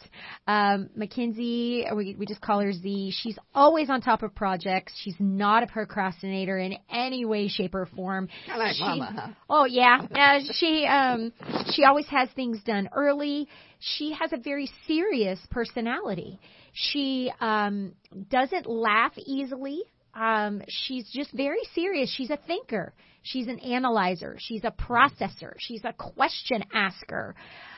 Um, 0.47 0.91
Mackenzie, 0.97 1.87
we, 1.95 2.17
we 2.19 2.27
just 2.27 2.41
call 2.41 2.61
her 2.61 2.73
Z. 2.73 3.13
She's 3.23 3.39
always 3.55 3.89
on 3.89 4.01
top 4.01 4.23
of 4.23 4.35
projects. 4.35 4.93
She's 5.03 5.15
not 5.19 5.63
a 5.63 5.67
procrastinator 5.67 6.59
in 6.59 6.75
any 6.91 7.25
way, 7.25 7.49
shape, 7.49 7.75
or 7.75 7.87
form. 7.87 8.29
Of 8.53 8.59
like 8.59 8.75
she, 8.75 8.83
Mama, 8.83 9.13
huh? 9.15 9.29
Oh 9.49 9.65
yeah, 9.65 10.01
uh, 10.13 10.41
she 10.55 10.87
um, 10.87 11.33
she 11.73 11.85
always 11.85 12.07
has 12.09 12.29
things 12.35 12.61
done 12.65 12.89
early. 12.95 13.49
She 13.79 14.13
has 14.19 14.33
a 14.33 14.39
very 14.39 14.69
serious 14.89 15.39
personality. 15.51 16.41
She 16.73 17.31
um, 17.41 17.93
doesn't 18.31 18.69
laugh 18.69 19.13
easily. 19.19 19.83
Um, 20.19 20.63
she's 20.69 21.09
just 21.11 21.33
very 21.33 21.63
serious. 21.75 22.13
She's 22.13 22.31
a 22.31 22.39
thinker. 22.47 22.93
She's 23.23 23.47
an 23.47 23.59
analyzer. 23.61 24.37
She's 24.39 24.65
a 24.65 24.71
processor. 24.71 25.53
She's 25.59 25.83
a 25.85 25.93
question 25.93 26.65
asker. 26.73 27.35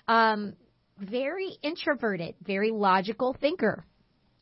Um, 0.09 0.55
very 0.99 1.57
introverted, 1.63 2.35
very 2.47 2.71
logical 2.71 3.37
thinker. 3.41 3.85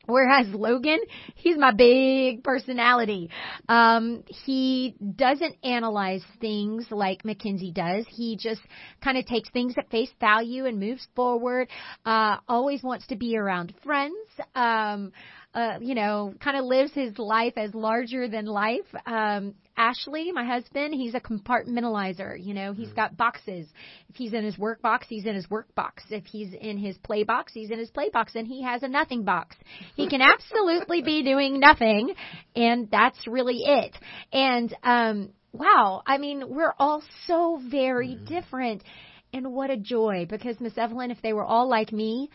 Whereas 0.05 0.47
Logan, 0.47 0.99
he's 1.35 1.57
my 1.57 1.71
big 1.71 2.43
personality. 2.43 3.29
Um, 3.67 4.23
he 4.27 4.95
doesn't 5.15 5.55
analyze 5.63 6.23
things 6.41 6.87
like 6.89 7.23
Mackenzie 7.23 7.71
does. 7.71 8.05
He 8.09 8.35
just 8.35 8.61
kind 9.03 9.19
of 9.19 9.27
takes 9.27 9.49
things 9.51 9.75
at 9.77 9.91
face 9.91 10.09
value 10.19 10.65
and 10.65 10.79
moves 10.79 11.07
forward. 11.15 11.67
Uh, 12.05 12.37
always 12.47 12.81
wants 12.81 13.05
to 13.07 13.15
be 13.15 13.37
around 13.37 13.73
friends. 13.83 14.15
Um, 14.55 15.11
uh, 15.59 15.77
you 15.81 15.93
know, 15.93 16.33
kind 16.41 16.55
of 16.55 16.63
lives 16.63 16.93
his 16.93 17.17
life 17.19 17.53
as 17.57 17.73
larger 17.73 18.29
than 18.29 18.45
life. 18.45 18.85
Um, 19.05 19.55
Ashley, 19.75 20.31
my 20.31 20.45
husband, 20.45 20.93
he's 20.93 21.15
a 21.15 21.19
compartmentalizer. 21.19 22.41
You 22.41 22.53
know, 22.53 22.71
he's 22.71 22.89
mm. 22.89 22.95
got 22.95 23.17
boxes. 23.17 23.67
If 24.07 24.15
he's 24.15 24.33
in 24.33 24.45
his 24.45 24.57
work 24.57 24.81
box, 24.81 25.07
he's 25.09 25.25
in 25.25 25.35
his 25.35 25.49
work 25.49 25.73
box. 25.75 26.03
If 26.09 26.25
he's 26.25 26.53
in 26.53 26.77
his 26.77 26.97
play 26.99 27.23
box, 27.23 27.51
he's 27.53 27.71
in 27.71 27.79
his 27.79 27.89
play 27.89 28.09
box, 28.09 28.35
and 28.35 28.47
he 28.47 28.63
has 28.63 28.83
a 28.83 28.87
nothing 28.87 29.23
box. 29.23 29.57
He 29.95 30.07
can 30.07 30.21
absolutely 30.21 31.01
be 31.01 31.23
doing 31.23 31.59
nothing, 31.59 32.13
and 32.55 32.89
that's 32.89 33.27
really 33.27 33.63
it. 33.65 33.97
And 34.31 34.73
um, 34.83 35.29
wow, 35.51 36.03
I 36.07 36.19
mean, 36.19 36.43
we're 36.47 36.73
all 36.79 37.03
so 37.27 37.61
very 37.69 38.15
mm. 38.15 38.27
different. 38.27 38.83
And 39.31 39.53
what 39.53 39.69
a 39.69 39.77
joy 39.77 40.25
because 40.27 40.59
Miss 40.59 40.75
Evelyn, 40.75 41.11
if 41.11 41.21
they 41.21 41.33
were 41.33 41.45
all 41.45 41.69
like 41.69 41.91
me, 41.91 42.31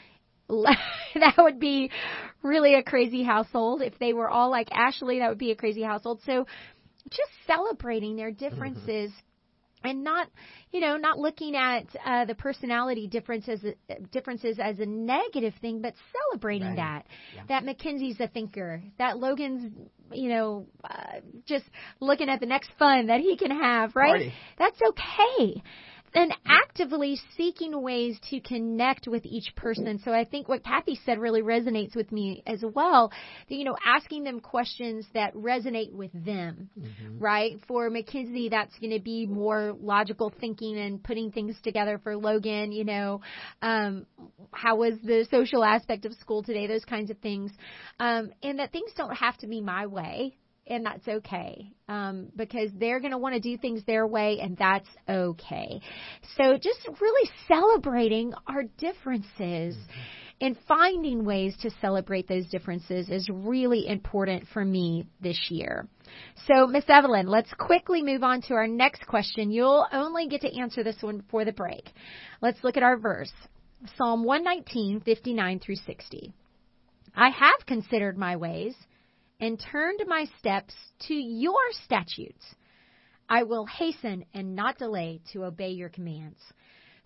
that 1.14 1.34
would 1.38 1.58
be 1.58 1.90
really 2.42 2.74
a 2.74 2.82
crazy 2.82 3.22
household. 3.22 3.82
If 3.82 3.98
they 3.98 4.12
were 4.12 4.28
all 4.28 4.50
like 4.50 4.68
Ashley, 4.72 5.20
that 5.20 5.28
would 5.28 5.38
be 5.38 5.50
a 5.50 5.56
crazy 5.56 5.82
household. 5.82 6.20
So 6.26 6.46
just 7.10 7.30
celebrating 7.46 8.16
their 8.16 8.30
differences. 8.30 9.10
Mm-hmm. 9.10 9.20
And 9.86 10.02
not, 10.02 10.28
you 10.72 10.80
know, 10.80 10.96
not 10.96 11.18
looking 11.18 11.54
at 11.54 11.84
uh, 12.06 12.24
the 12.24 12.34
personality 12.34 13.06
differences 13.06 13.60
differences 14.12 14.58
as 14.58 14.78
a 14.78 14.86
negative 14.86 15.52
thing, 15.60 15.82
but 15.82 15.92
celebrating 16.30 16.68
right. 16.68 16.76
that. 16.76 17.06
Yeah. 17.34 17.42
That 17.48 17.64
Mackenzie's 17.66 18.18
a 18.18 18.28
thinker. 18.28 18.82
That 18.96 19.18
Logan's, 19.18 19.70
you 20.10 20.30
know, 20.30 20.68
uh, 20.82 21.20
just 21.44 21.66
looking 22.00 22.30
at 22.30 22.40
the 22.40 22.46
next 22.46 22.70
fun 22.78 23.08
that 23.08 23.20
he 23.20 23.36
can 23.36 23.50
have. 23.50 23.94
Right? 23.94 24.08
Party. 24.08 24.34
That's 24.56 24.80
okay 24.88 25.62
and 26.14 26.32
actively 26.46 27.20
seeking 27.36 27.80
ways 27.82 28.18
to 28.30 28.40
connect 28.40 29.08
with 29.08 29.24
each 29.26 29.54
person. 29.56 30.00
So 30.04 30.12
I 30.12 30.24
think 30.24 30.48
what 30.48 30.64
Kathy 30.64 30.98
said 31.04 31.18
really 31.18 31.42
resonates 31.42 31.96
with 31.96 32.12
me 32.12 32.42
as 32.46 32.62
well. 32.62 33.12
That, 33.48 33.54
you 33.54 33.64
know, 33.64 33.76
asking 33.84 34.24
them 34.24 34.40
questions 34.40 35.06
that 35.14 35.34
resonate 35.34 35.92
with 35.92 36.12
them, 36.12 36.70
mm-hmm. 36.78 37.18
right? 37.18 37.58
For 37.66 37.90
Mackenzie, 37.90 38.48
that's 38.48 38.76
going 38.78 38.92
to 38.92 39.00
be 39.00 39.26
more 39.26 39.74
logical 39.78 40.32
thinking 40.40 40.78
and 40.78 41.02
putting 41.02 41.32
things 41.32 41.56
together. 41.62 42.00
For 42.02 42.16
Logan, 42.16 42.72
you 42.72 42.84
know, 42.84 43.20
um, 43.62 44.06
how 44.52 44.76
was 44.76 44.94
the 45.02 45.26
social 45.30 45.64
aspect 45.64 46.04
of 46.04 46.14
school 46.14 46.42
today? 46.42 46.66
Those 46.66 46.84
kinds 46.84 47.10
of 47.10 47.18
things, 47.18 47.50
um, 47.98 48.30
and 48.42 48.58
that 48.58 48.72
things 48.72 48.92
don't 48.96 49.14
have 49.14 49.36
to 49.38 49.46
be 49.46 49.60
my 49.60 49.86
way 49.86 50.36
and 50.66 50.84
that's 50.84 51.06
okay 51.06 51.70
um, 51.88 52.28
because 52.36 52.70
they're 52.78 53.00
going 53.00 53.12
to 53.12 53.18
want 53.18 53.34
to 53.34 53.40
do 53.40 53.56
things 53.58 53.82
their 53.86 54.06
way, 54.06 54.38
and 54.40 54.56
that's 54.56 54.88
okay. 55.08 55.80
So 56.36 56.56
just 56.56 56.88
really 57.00 57.30
celebrating 57.48 58.32
our 58.46 58.64
differences. 58.78 59.76
And 60.40 60.58
finding 60.66 61.24
ways 61.24 61.56
to 61.62 61.70
celebrate 61.80 62.26
those 62.26 62.48
differences 62.48 63.08
is 63.08 63.28
really 63.32 63.86
important 63.86 64.48
for 64.52 64.64
me 64.64 65.06
this 65.20 65.38
year. 65.48 65.86
So, 66.46 66.66
Miss 66.66 66.84
Evelyn, 66.88 67.28
let's 67.28 67.54
quickly 67.54 68.02
move 68.02 68.24
on 68.24 68.42
to 68.42 68.54
our 68.54 68.66
next 68.66 69.06
question. 69.06 69.52
You'll 69.52 69.86
only 69.92 70.26
get 70.26 70.40
to 70.40 70.58
answer 70.58 70.82
this 70.82 71.00
one 71.00 71.18
before 71.18 71.44
the 71.44 71.52
break. 71.52 71.88
Let's 72.42 72.62
look 72.64 72.76
at 72.76 72.82
our 72.82 72.98
verse 72.98 73.32
Psalm 73.96 74.24
119, 74.24 75.00
59 75.02 75.60
through 75.60 75.76
60. 75.76 76.32
I 77.14 77.28
have 77.30 77.66
considered 77.66 78.18
my 78.18 78.36
ways 78.36 78.74
and 79.44 79.60
turned 79.60 80.00
my 80.06 80.24
steps 80.38 80.72
to 81.06 81.12
your 81.12 81.52
statutes. 81.84 82.46
I 83.28 83.42
will 83.42 83.66
hasten 83.66 84.24
and 84.32 84.56
not 84.56 84.78
delay 84.78 85.20
to 85.34 85.44
obey 85.44 85.72
your 85.72 85.90
commands. 85.90 86.38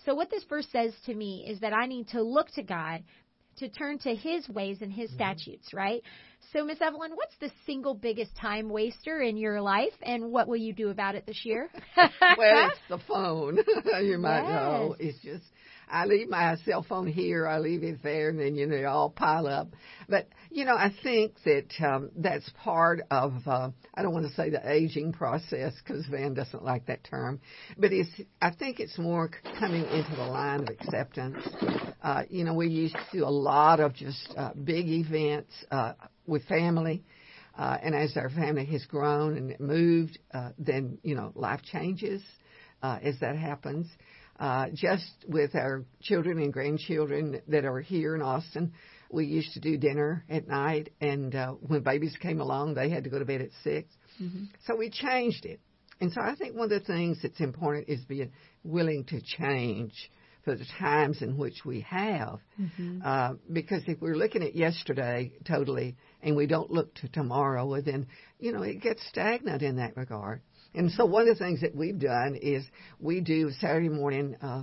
So, 0.05 0.15
what 0.15 0.31
this 0.31 0.45
verse 0.49 0.69
says 0.71 0.93
to 1.07 1.15
me 1.15 1.45
is 1.49 1.59
that 1.61 1.73
I 1.73 1.87
need 1.87 2.09
to 2.11 2.23
look 2.23 2.49
to 2.53 2.63
God 2.63 3.03
to 3.57 3.69
turn 3.69 3.99
to 3.99 4.15
His 4.15 4.49
ways 4.49 4.79
and 4.83 4.93
His 4.93 5.11
mm-hmm. 5.11 5.17
statutes, 5.17 5.75
right? 5.75 6.01
So, 6.53 6.65
Miss 6.65 6.81
Evelyn, 6.81 7.11
what's 7.17 7.37
the 7.41 7.51
single 7.67 7.95
biggest 7.95 8.37
time 8.37 8.69
waster 8.69 9.21
in 9.21 9.37
your 9.37 9.61
life, 9.61 9.95
and 10.01 10.31
what 10.31 10.47
will 10.47 10.57
you 10.57 10.73
do 10.73 10.91
about 10.91 11.17
it 11.17 11.27
this 11.27 11.45
year? 11.45 11.69
well, 11.97 12.71
it's 12.71 12.79
the 12.89 12.99
phone. 13.09 13.57
you 14.05 14.19
might 14.19 14.43
yes. 14.43 14.49
know. 14.49 14.97
It's 15.01 15.19
just 15.23 15.45
I 15.91 16.07
leave 16.07 16.29
my 16.29 16.57
cell 16.65 16.83
phone 16.83 17.07
here, 17.07 17.47
I 17.47 17.59
leave 17.59 17.83
it 17.83 18.03
there, 18.03 18.31
and 18.31 18.39
then 18.39 18.55
you 18.55 18.67
know 18.67 18.77
they 18.77 18.85
all 18.85 19.11
pile 19.11 19.47
up. 19.47 19.69
But 20.09 20.29
you 20.51 20.65
know, 20.65 20.75
I 20.75 20.93
think 21.03 21.35
that 21.45 21.69
um, 21.81 22.11
that's 22.17 22.49
part 22.63 23.01
of. 23.11 23.35
Uh, 23.47 23.71
I 23.95 24.03
don't 24.03 24.13
want 24.13 24.27
to 24.27 24.33
say 24.35 24.51
the 24.51 24.71
aging 24.71 25.13
process 25.13 25.75
because 25.83 26.07
Van 26.07 26.35
doesn't 26.35 26.65
like 26.65 26.87
that 26.87 27.05
term, 27.05 27.41
but 27.77 27.93
it's. 27.93 28.11
I 28.41 28.51
think 28.51 28.81
it's 28.81 28.99
more 28.99 29.31
coming 29.59 29.85
into 29.85 30.17
the 30.17 30.25
line 30.25 30.63
of 30.63 30.69
acceptance. 30.69 31.47
Uh, 32.03 32.23
you 32.31 32.45
know, 32.45 32.55
we 32.55 32.69
used 32.69 32.95
to 32.95 33.19
do 33.19 33.25
a 33.25 33.31
lot 33.31 33.81
of 33.81 33.95
just 33.95 34.33
uh, 34.37 34.53
big 34.53 34.89
events 34.89 35.53
uh, 35.71 35.95
with 36.27 36.45
family. 36.45 37.05
Uh, 37.57 37.77
and 37.83 37.93
as 37.93 38.17
our 38.17 38.31
family 38.31 38.65
has 38.67 38.85
grown 38.85 39.37
and 39.37 39.59
moved, 39.59 40.17
uh, 40.33 40.51
then 40.59 40.99
you 41.03 41.17
know 41.17 41.33
life 41.35 41.61
changes 41.63 42.23
uh, 42.83 42.99
as 43.03 43.19
that 43.21 43.37
happens 43.37 43.89
uh, 44.39 44.67
just 44.73 45.11
with 45.27 45.55
our 45.55 45.85
children 46.01 46.39
and 46.39 46.53
grandchildren 46.53 47.41
that 47.49 47.65
are 47.65 47.81
here 47.81 48.15
in 48.15 48.23
Austin. 48.23 48.73
We 49.11 49.25
used 49.25 49.55
to 49.55 49.61
do 49.61 49.79
dinner 49.79 50.25
at 50.29 50.47
night, 50.47 50.93
and 51.01 51.35
uh, 51.35 51.53
when 51.53 51.83
babies 51.83 52.17
came 52.21 52.41
along, 52.41 52.75
they 52.75 52.91
had 52.91 53.05
to 53.05 53.11
go 53.11 53.19
to 53.19 53.25
bed 53.25 53.41
at 53.41 53.51
6 53.65 53.89
mm-hmm. 54.23 54.45
So 54.67 54.77
we 54.77 54.91
changed 54.91 55.47
it. 55.47 55.61
And 56.01 56.13
so 56.13 56.21
I 56.21 56.35
think 56.37 56.55
one 56.55 56.71
of 56.71 56.71
the 56.71 56.81
things 56.81 57.19
that's 57.23 57.41
important 57.41 57.89
is 57.89 58.05
being 58.05 58.31
willing 58.63 59.05
to 59.07 59.21
change 59.21 59.93
for 60.45 60.55
the 60.55 60.67
times 60.79 61.21
in 61.21 61.37
which 61.37 61.65
we 61.65 61.81
have. 61.83 62.39
Mm-hmm. 62.61 63.01
Uh, 63.05 63.33
because 63.53 63.83
if 63.87 64.01
we're 64.01 64.17
looking 64.17 64.43
at 64.43 64.55
yesterday 64.55 65.33
totally 65.47 65.97
and 66.23 66.37
we 66.37 66.47
don't 66.47 66.71
look 66.71 66.95
to 66.97 67.09
tomorrow, 67.09 67.67
well, 67.67 67.83
then, 67.83 68.07
you 68.39 68.53
know, 68.53 68.63
it 68.63 68.81
gets 68.81 69.07
stagnant 69.09 69.63
in 69.63 69.77
that 69.77 69.97
regard. 69.97 70.41
And 70.79 70.93
so 70.93 71.05
one 71.07 71.29
of 71.29 71.37
the 71.37 71.45
things 71.45 71.63
that 71.63 71.75
we've 71.75 71.99
done 71.99 72.39
is 72.41 72.65
we 73.01 73.21
do 73.21 73.51
Saturday 73.61 73.89
morning 73.89 74.37
uh, 74.41 74.63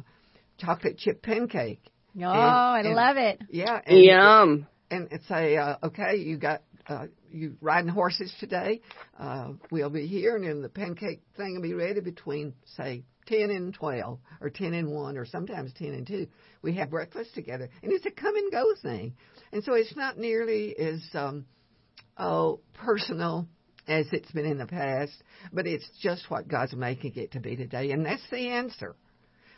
chocolate 0.58 0.98
chip 0.98 1.22
pancake. 1.22 1.82
Oh, 2.18 2.22
and, 2.22 2.26
I 2.26 2.82
and, 2.86 2.96
love 2.96 3.18
it. 3.18 3.42
Yeah. 3.50 3.82
And, 3.86 4.02
Yum. 4.02 4.68
And 4.90 5.10
say, 5.28 5.58
uh, 5.58 5.76
okay, 5.84 6.16
you 6.16 6.38
got 6.38 6.62
uh, 6.88 7.08
you 7.30 7.58
riding 7.60 7.90
horses 7.90 8.34
today. 8.40 8.80
Uh, 9.20 9.54
we'll 9.72 9.90
be 9.90 10.08
here, 10.08 10.38
and 10.38 10.46
then 10.46 10.62
the 10.62 10.70
pancake 10.70 11.22
thing 11.36 11.56
will 11.56 11.62
be 11.62 11.74
ready 11.74 12.00
between 12.00 12.54
say 12.78 13.04
10 13.28 13.50
and 13.50 13.74
12 13.74 14.18
or 14.40 14.50
10 14.50 14.74
and 14.74 14.92
1 14.92 15.18
or 15.18 15.26
sometimes 15.26 15.74
10 15.80 15.88
and 15.88 16.06
2 16.06 16.28
we 16.62 16.76
have 16.76 16.92
breakfast 16.92 17.34
together 17.34 17.68
and 17.82 17.92
it's 17.92 18.06
a 18.06 18.12
come 18.12 18.36
and 18.36 18.52
go 18.52 18.64
thing 18.84 19.16
and 19.52 19.64
so 19.64 19.74
it's 19.74 19.96
not 19.96 20.16
nearly 20.20 20.78
as 20.78 21.02
um 21.16 21.44
oh 22.20 22.60
personal 22.76 23.48
as 23.88 24.08
it's 24.12 24.32
been 24.32 24.46
in 24.46 24.58
the 24.58 24.66
past, 24.66 25.14
but 25.54 25.68
it's 25.68 25.88
just 26.02 26.30
what 26.30 26.48
God's 26.48 26.76
making 26.76 27.14
it 27.16 27.32
to 27.34 27.40
be 27.40 27.56
today. 27.56 27.92
And 27.92 28.06
that's 28.06 28.28
the 28.32 28.50
answer. 28.50 28.96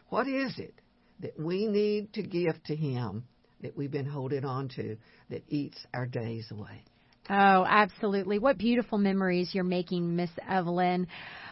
What 0.10 0.28
is 0.28 0.58
it 0.58 0.74
that 1.20 1.40
we 1.40 1.68
need 1.68 2.14
to 2.14 2.24
give 2.24 2.62
to 2.66 2.76
Him 2.76 3.26
that 3.62 3.76
we've 3.76 3.92
been 3.92 4.06
holding 4.06 4.46
on 4.46 4.70
to 4.70 4.98
that 5.30 5.44
eats 5.50 5.78
our 5.94 6.06
days 6.06 6.48
away? 6.52 6.84
Oh, 7.30 7.66
absolutely. 7.68 8.40
What 8.40 8.58
beautiful 8.58 8.98
memories 8.98 9.50
you're 9.54 9.66
making, 9.66 10.16
Miss 10.16 10.30
Evelyn. 10.48 11.08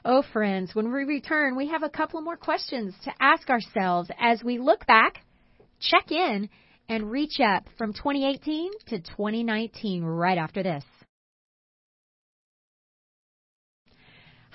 Oh, 0.06 0.24
friends, 0.32 0.74
when 0.74 0.86
we 0.86 1.04
return, 1.04 1.58
we 1.58 1.68
have 1.68 1.84
a 1.84 1.90
couple 1.90 2.22
more 2.22 2.38
questions 2.38 2.94
to 3.04 3.12
ask 3.20 3.50
ourselves 3.50 4.10
as 4.18 4.42
we 4.42 4.58
look 4.58 4.86
back, 4.86 5.20
check 5.82 6.12
in, 6.12 6.50
and 6.88 7.12
reach 7.12 7.40
up 7.42 7.66
from 7.78 7.92
2018 7.92 8.72
to 8.88 9.00
2019 9.00 10.04
right 10.04 10.38
after 10.38 10.64
this. 10.64 10.84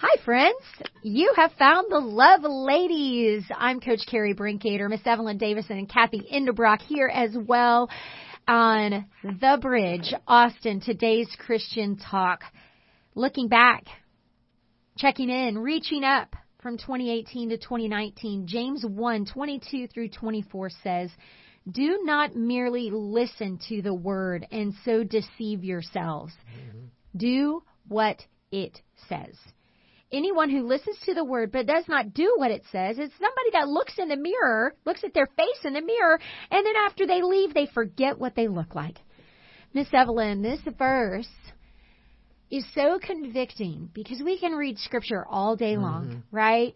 Hi, 0.03 0.17
friends. 0.25 0.57
You 1.03 1.35
have 1.37 1.53
found 1.59 1.89
the 1.91 1.99
Love 1.99 2.41
Ladies. 2.43 3.45
I'm 3.55 3.81
Coach 3.81 4.01
Carrie 4.11 4.35
Brinkater, 4.35 4.89
Miss 4.89 5.03
Evelyn 5.05 5.37
Davison, 5.37 5.77
and 5.77 5.91
Kathy 5.91 6.27
Endebrock 6.33 6.81
here 6.81 7.11
as 7.13 7.37
well 7.37 7.91
on 8.49 9.05
The 9.23 9.59
Bridge, 9.61 10.15
Austin, 10.27 10.81
today's 10.81 11.29
Christian 11.39 11.99
Talk. 11.99 12.45
Looking 13.15 13.49
back, 13.49 13.85
checking 14.97 15.29
in, 15.29 15.59
reaching 15.59 16.03
up 16.03 16.35
from 16.63 16.79
2018 16.79 17.51
to 17.51 17.59
2019. 17.59 18.47
James 18.47 18.83
1, 18.83 19.27
22 19.27 19.87
through 19.89 20.09
24 20.09 20.71
says, 20.83 21.11
Do 21.71 22.01
not 22.05 22.35
merely 22.35 22.89
listen 22.91 23.61
to 23.69 23.83
the 23.83 23.93
word 23.93 24.47
and 24.51 24.73
so 24.83 25.05
deceive 25.05 25.63
yourselves. 25.63 26.33
Mm-hmm. 26.33 26.87
Do 27.19 27.63
what 27.87 28.25
it 28.51 28.81
says 29.07 29.37
anyone 30.13 30.51
who 30.51 30.67
listens 30.67 30.99
to 31.05 31.15
the 31.15 31.25
word 31.25 31.53
but 31.53 31.67
does 31.67 31.85
not 31.89 32.15
do 32.15 32.35
what 32.37 32.51
it 32.51 32.65
says 32.71 32.99
is 32.99 33.11
somebody 33.13 33.51
that 33.53 33.69
looks 33.69 33.95
in 33.99 34.09
the 34.09 34.17
mirror, 34.17 34.75
looks 34.85 35.05
at 35.05 35.15
their 35.15 35.29
face 35.37 35.65
in 35.65 35.75
the 35.75 35.81
mirror, 35.81 36.19
and 36.51 36.67
then 36.67 36.75
after 36.87 37.07
they 37.07 37.23
leave, 37.23 37.55
they 37.55 37.67
forget 37.67 38.19
what 38.19 38.35
they 38.35 38.49
look 38.49 38.75
like. 38.75 38.99
Miss 39.73 39.89
Evelyn, 39.93 40.43
this 40.43 40.61
verse 40.79 41.29
is 42.51 42.65
so 42.75 42.99
convicting 43.01 43.89
because 43.95 44.21
we 44.23 44.39
can 44.39 44.53
read 44.53 44.79
scripture 44.79 45.25
all 45.29 45.55
day 45.55 45.77
long, 45.77 46.07
mm-hmm. 46.07 46.37
right? 46.37 46.75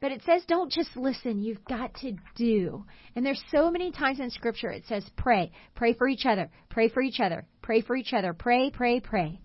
But 0.00 0.10
it 0.10 0.22
says 0.26 0.42
don't 0.48 0.72
just 0.72 0.96
listen, 0.96 1.40
you've 1.40 1.64
got 1.64 1.94
to 2.00 2.16
do. 2.34 2.84
And 3.14 3.24
there's 3.24 3.42
so 3.52 3.70
many 3.70 3.92
times 3.92 4.18
in 4.18 4.30
scripture 4.30 4.70
it 4.70 4.82
says 4.88 5.08
pray, 5.16 5.52
pray 5.76 5.94
for 5.94 6.08
each 6.08 6.26
other, 6.26 6.50
pray 6.68 6.88
for 6.88 7.00
each 7.00 7.20
other, 7.20 7.46
pray 7.62 7.80
for 7.82 7.94
each 7.94 8.12
other, 8.12 8.34
pray, 8.34 8.70
pray, 8.70 8.98
pray. 8.98 9.38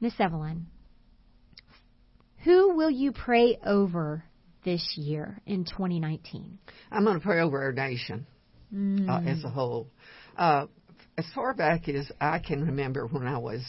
Miss 0.00 0.14
Evelyn, 0.20 0.66
who 2.44 2.74
will 2.74 2.90
you 2.90 3.12
pray 3.12 3.58
over 3.64 4.24
this 4.64 4.94
year 4.96 5.40
in 5.46 5.64
2019? 5.64 6.58
I'm 6.90 7.04
going 7.04 7.18
to 7.18 7.24
pray 7.24 7.40
over 7.40 7.62
our 7.62 7.72
nation 7.72 8.26
mm. 8.74 9.08
uh, 9.08 9.28
as 9.28 9.44
a 9.44 9.48
whole. 9.48 9.88
Uh, 10.36 10.66
as 11.16 11.26
far 11.34 11.54
back 11.54 11.88
as 11.88 12.10
I 12.20 12.38
can 12.38 12.66
remember, 12.66 13.06
when 13.06 13.26
I 13.26 13.38
was 13.38 13.60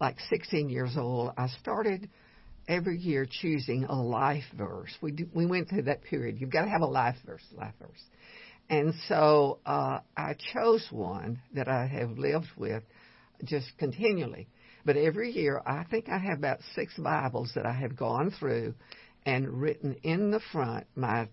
like 0.00 0.16
16 0.30 0.68
years 0.68 0.96
old, 0.96 1.32
I 1.36 1.48
started 1.60 2.08
every 2.68 2.98
year 2.98 3.26
choosing 3.28 3.84
a 3.84 4.00
life 4.00 4.44
verse. 4.56 4.94
We 5.00 5.12
do, 5.12 5.26
we 5.34 5.46
went 5.46 5.68
through 5.68 5.82
that 5.82 6.02
period. 6.02 6.40
You've 6.40 6.50
got 6.52 6.64
to 6.64 6.70
have 6.70 6.82
a 6.82 6.86
life 6.86 7.16
verse, 7.26 7.44
life 7.56 7.74
verse. 7.80 8.02
And 8.70 8.94
so 9.08 9.58
uh, 9.66 10.00
I 10.16 10.34
chose 10.52 10.86
one 10.90 11.40
that 11.54 11.68
I 11.68 11.86
have 11.86 12.16
lived 12.16 12.48
with 12.56 12.82
just 13.44 13.66
continually. 13.78 14.48
But 14.84 14.96
every 14.96 15.30
year, 15.30 15.62
I 15.64 15.84
think 15.84 16.08
I 16.08 16.18
have 16.18 16.38
about 16.38 16.60
six 16.74 16.94
Bibles 16.98 17.52
that 17.54 17.64
I 17.64 17.72
have 17.72 17.96
gone 17.96 18.30
through 18.30 18.74
and 19.24 19.60
written 19.60 19.94
in 20.02 20.30
the 20.30 20.40
front 20.52 20.86
my 20.94 21.28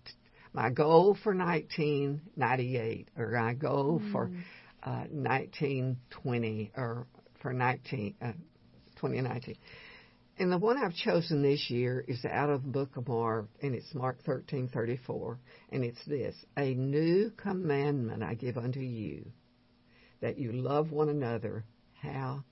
my 0.54 0.70
goal 0.70 1.16
for 1.22 1.34
1998 1.34 3.08
or 3.16 3.30
my 3.30 3.54
goal 3.54 4.00
mm. 4.00 4.12
for 4.12 4.30
uh, 4.82 5.04
1920 5.10 6.72
or 6.76 7.06
for 7.40 7.52
19 7.52 8.14
uh, 8.20 8.32
2019. 8.96 9.56
And 10.38 10.50
the 10.50 10.58
one 10.58 10.78
I've 10.78 10.94
chosen 10.94 11.42
this 11.42 11.68
year 11.68 12.02
is 12.08 12.24
out 12.24 12.48
of 12.48 12.62
the 12.62 12.68
book 12.70 12.96
of 12.96 13.06
Mark, 13.06 13.48
and 13.60 13.74
it's 13.74 13.94
Mark 13.94 14.22
13:34, 14.24 15.36
and 15.70 15.84
it's 15.84 16.02
this: 16.06 16.34
"A 16.56 16.74
new 16.74 17.30
commandment 17.36 18.22
I 18.22 18.34
give 18.34 18.56
unto 18.56 18.80
you, 18.80 19.30
that 20.20 20.38
you 20.38 20.52
love 20.52 20.90
one 20.90 21.10
another, 21.10 21.64
how 22.00 22.44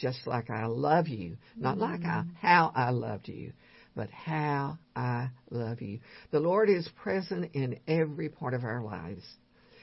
just 0.00 0.26
like 0.26 0.50
I 0.50 0.66
love 0.66 1.08
you, 1.08 1.36
not 1.56 1.76
mm-hmm. 1.76 1.92
like 1.92 2.04
I, 2.04 2.24
how 2.40 2.72
I 2.74 2.90
loved 2.90 3.28
you, 3.28 3.52
but 3.94 4.10
how 4.10 4.78
I 4.96 5.28
love 5.50 5.80
you." 5.80 6.00
The 6.30 6.40
Lord 6.40 6.68
is 6.70 6.88
present 7.02 7.50
in 7.54 7.78
every 7.86 8.28
part 8.28 8.54
of 8.54 8.64
our 8.64 8.82
lives, 8.82 9.24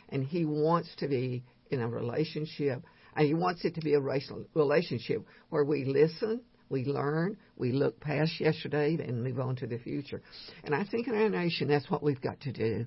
and 0.10 0.24
He 0.24 0.46
wants 0.46 0.90
to 0.98 1.08
be 1.08 1.44
in 1.70 1.82
a 1.82 1.88
relationship, 1.88 2.84
and 3.16 3.28
He 3.28 3.34
wants 3.34 3.66
it 3.66 3.76
to 3.76 3.82
be 3.82 3.94
a 3.94 4.00
relationship 4.00 5.26
where 5.50 5.64
we 5.64 5.86
listen 5.86 6.42
we 6.70 6.84
learn, 6.86 7.38
we 7.56 7.72
look 7.72 8.00
past 8.00 8.40
yesterday 8.40 8.98
and 9.00 9.24
move 9.24 9.40
on 9.40 9.56
to 9.58 9.68
the 9.68 9.78
future. 9.78 10.22
And 10.64 10.76
I 10.76 10.84
think 10.84 11.08
in 11.08 11.16
our 11.16 11.30
nation, 11.30 11.68
that's 11.68 11.90
what 11.90 12.04
we've 12.04 12.22
got 12.22 12.42
to 12.42 12.52
do. 12.52 12.86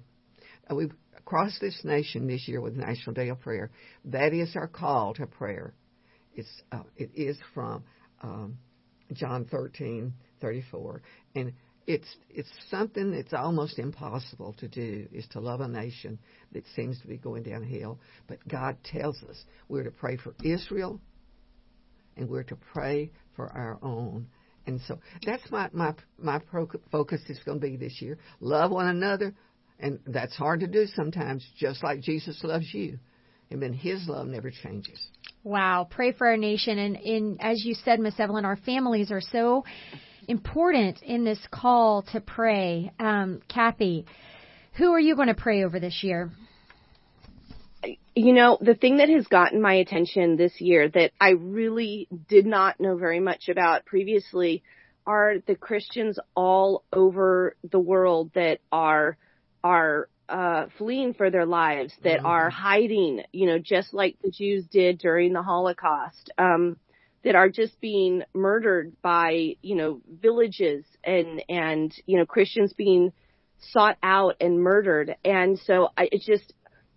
We've 0.70 0.92
crossed 1.24 1.60
this 1.60 1.80
nation 1.84 2.26
this 2.26 2.46
year 2.46 2.60
with 2.60 2.76
National 2.76 3.14
Day 3.14 3.28
of 3.28 3.40
Prayer. 3.40 3.70
That 4.06 4.32
is 4.32 4.54
our 4.54 4.68
call 4.68 5.14
to 5.14 5.26
prayer. 5.26 5.74
It's, 6.34 6.62
uh, 6.72 6.82
it 6.96 7.10
is 7.14 7.36
from 7.54 7.84
um, 8.22 8.58
John 9.12 9.44
13, 9.44 10.12
34. 10.40 11.02
And 11.34 11.52
it's 11.86 12.16
it's 12.28 12.48
something 12.70 13.10
that's 13.10 13.32
almost 13.32 13.78
impossible 13.78 14.54
to 14.58 14.68
do 14.68 15.08
is 15.12 15.26
to 15.32 15.40
love 15.40 15.60
a 15.60 15.66
nation 15.66 16.18
that 16.52 16.64
seems 16.76 17.00
to 17.00 17.08
be 17.08 17.16
going 17.16 17.42
downhill. 17.42 17.98
But 18.28 18.46
God 18.46 18.76
tells 18.84 19.20
us 19.24 19.44
we're 19.68 19.84
to 19.84 19.90
pray 19.90 20.16
for 20.16 20.34
Israel 20.44 21.00
and 22.16 22.28
we're 22.28 22.44
to 22.44 22.56
pray 22.56 23.10
for 23.34 23.48
our 23.48 23.78
own. 23.82 24.28
And 24.66 24.80
so 24.86 24.98
that's 25.24 25.50
my 25.50 25.68
my 25.72 25.94
my 26.18 26.40
focus 26.92 27.22
is 27.28 27.40
going 27.44 27.60
to 27.60 27.66
be 27.66 27.76
this 27.76 28.00
year. 28.00 28.18
Love 28.40 28.70
one 28.70 28.86
another, 28.86 29.34
and 29.78 29.98
that's 30.06 30.36
hard 30.36 30.60
to 30.60 30.66
do 30.66 30.86
sometimes. 30.94 31.44
Just 31.56 31.82
like 31.82 32.02
Jesus 32.02 32.38
loves 32.44 32.72
you, 32.72 32.98
and 33.50 33.60
then 33.60 33.72
His 33.72 34.06
love 34.06 34.26
never 34.26 34.50
changes. 34.50 35.00
Wow! 35.42 35.88
Pray 35.90 36.12
for 36.12 36.26
our 36.26 36.36
nation, 36.36 36.78
and 36.78 37.38
as 37.40 37.64
you 37.64 37.74
said, 37.74 37.98
Miss 37.98 38.18
Evelyn, 38.20 38.44
our 38.44 38.56
families 38.56 39.10
are 39.10 39.22
so 39.22 39.64
important 40.28 41.02
in 41.02 41.24
this 41.24 41.40
call 41.50 42.02
to 42.12 42.20
pray. 42.20 42.92
Um, 42.98 43.40
Kathy, 43.48 44.04
who 44.74 44.92
are 44.92 45.00
you 45.00 45.16
going 45.16 45.28
to 45.28 45.34
pray 45.34 45.64
over 45.64 45.80
this 45.80 46.02
year? 46.02 46.30
you 48.14 48.32
know, 48.32 48.58
the 48.60 48.74
thing 48.74 48.98
that 48.98 49.08
has 49.08 49.26
gotten 49.26 49.62
my 49.62 49.74
attention 49.74 50.36
this 50.36 50.60
year 50.60 50.88
that 50.88 51.12
I 51.20 51.30
really 51.30 52.08
did 52.28 52.44
not 52.44 52.80
know 52.80 52.96
very 52.96 53.20
much 53.20 53.48
about 53.48 53.86
previously 53.86 54.62
are 55.06 55.36
the 55.46 55.54
Christians 55.54 56.18
all 56.34 56.84
over 56.92 57.56
the 57.70 57.78
world 57.78 58.32
that 58.34 58.58
are 58.70 59.16
are 59.62 60.08
uh, 60.30 60.66
fleeing 60.78 61.14
for 61.14 61.30
their 61.30 61.46
lives, 61.46 61.92
that 62.02 62.18
mm-hmm. 62.18 62.26
are 62.26 62.50
hiding, 62.50 63.22
you 63.32 63.46
know, 63.46 63.58
just 63.58 63.92
like 63.92 64.16
the 64.22 64.30
Jews 64.30 64.64
did 64.70 64.98
during 64.98 65.32
the 65.32 65.42
Holocaust, 65.42 66.30
um, 66.38 66.76
that 67.24 67.34
are 67.34 67.48
just 67.48 67.80
being 67.80 68.22
murdered 68.32 68.92
by, 69.02 69.56
you 69.60 69.74
know, 69.74 70.00
villages 70.08 70.84
and 71.04 71.42
and 71.48 71.94
you 72.06 72.18
know 72.18 72.26
Christians 72.26 72.72
being 72.72 73.12
sought 73.72 73.98
out 74.02 74.36
and 74.40 74.62
murdered, 74.62 75.16
and 75.24 75.58
so 75.58 75.88
I, 75.96 76.08
it 76.12 76.22
just 76.26 76.54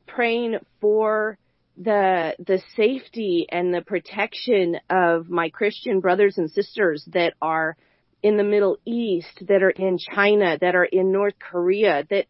praying 0.08 0.60
for 0.80 1.38
the 1.78 2.36
the 2.40 2.62
safety 2.76 3.48
and 3.50 3.74
the 3.74 3.82
protection 3.82 4.78
of 4.90 5.30
my 5.30 5.50
Christian 5.50 6.00
brothers 6.00 6.38
and 6.38 6.50
sisters 6.52 7.04
that 7.14 7.34
are 7.42 7.76
in 8.22 8.38
the 8.38 8.44
Middle 8.44 8.78
East, 8.86 9.44
that 9.48 9.62
are 9.64 9.70
in 9.70 9.98
China, 9.98 10.58
that 10.60 10.76
are 10.76 10.86
in 10.86 11.12
North 11.12 11.34
Korea, 11.40 12.06
that 12.10 12.26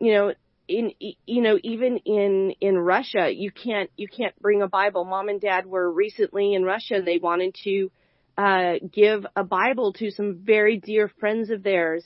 you 0.00 0.14
know 0.14 0.32
in 0.68 0.92
you 0.98 1.42
know 1.42 1.58
even 1.62 1.98
in 1.98 2.54
in 2.60 2.78
Russia 2.78 3.30
you 3.30 3.50
can't 3.50 3.90
you 3.96 4.08
can't 4.08 4.38
bring 4.40 4.62
a 4.62 4.68
Bible. 4.68 5.04
Mom 5.04 5.28
and 5.28 5.40
Dad 5.40 5.66
were 5.66 5.90
recently 5.90 6.54
in 6.54 6.64
Russia. 6.64 7.02
They 7.04 7.18
wanted 7.18 7.54
to 7.64 7.90
uh, 8.36 8.74
give 8.92 9.26
a 9.36 9.44
Bible 9.44 9.92
to 9.94 10.10
some 10.10 10.40
very 10.42 10.78
dear 10.78 11.08
friends 11.20 11.50
of 11.50 11.62
theirs, 11.62 12.04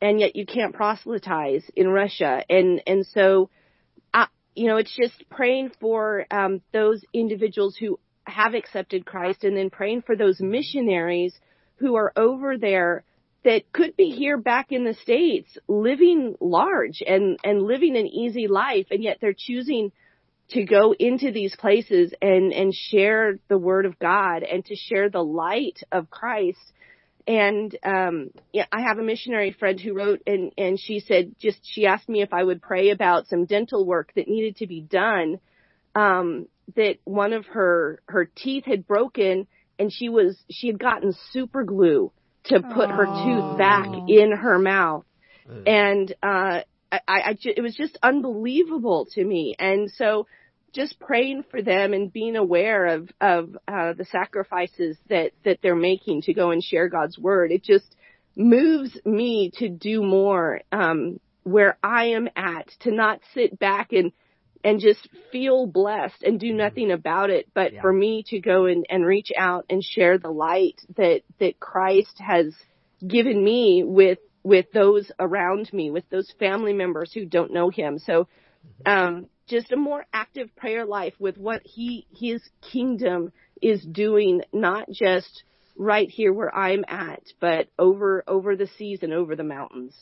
and 0.00 0.20
yet 0.20 0.36
you 0.36 0.44
can't 0.44 0.74
proselytize 0.74 1.64
in 1.76 1.88
Russia. 1.88 2.44
And 2.50 2.82
and 2.86 3.06
so 3.06 3.50
I, 4.12 4.26
you 4.54 4.66
know, 4.66 4.76
it's 4.76 4.96
just 4.96 5.24
praying 5.30 5.72
for 5.80 6.26
um, 6.30 6.60
those 6.72 7.02
individuals 7.12 7.76
who 7.76 7.98
have 8.24 8.54
accepted 8.54 9.06
Christ 9.06 9.44
and 9.44 9.56
then 9.56 9.70
praying 9.70 10.02
for 10.02 10.16
those 10.16 10.40
missionaries 10.40 11.34
who 11.76 11.96
are 11.96 12.12
over 12.16 12.58
there 12.58 13.04
that 13.44 13.72
could 13.72 13.96
be 13.96 14.10
here 14.10 14.36
back 14.36 14.70
in 14.70 14.84
the 14.84 14.94
States 14.94 15.56
living 15.66 16.36
large 16.40 17.02
and, 17.06 17.38
and 17.42 17.62
living 17.62 17.96
an 17.96 18.06
easy 18.06 18.48
life 18.48 18.86
and 18.90 19.02
yet 19.02 19.18
they're 19.20 19.34
choosing 19.36 19.92
to 20.50 20.64
go 20.64 20.92
into 20.98 21.30
these 21.30 21.54
places 21.56 22.12
and, 22.20 22.52
and 22.52 22.74
share 22.74 23.38
the 23.48 23.58
word 23.58 23.86
of 23.86 23.98
God 23.98 24.42
and 24.42 24.64
to 24.66 24.74
share 24.74 25.08
the 25.08 25.22
light 25.22 25.80
of 25.92 26.10
Christ. 26.10 26.58
And 27.26 27.76
um 27.84 28.30
yeah 28.52 28.64
i 28.72 28.80
have 28.80 28.98
a 28.98 29.02
missionary 29.02 29.52
friend 29.52 29.78
who 29.78 29.92
wrote 29.92 30.22
and 30.26 30.52
and 30.56 30.80
she 30.80 31.00
said 31.00 31.36
just 31.38 31.60
she 31.62 31.86
asked 31.86 32.08
me 32.08 32.22
if 32.22 32.32
i 32.32 32.42
would 32.42 32.62
pray 32.62 32.90
about 32.90 33.28
some 33.28 33.44
dental 33.44 33.84
work 33.84 34.10
that 34.16 34.26
needed 34.26 34.56
to 34.56 34.66
be 34.66 34.80
done 34.80 35.38
um 35.94 36.46
that 36.76 36.96
one 37.04 37.34
of 37.34 37.44
her 37.46 38.00
her 38.08 38.24
teeth 38.24 38.64
had 38.64 38.86
broken 38.86 39.46
and 39.78 39.92
she 39.92 40.08
was 40.08 40.42
she 40.50 40.66
had 40.68 40.78
gotten 40.78 41.14
super 41.30 41.62
glue 41.62 42.10
to 42.44 42.62
put 42.62 42.90
Aww. 42.90 42.96
her 42.96 43.06
tooth 43.22 43.44
back 43.56 43.90
in 44.06 44.32
her 44.32 44.58
mouth 44.58 45.04
and 45.66 46.14
uh 46.22 46.60
I, 46.92 47.00
I, 47.06 47.38
it 47.42 47.62
was 47.62 47.76
just 47.76 47.98
unbelievable 48.02 49.06
to 49.12 49.24
me. 49.24 49.54
And 49.58 49.90
so 49.90 50.26
just 50.72 50.98
praying 51.00 51.44
for 51.50 51.62
them 51.62 51.92
and 51.92 52.12
being 52.12 52.36
aware 52.36 52.86
of 52.86 53.10
of 53.20 53.56
uh, 53.66 53.92
the 53.92 54.06
sacrifices 54.10 54.96
that 55.08 55.32
that 55.44 55.58
they're 55.62 55.76
making 55.76 56.22
to 56.22 56.34
go 56.34 56.50
and 56.50 56.62
share 56.62 56.88
God's 56.88 57.18
word. 57.18 57.52
It 57.52 57.64
just 57.64 57.96
moves 58.36 58.96
me 59.04 59.50
to 59.58 59.68
do 59.68 60.02
more 60.02 60.60
um, 60.72 61.18
where 61.42 61.76
I 61.82 62.06
am 62.06 62.28
at, 62.36 62.68
to 62.80 62.92
not 62.92 63.20
sit 63.34 63.58
back 63.58 63.92
and 63.92 64.12
and 64.62 64.80
just 64.80 65.08
feel 65.32 65.66
blessed 65.66 66.22
and 66.22 66.38
do 66.38 66.48
mm-hmm. 66.48 66.58
nothing 66.58 66.90
about 66.90 67.30
it, 67.30 67.48
but 67.54 67.72
yeah. 67.72 67.80
for 67.80 67.92
me 67.92 68.24
to 68.28 68.40
go 68.40 68.66
and, 68.66 68.86
and 68.90 69.04
reach 69.04 69.30
out 69.36 69.64
and 69.70 69.82
share 69.82 70.18
the 70.18 70.30
light 70.30 70.80
that 70.96 71.22
that 71.38 71.58
Christ 71.60 72.18
has 72.18 72.54
given 73.06 73.42
me 73.42 73.82
with 73.84 74.18
with 74.42 74.66
those 74.72 75.10
around 75.18 75.72
me, 75.72 75.90
with 75.90 76.08
those 76.10 76.32
family 76.38 76.72
members 76.72 77.12
who 77.12 77.24
don't 77.24 77.52
know 77.52 77.70
Him. 77.70 77.98
So. 77.98 78.28
Mm-hmm. 78.86 78.90
Um, 78.90 79.26
just 79.50 79.72
a 79.72 79.76
more 79.76 80.06
active 80.12 80.54
prayer 80.54 80.86
life 80.86 81.14
with 81.18 81.36
what 81.36 81.60
he 81.64 82.06
his 82.14 82.40
kingdom 82.72 83.32
is 83.60 83.84
doing 83.84 84.42
not 84.52 84.88
just 84.90 85.42
right 85.76 86.08
here 86.08 86.32
where 86.32 86.54
I'm 86.54 86.84
at 86.86 87.22
but 87.40 87.68
over 87.78 88.22
over 88.28 88.54
the 88.54 88.68
seas 88.78 89.00
and 89.02 89.12
over 89.12 89.34
the 89.34 89.42
mountains. 89.42 89.94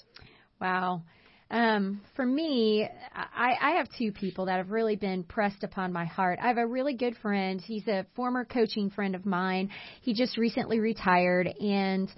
Wow. 0.60 1.02
Um, 1.50 2.02
for 2.14 2.26
me, 2.26 2.86
I, 3.14 3.54
I 3.60 3.70
have 3.78 3.88
two 3.96 4.12
people 4.12 4.46
that 4.46 4.58
have 4.58 4.70
really 4.70 4.96
been 4.96 5.24
pressed 5.24 5.64
upon 5.64 5.92
my 5.92 6.04
heart. 6.04 6.38
I 6.42 6.48
have 6.48 6.58
a 6.58 6.66
really 6.66 6.94
good 6.94 7.16
friend. 7.22 7.60
He's 7.60 7.86
a 7.88 8.04
former 8.14 8.44
coaching 8.44 8.90
friend 8.90 9.14
of 9.14 9.24
mine. 9.24 9.70
He 10.02 10.12
just 10.12 10.36
recently 10.36 10.78
retired 10.78 11.46
and 11.46 12.10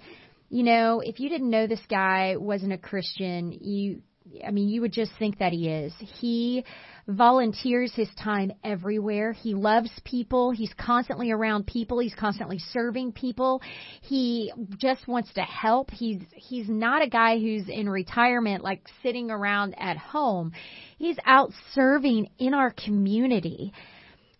you 0.51 0.63
know, 0.63 0.99
if 0.99 1.21
you 1.21 1.29
didn't 1.29 1.49
know 1.49 1.65
this 1.65 1.79
guy 1.89 2.35
wasn't 2.35 2.73
a 2.73 2.77
Christian, 2.77 3.53
you 3.53 4.01
I 4.45 4.51
mean, 4.51 4.69
you 4.69 4.81
would 4.81 4.91
just 4.93 5.11
think 5.17 5.39
that 5.39 5.51
he 5.51 5.69
is. 5.69 5.93
He 5.99 6.63
volunteers 7.07 7.93
his 7.93 8.09
time 8.21 8.51
everywhere. 8.63 9.33
He 9.33 9.53
loves 9.53 9.89
people. 10.03 10.51
He's 10.51 10.73
constantly 10.73 11.31
around 11.31 11.67
people. 11.67 11.99
He's 11.99 12.15
constantly 12.15 12.59
serving 12.59 13.13
people. 13.13 13.61
He 14.01 14.51
just 14.77 15.07
wants 15.07 15.33
to 15.33 15.41
help. 15.41 15.91
He's 15.91 16.21
he's 16.33 16.69
not 16.69 17.01
a 17.01 17.09
guy 17.09 17.39
who's 17.39 17.67
in 17.67 17.89
retirement 17.89 18.63
like 18.63 18.87
sitting 19.03 19.31
around 19.31 19.75
at 19.77 19.97
home. 19.97 20.51
He's 20.97 21.17
out 21.25 21.51
serving 21.73 22.29
in 22.37 22.53
our 22.53 22.71
community. 22.71 23.73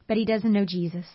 But 0.07 0.17
he 0.17 0.25
doesn't 0.25 0.51
know 0.51 0.65
Jesus 0.67 1.05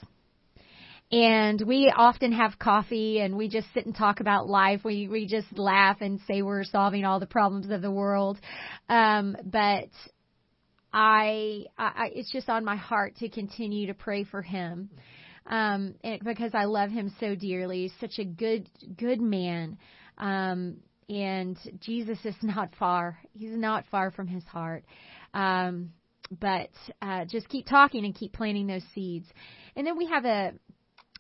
and 1.13 1.63
we 1.65 1.93
often 1.95 2.33
have 2.33 2.59
coffee 2.59 3.21
and 3.21 3.37
we 3.37 3.49
just 3.49 3.69
sit 3.73 3.87
and 3.87 3.95
talk 3.95 4.21
about 4.21 4.49
life. 4.49 4.81
We 4.85 5.09
we 5.09 5.27
just 5.27 5.57
laugh 5.57 5.99
and 6.01 6.21
say 6.27 6.43
we're 6.43 6.65
solving 6.65 7.05
all 7.05 7.21
the 7.21 7.27
problems 7.27 7.71
of 7.71 7.81
the 7.81 7.91
world. 7.91 8.39
Um, 8.89 9.37
but 9.45 9.89
I, 10.99 11.67
I 11.77 12.11
it's 12.15 12.33
just 12.33 12.49
on 12.49 12.65
my 12.65 12.77
heart 12.77 13.17
to 13.17 13.29
continue 13.29 13.89
to 13.89 13.95
pray 13.95 14.25
for 14.25 14.41
him. 14.41 14.89
Um, 15.47 15.95
and, 16.03 16.25
because 16.25 16.53
I 16.55 16.65
love 16.65 16.91
him 16.91 17.15
so 17.21 17.35
dearly. 17.35 17.83
He's 17.83 17.93
such 18.01 18.19
a 18.19 18.25
good 18.25 18.71
good 18.97 19.21
man. 19.21 19.77
Um, 20.17 20.79
and 21.11 21.59
Jesus 21.81 22.19
is 22.25 22.35
not 22.43 22.75
far. 22.79 23.19
He's 23.35 23.55
not 23.55 23.85
far 23.91 24.11
from 24.11 24.27
his 24.27 24.43
heart. 24.45 24.85
Um, 25.35 25.91
but 26.41 26.71
uh, 27.03 27.27
just 27.27 27.51
keep 27.51 27.67
talking 27.67 28.07
and 28.07 28.15
keep 28.15 28.33
planting 28.33 28.67
those 28.67 28.83
seeds. 28.95 29.27
And 29.77 29.87
then 29.87 29.99
we 29.99 30.07
have 30.07 30.25
a 30.25 30.55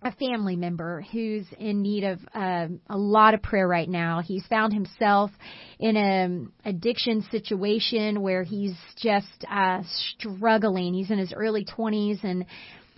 a 0.02 0.12
family 0.12 0.56
member 0.56 1.04
who's 1.12 1.46
in 1.58 1.82
need 1.82 2.04
of 2.04 2.20
uh, 2.34 2.68
a 2.88 2.96
lot 2.96 3.34
of 3.34 3.42
prayer 3.42 3.66
right 3.66 3.88
now. 3.88 4.20
He's 4.20 4.46
found 4.46 4.72
himself 4.72 5.30
in 5.78 5.96
an 5.96 6.52
addiction 6.64 7.22
situation 7.30 8.20
where 8.20 8.42
he's 8.42 8.76
just 8.98 9.44
uh, 9.50 9.82
struggling. 10.18 10.94
He's 10.94 11.10
in 11.10 11.18
his 11.18 11.32
early 11.32 11.64
20s 11.64 12.22
and 12.24 12.44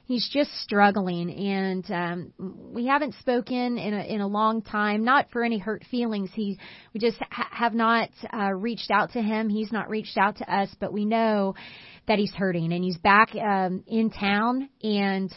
he's 0.09 0.29
just 0.33 0.51
struggling 0.63 1.31
and 1.31 1.91
um 1.91 2.33
we 2.73 2.87
haven't 2.87 3.15
spoken 3.21 3.77
in 3.77 3.93
a 3.93 4.03
in 4.05 4.23
a 4.23 4.27
long 4.27 4.63
time 4.63 5.05
not 5.05 5.27
for 5.31 5.45
any 5.45 5.59
hurt 5.59 5.85
feelings 5.91 6.31
he 6.33 6.59
we 6.95 6.99
just 6.99 7.19
ha- 7.31 7.49
have 7.51 7.75
not 7.75 8.09
uh 8.33 8.51
reached 8.55 8.91
out 8.91 9.13
to 9.13 9.21
him 9.21 9.51
he's 9.51 9.71
not 9.71 9.91
reached 9.91 10.17
out 10.17 10.37
to 10.39 10.51
us 10.53 10.75
but 10.81 10.95
we 10.95 11.05
know 11.05 11.55
that 12.09 12.19
he's 12.19 12.33
hurting 12.33 12.73
and 12.73 12.83
he's 12.83 12.97
back 12.97 13.35
um 13.35 13.85
in 13.87 14.09
town 14.09 14.71
and 14.83 15.31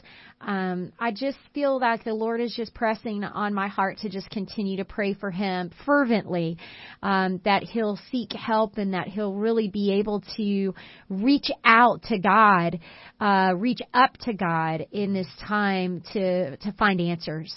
um, 0.45 0.91
I 0.99 1.11
just 1.11 1.37
feel 1.53 1.79
like 1.79 2.03
the 2.03 2.13
Lord 2.13 2.41
is 2.41 2.53
just 2.55 2.73
pressing 2.73 3.23
on 3.23 3.53
my 3.53 3.67
heart 3.67 3.99
to 3.99 4.09
just 4.09 4.29
continue 4.29 4.77
to 4.77 4.85
pray 4.85 5.13
for 5.13 5.31
him 5.31 5.71
fervently, 5.85 6.57
um, 7.03 7.39
that 7.45 7.63
he'll 7.63 7.99
seek 8.11 8.33
help 8.33 8.77
and 8.77 8.93
that 8.93 9.07
he'll 9.07 9.35
really 9.35 9.67
be 9.67 9.93
able 9.93 10.23
to 10.37 10.73
reach 11.09 11.49
out 11.63 12.03
to 12.03 12.17
God, 12.17 12.79
uh, 13.19 13.53
reach 13.55 13.81
up 13.93 14.17
to 14.21 14.33
God 14.33 14.87
in 14.91 15.13
this 15.13 15.27
time 15.47 16.01
to 16.13 16.57
to 16.57 16.71
find 16.73 16.99
answers. 16.99 17.53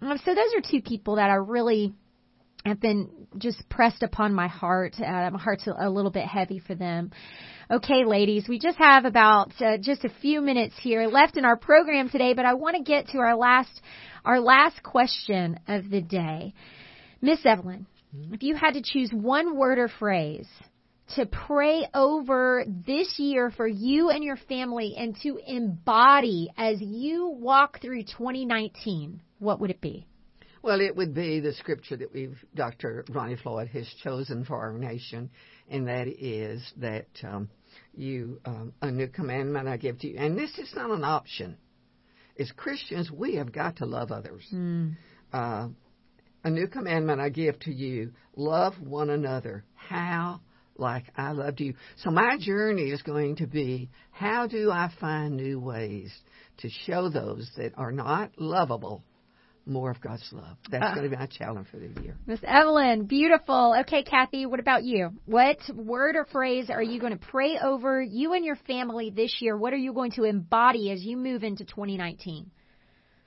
Um, 0.00 0.18
so 0.24 0.34
those 0.34 0.54
are 0.56 0.70
two 0.70 0.82
people 0.82 1.16
that 1.16 1.30
are 1.30 1.42
really 1.42 1.92
have 2.64 2.80
been 2.80 3.10
just 3.38 3.68
pressed 3.68 4.02
upon 4.02 4.34
my 4.34 4.48
heart. 4.48 4.94
Uh, 4.98 5.30
my 5.30 5.38
heart's 5.38 5.66
a 5.66 5.88
little 5.88 6.10
bit 6.10 6.26
heavy 6.26 6.58
for 6.58 6.74
them. 6.74 7.10
Okay, 7.70 8.06
ladies, 8.06 8.48
we 8.48 8.58
just 8.58 8.78
have 8.78 9.04
about 9.04 9.52
uh, 9.60 9.76
just 9.76 10.02
a 10.02 10.08
few 10.22 10.40
minutes 10.40 10.74
here 10.80 11.06
left 11.06 11.36
in 11.36 11.44
our 11.44 11.56
program 11.56 12.08
today, 12.08 12.32
but 12.32 12.46
I 12.46 12.54
want 12.54 12.76
to 12.76 12.82
get 12.82 13.08
to 13.08 13.18
our 13.18 13.36
last 13.36 13.82
our 14.24 14.40
last 14.40 14.82
question 14.82 15.60
of 15.68 15.90
the 15.90 16.00
day. 16.00 16.54
Miss 17.20 17.44
Evelyn, 17.44 17.86
mm-hmm. 18.16 18.32
if 18.32 18.42
you 18.42 18.56
had 18.56 18.72
to 18.72 18.82
choose 18.82 19.10
one 19.12 19.54
word 19.54 19.78
or 19.78 19.88
phrase 19.88 20.48
to 21.16 21.26
pray 21.26 21.86
over 21.92 22.64
this 22.66 23.18
year 23.18 23.50
for 23.50 23.68
you 23.68 24.08
and 24.08 24.24
your 24.24 24.36
family 24.36 24.94
and 24.96 25.14
to 25.24 25.38
embody 25.46 26.48
as 26.56 26.80
you 26.80 27.28
walk 27.28 27.82
through 27.82 28.04
2019, 28.04 29.20
what 29.40 29.60
would 29.60 29.70
it 29.70 29.82
be? 29.82 30.06
Well, 30.62 30.80
it 30.80 30.96
would 30.96 31.14
be 31.14 31.40
the 31.40 31.52
scripture 31.54 31.96
that 31.96 32.12
we've 32.12 32.36
Dr. 32.54 33.04
Ronnie 33.08 33.36
Floyd 33.36 33.68
has 33.68 33.88
chosen 34.02 34.44
for 34.44 34.56
our 34.56 34.72
nation, 34.72 35.30
and 35.70 35.86
that 35.88 36.08
is 36.08 36.72
that 36.78 37.06
um, 37.22 37.48
you 37.94 38.40
um, 38.44 38.72
a 38.82 38.90
new 38.90 39.08
commandment 39.08 39.68
I 39.68 39.76
give 39.76 39.98
to 40.00 40.08
you. 40.08 40.18
And 40.18 40.36
this 40.36 40.58
is 40.58 40.72
not 40.74 40.90
an 40.90 41.04
option. 41.04 41.56
As 42.38 42.50
Christians, 42.52 43.10
we 43.10 43.36
have 43.36 43.52
got 43.52 43.76
to 43.76 43.86
love 43.86 44.12
others. 44.12 44.44
Mm. 44.52 44.96
Uh, 45.32 45.68
a 46.44 46.50
new 46.50 46.68
commandment 46.68 47.20
I 47.20 47.28
give 47.28 47.58
to 47.60 47.72
you 47.72 48.12
love 48.36 48.74
one 48.80 49.10
another. 49.10 49.64
How? 49.74 50.40
Like 50.76 51.04
I 51.16 51.32
loved 51.32 51.60
you. 51.60 51.74
So 51.96 52.10
my 52.10 52.36
journey 52.38 52.90
is 52.90 53.02
going 53.02 53.36
to 53.36 53.46
be 53.46 53.90
how 54.12 54.46
do 54.46 54.70
I 54.70 54.90
find 55.00 55.36
new 55.36 55.58
ways 55.58 56.12
to 56.58 56.70
show 56.86 57.08
those 57.08 57.50
that 57.56 57.72
are 57.76 57.90
not 57.90 58.30
lovable 58.38 59.02
more 59.68 59.90
of 59.90 60.00
God's 60.00 60.28
love. 60.32 60.56
That's 60.70 60.84
uh, 60.84 60.94
going 60.94 61.10
to 61.10 61.10
be 61.10 61.16
my 61.16 61.26
challenge 61.26 61.68
for 61.68 61.78
the 61.78 61.88
year. 62.02 62.16
Miss 62.26 62.40
Evelyn, 62.42 63.04
beautiful. 63.04 63.76
Okay, 63.80 64.02
Kathy, 64.02 64.46
what 64.46 64.60
about 64.60 64.84
you? 64.84 65.10
What 65.26 65.58
word 65.74 66.16
or 66.16 66.24
phrase 66.24 66.70
are 66.70 66.82
you 66.82 67.00
going 67.00 67.16
to 67.16 67.26
pray 67.26 67.58
over 67.62 68.02
you 68.02 68.32
and 68.32 68.44
your 68.44 68.56
family 68.56 69.10
this 69.10 69.36
year? 69.40 69.56
What 69.56 69.72
are 69.72 69.78
you 69.78 69.92
going 69.92 70.12
to 70.12 70.24
embody 70.24 70.90
as 70.90 71.02
you 71.02 71.16
move 71.16 71.44
into 71.44 71.64
2019? 71.64 72.50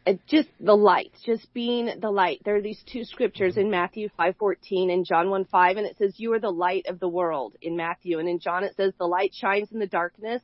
Uh, 0.05 0.13
just 0.27 0.49
the 0.59 0.75
light, 0.75 1.11
just 1.25 1.53
being 1.53 1.87
the 1.99 2.09
light. 2.09 2.41
There 2.43 2.55
are 2.55 2.61
these 2.61 2.81
two 2.91 3.03
scriptures 3.03 3.55
in 3.55 3.69
Matthew 3.69 4.09
5:14 4.17 4.91
and 4.91 5.05
John 5.05 5.27
1:5, 5.27 5.77
and 5.77 5.85
it 5.85 5.95
says, 5.97 6.19
"You 6.19 6.33
are 6.33 6.39
the 6.39 6.51
light 6.51 6.87
of 6.87 6.99
the 6.99 7.07
world." 7.07 7.55
In 7.61 7.75
Matthew, 7.75 8.17
and 8.17 8.27
in 8.27 8.39
John 8.39 8.63
it 8.63 8.75
says, 8.75 8.93
"The 8.97 9.07
light 9.07 9.31
shines 9.35 9.71
in 9.71 9.77
the 9.77 9.85
darkness, 9.85 10.41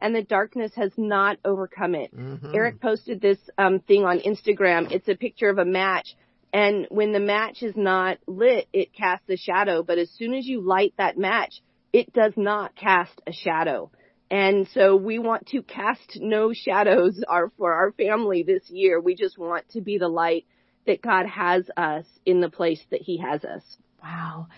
and 0.00 0.14
the 0.14 0.22
darkness 0.22 0.72
has 0.76 0.92
not 0.96 1.38
overcome 1.44 1.94
it. 1.94 2.14
Mm-hmm. 2.16 2.52
Eric 2.54 2.80
posted 2.80 3.20
this 3.20 3.38
um, 3.58 3.80
thing 3.80 4.04
on 4.04 4.20
Instagram. 4.20 4.90
It's 4.90 5.08
a 5.08 5.14
picture 5.14 5.48
of 5.48 5.58
a 5.58 5.64
match. 5.64 6.16
And 6.52 6.86
when 6.90 7.12
the 7.12 7.20
match 7.20 7.62
is 7.62 7.76
not 7.76 8.18
lit, 8.26 8.66
it 8.72 8.92
casts 8.92 9.28
a 9.28 9.36
shadow. 9.36 9.82
But 9.82 9.98
as 9.98 10.10
soon 10.10 10.34
as 10.34 10.46
you 10.46 10.60
light 10.62 10.94
that 10.98 11.16
match, 11.16 11.62
it 11.92 12.12
does 12.12 12.32
not 12.36 12.74
cast 12.74 13.20
a 13.26 13.32
shadow. 13.32 13.90
And 14.30 14.68
so 14.74 14.96
we 14.96 15.18
want 15.18 15.48
to 15.48 15.62
cast 15.62 16.18
no 16.20 16.52
shadows 16.54 17.22
our, 17.28 17.50
for 17.58 17.72
our 17.72 17.92
family 17.92 18.42
this 18.42 18.68
year. 18.70 19.00
We 19.00 19.14
just 19.14 19.38
want 19.38 19.68
to 19.70 19.80
be 19.80 19.98
the 19.98 20.08
light 20.08 20.46
that 20.86 21.02
God 21.02 21.26
has 21.26 21.64
us 21.76 22.06
in 22.24 22.40
the 22.40 22.50
place 22.50 22.80
that 22.90 23.02
He 23.02 23.18
has 23.18 23.44
us. 23.44 23.62
Wow. 24.02 24.48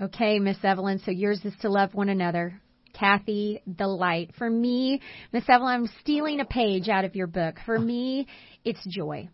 Okay, 0.00 0.38
Miss 0.38 0.56
Evelyn, 0.62 1.00
so 1.00 1.10
yours 1.10 1.44
is 1.44 1.54
to 1.60 1.68
love 1.68 1.94
one 1.94 2.08
another. 2.08 2.60
Kathy 2.92 3.60
the 3.66 3.86
Light. 3.86 4.32
For 4.36 4.48
me, 4.48 5.00
Miss 5.32 5.44
Evelyn, 5.48 5.74
I'm 5.74 5.90
stealing 6.00 6.40
a 6.40 6.44
page 6.44 6.88
out 6.88 7.04
of 7.04 7.14
your 7.16 7.26
book. 7.26 7.56
For 7.64 7.78
me, 7.78 8.26
it's 8.64 8.84
joy. 8.88 9.28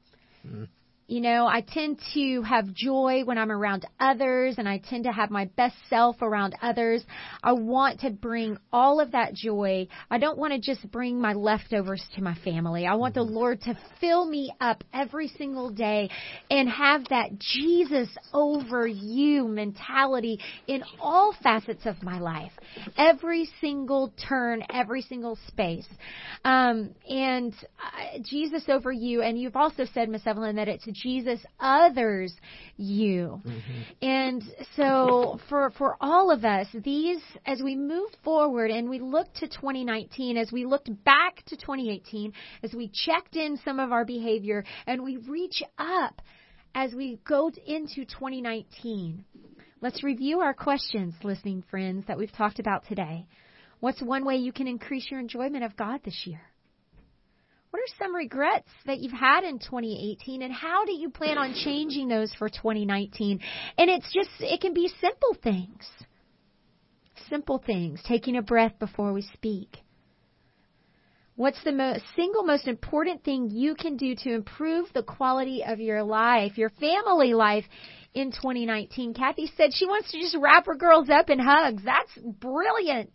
Mm-hmm. 0.47 0.65
You 1.09 1.21
know, 1.21 1.47
I 1.47 1.61
tend 1.61 2.01
to 2.15 2.43
have 2.43 2.75
joy 2.75 3.23
when 3.25 3.39
I'm 3.39 3.53
around 3.53 3.87
others 4.01 4.57
and 4.59 4.69
I 4.69 4.79
tend 4.79 5.05
to 5.05 5.13
have 5.13 5.31
my 5.31 5.45
best 5.57 5.77
self 5.89 6.21
around 6.21 6.57
others. 6.61 7.05
I 7.45 7.53
want 7.53 8.01
to 8.01 8.11
bring 8.11 8.59
all 8.73 8.99
of 8.99 9.13
that 9.13 9.33
joy. 9.33 9.87
I 10.11 10.19
don't 10.19 10.37
want 10.37 10.55
to 10.55 10.59
just 10.59 10.91
bring 10.91 11.21
my 11.21 11.33
leftovers 11.33 12.05
to 12.17 12.23
my 12.23 12.35
family. 12.43 12.89
I 12.89 12.97
want 12.97 13.15
the 13.15 13.21
mm-hmm. 13.21 13.35
Lord 13.35 13.61
to 13.63 13.79
fill 14.01 14.27
me 14.27 14.53
up 14.61 14.83
every 14.93 15.29
single 15.29 15.71
day 15.71 16.11
and 16.51 16.69
have 16.69 17.05
that 17.11 17.39
Jesus 17.39 18.09
over 18.35 18.85
you 18.85 19.47
mentality 19.47 20.41
in 20.67 20.83
all 20.99 21.37
facets 21.41 21.87
of 21.87 22.03
my 22.03 22.19
life. 22.19 22.53
Every 22.97 23.49
single 23.61 24.13
turn, 24.29 24.65
every 24.73 25.03
single 25.03 25.39
space. 25.47 25.87
Um, 26.45 26.97
and 27.09 27.55
uh, 27.79 28.19
Jesus 28.25 28.65
over 28.69 28.91
you. 28.91 29.23
And 29.23 29.39
you've 29.39 29.55
also 29.55 29.85
said, 29.95 30.09
Miss 30.09 30.27
Evelyn, 30.27 30.57
that 30.57 30.67
it's 30.67 30.96
Jesus 31.03 31.41
others 31.61 32.35
you. 32.77 33.43
Mm-hmm. 33.45 33.81
And 34.03 34.43
so 34.77 35.39
for 35.49 35.71
for 35.79 35.97
all 36.01 36.31
of 36.31 36.45
us, 36.45 36.67
these 36.73 37.21
as 37.45 37.61
we 37.63 37.77
move 37.77 38.11
forward 38.25 38.71
and 38.71 38.89
we 38.89 38.99
look 38.99 39.33
to 39.35 39.49
2019, 39.49 40.37
as 40.37 40.53
we 40.53 40.65
looked 40.65 40.91
back 41.05 41.45
to 41.47 41.57
2018, 41.57 42.33
as 42.63 42.73
we 42.75 42.91
checked 42.93 43.37
in 43.37 43.59
some 43.65 43.81
of 43.81 43.93
our 43.93 44.05
behavior 44.05 44.65
and 44.87 45.03
we 45.03 45.17
reach 45.17 45.63
up 45.79 46.23
as 46.75 46.93
we 46.95 47.19
go 47.27 47.51
into 47.67 48.05
2019. 48.05 49.25
Let's 49.81 50.03
review 50.03 50.41
our 50.41 50.55
questions, 50.55 51.15
listening 51.23 51.63
friends, 51.71 52.05
that 52.09 52.19
we've 52.19 52.33
talked 52.33 52.59
about 52.59 52.87
today. 52.87 53.27
What's 53.81 54.03
one 54.03 54.25
way 54.25 54.37
you 54.37 54.53
can 54.53 54.67
increase 54.67 55.11
your 55.11 55.21
enjoyment 55.21 55.65
of 55.65 55.77
God 55.77 56.01
this 56.05 56.23
year? 56.25 56.41
What 57.77 57.83
are 57.83 58.05
some 58.05 58.17
regrets 58.17 58.71
that 58.87 59.01
you've 59.01 59.13
had 59.13 59.45
in 59.45 59.59
2018 59.59 60.41
and 60.41 60.51
how 60.51 60.87
do 60.87 60.95
you 60.95 61.11
plan 61.11 61.37
on 61.37 61.53
changing 61.53 62.09
those 62.09 62.33
for 62.33 62.49
2019? 62.49 63.39
And 63.77 63.91
it's 63.91 64.11
just, 64.15 64.31
it 64.41 64.63
can 64.63 64.73
be 64.73 64.91
simple 64.99 65.37
things. 65.43 65.87
Simple 67.29 67.63
things. 67.67 68.01
Taking 68.09 68.39
a 68.39 68.41
breath 68.41 68.79
before 68.79 69.13
we 69.13 69.21
speak. 69.21 69.77
What's 71.35 71.63
the 71.65 71.73
most, 71.73 72.03
single 72.17 72.45
most 72.45 72.67
important 72.67 73.25
thing 73.25 73.51
you 73.51 73.75
can 73.75 73.99
do 73.99 74.15
to 74.21 74.33
improve 74.33 74.87
the 74.95 75.03
quality 75.03 75.63
of 75.63 75.79
your 75.79 76.03
life, 76.03 76.57
your 76.57 76.71
family 76.71 77.35
life 77.35 77.67
in 78.15 78.33
2019? 78.33 79.13
Kathy 79.13 79.53
said 79.55 79.75
she 79.75 79.85
wants 79.85 80.11
to 80.13 80.19
just 80.19 80.39
wrap 80.41 80.65
her 80.65 80.77
girls 80.77 81.11
up 81.11 81.29
in 81.29 81.39
hugs. 81.39 81.83
That's 81.85 82.17
brilliant. 82.41 83.13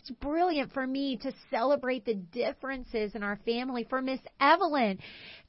It's 0.00 0.10
brilliant 0.12 0.72
for 0.72 0.86
me 0.86 1.18
to 1.18 1.32
celebrate 1.50 2.06
the 2.06 2.14
differences 2.14 3.14
in 3.14 3.22
our 3.22 3.38
family. 3.44 3.86
For 3.90 4.00
Miss 4.00 4.20
Evelyn, 4.40 4.98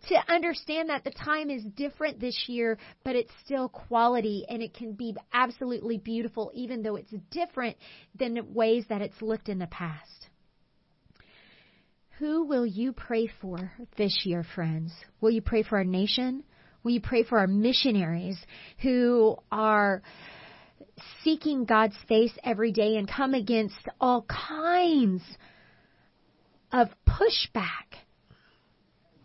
to 0.09 0.15
understand 0.27 0.89
that 0.89 1.05
the 1.05 1.11
time 1.11 1.49
is 1.49 1.63
different 1.63 2.19
this 2.19 2.37
year, 2.47 2.77
but 3.05 3.15
it's 3.15 3.31
still 3.45 3.69
quality 3.69 4.45
and 4.49 4.61
it 4.61 4.73
can 4.73 4.91
be 4.91 5.15
absolutely 5.31 5.99
beautiful, 5.99 6.51
even 6.53 6.83
though 6.83 6.97
it's 6.97 7.13
different 7.31 7.77
than 8.19 8.33
the 8.33 8.43
ways 8.43 8.83
that 8.89 9.01
it's 9.01 9.21
looked 9.21 9.47
in 9.47 9.57
the 9.57 9.67
past. 9.67 10.27
Who 12.19 12.43
will 12.43 12.65
you 12.65 12.91
pray 12.91 13.29
for 13.39 13.71
this 13.97 14.25
year, 14.25 14.43
friends? 14.53 14.93
Will 15.21 15.31
you 15.31 15.41
pray 15.41 15.63
for 15.63 15.77
our 15.77 15.85
nation? 15.85 16.43
Will 16.83 16.91
you 16.91 17.01
pray 17.01 17.23
for 17.23 17.39
our 17.39 17.47
missionaries 17.47 18.37
who 18.81 19.37
are 19.49 20.01
seeking 21.23 21.65
God's 21.65 21.95
face 22.07 22.33
every 22.43 22.71
day 22.71 22.97
and 22.97 23.07
come 23.07 23.33
against 23.33 23.87
all 23.99 24.25
kinds 24.27 25.23
of 26.71 26.87
pushback. 27.07 27.99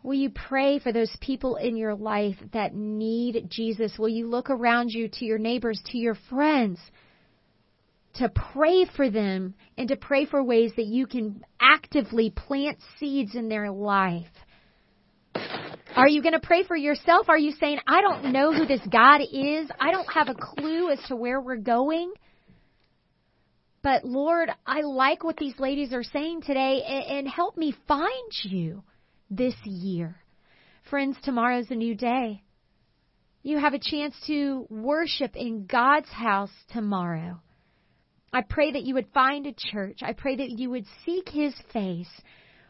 Will 0.03 0.15
you 0.15 0.31
pray 0.31 0.79
for 0.79 0.93
those 0.93 1.15
people 1.21 1.57
in 1.57 1.77
your 1.77 1.95
life 1.95 2.37
that 2.53 2.75
need 2.75 3.47
Jesus? 3.49 3.99
Will 3.99 4.09
you 4.09 4.29
look 4.29 4.51
around 4.51 4.91
you 4.91 5.09
to 5.09 5.25
your 5.25 5.39
neighbors, 5.39 5.81
to 5.87 5.99
your 5.99 6.17
friends, 6.29 6.79
to 8.15 8.29
pray 8.29 8.85
for 8.85 9.11
them 9.11 9.55
and 9.77 9.89
to 9.89 9.97
pray 9.97 10.25
for 10.25 10.43
ways 10.43 10.73
that 10.77 10.87
you 10.87 11.07
can 11.07 11.45
actively 11.61 12.31
plant 12.31 12.79
seeds 12.99 13.35
in 13.35 13.49
their 13.49 13.71
life? 13.71 14.27
Are 15.97 16.09
you 16.09 16.21
going 16.21 16.35
to 16.35 16.41
pray 16.41 16.63
for 16.63 16.77
yourself? 16.77 17.31
Are 17.31 17.39
you 17.39 17.53
saying, 17.53 17.79
I 17.87 18.03
don't 18.03 18.31
know 18.31 18.53
who 18.53 18.67
this 18.67 18.83
God 18.93 19.23
is. 19.23 19.71
I 19.81 19.91
don't 19.93 20.13
have 20.13 20.29
a 20.29 20.35
clue 20.35 20.91
as 20.91 20.99
to 21.09 21.17
where 21.17 21.41
we're 21.41 21.57
going. 21.57 22.13
But 23.83 24.05
Lord, 24.05 24.51
I 24.67 24.83
like 24.83 25.25
what 25.25 25.39
these 25.39 25.59
ladies 25.59 25.95
are 25.95 26.03
saying 26.03 26.43
today 26.43 26.83
and, 27.09 27.27
help 27.27 27.57
me 27.57 27.75
find 27.89 28.33
you 28.43 28.83
this 29.31 29.55
year. 29.65 30.17
Friends, 30.91 31.17
tomorrow's 31.23 31.71
a 31.71 31.75
new 31.75 31.95
day. 31.95 32.43
You 33.43 33.59
have 33.59 33.75
a 33.75 33.79
chance 33.79 34.15
to 34.27 34.67
worship 34.69 35.35
in 35.35 35.67
God's 35.67 36.11
house 36.11 36.51
tomorrow. 36.73 37.41
I 38.33 38.43
pray 38.43 38.73
that 38.73 38.83
you 38.83 38.95
would 38.95 39.09
find 39.15 39.47
a 39.47 39.55
church. 39.57 40.01
I 40.03 40.13
pray 40.13 40.37
that 40.37 40.51
you 40.51 40.69
would 40.71 40.85
seek 41.07 41.29
His 41.29 41.55
face. 41.73 42.11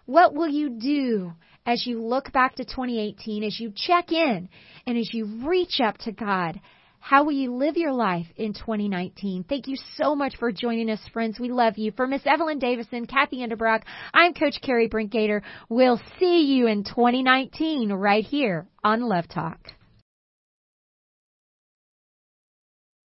What 0.06 0.34
will 0.34 0.48
you 0.48 0.70
do 0.70 1.32
as 1.66 1.84
you 1.86 2.00
look 2.00 2.32
back 2.32 2.54
to 2.56 2.64
2018, 2.64 3.42
as 3.42 3.58
you 3.58 3.72
check 3.74 4.12
in, 4.12 4.48
and 4.86 4.96
as 4.96 5.12
you 5.12 5.26
reach 5.46 5.80
up 5.80 5.98
to 5.98 6.12
God? 6.12 6.60
How 7.00 7.24
will 7.24 7.32
you 7.32 7.54
live 7.54 7.76
your 7.76 7.92
life 7.92 8.26
in 8.36 8.52
2019? 8.52 9.44
Thank 9.48 9.68
you 9.68 9.76
so 9.96 10.16
much 10.16 10.36
for 10.38 10.50
joining 10.50 10.90
us, 10.90 11.00
friends. 11.12 11.38
We 11.38 11.50
love 11.50 11.76
you. 11.76 11.92
For 11.92 12.06
Miss 12.06 12.22
Evelyn 12.24 12.58
Davison, 12.58 13.06
Kathy 13.06 13.38
Underbrock, 13.46 13.82
I'm 14.14 14.34
Coach 14.34 14.60
Carrie 14.62 14.88
Brinkgater. 14.88 15.42
We'll 15.68 16.00
see 16.18 16.42
you 16.42 16.66
in 16.66 16.84
2019 16.84 17.92
right 17.92 18.24
here 18.24 18.66
on 18.82 19.02
Love 19.02 19.28
Talk. 19.28 19.58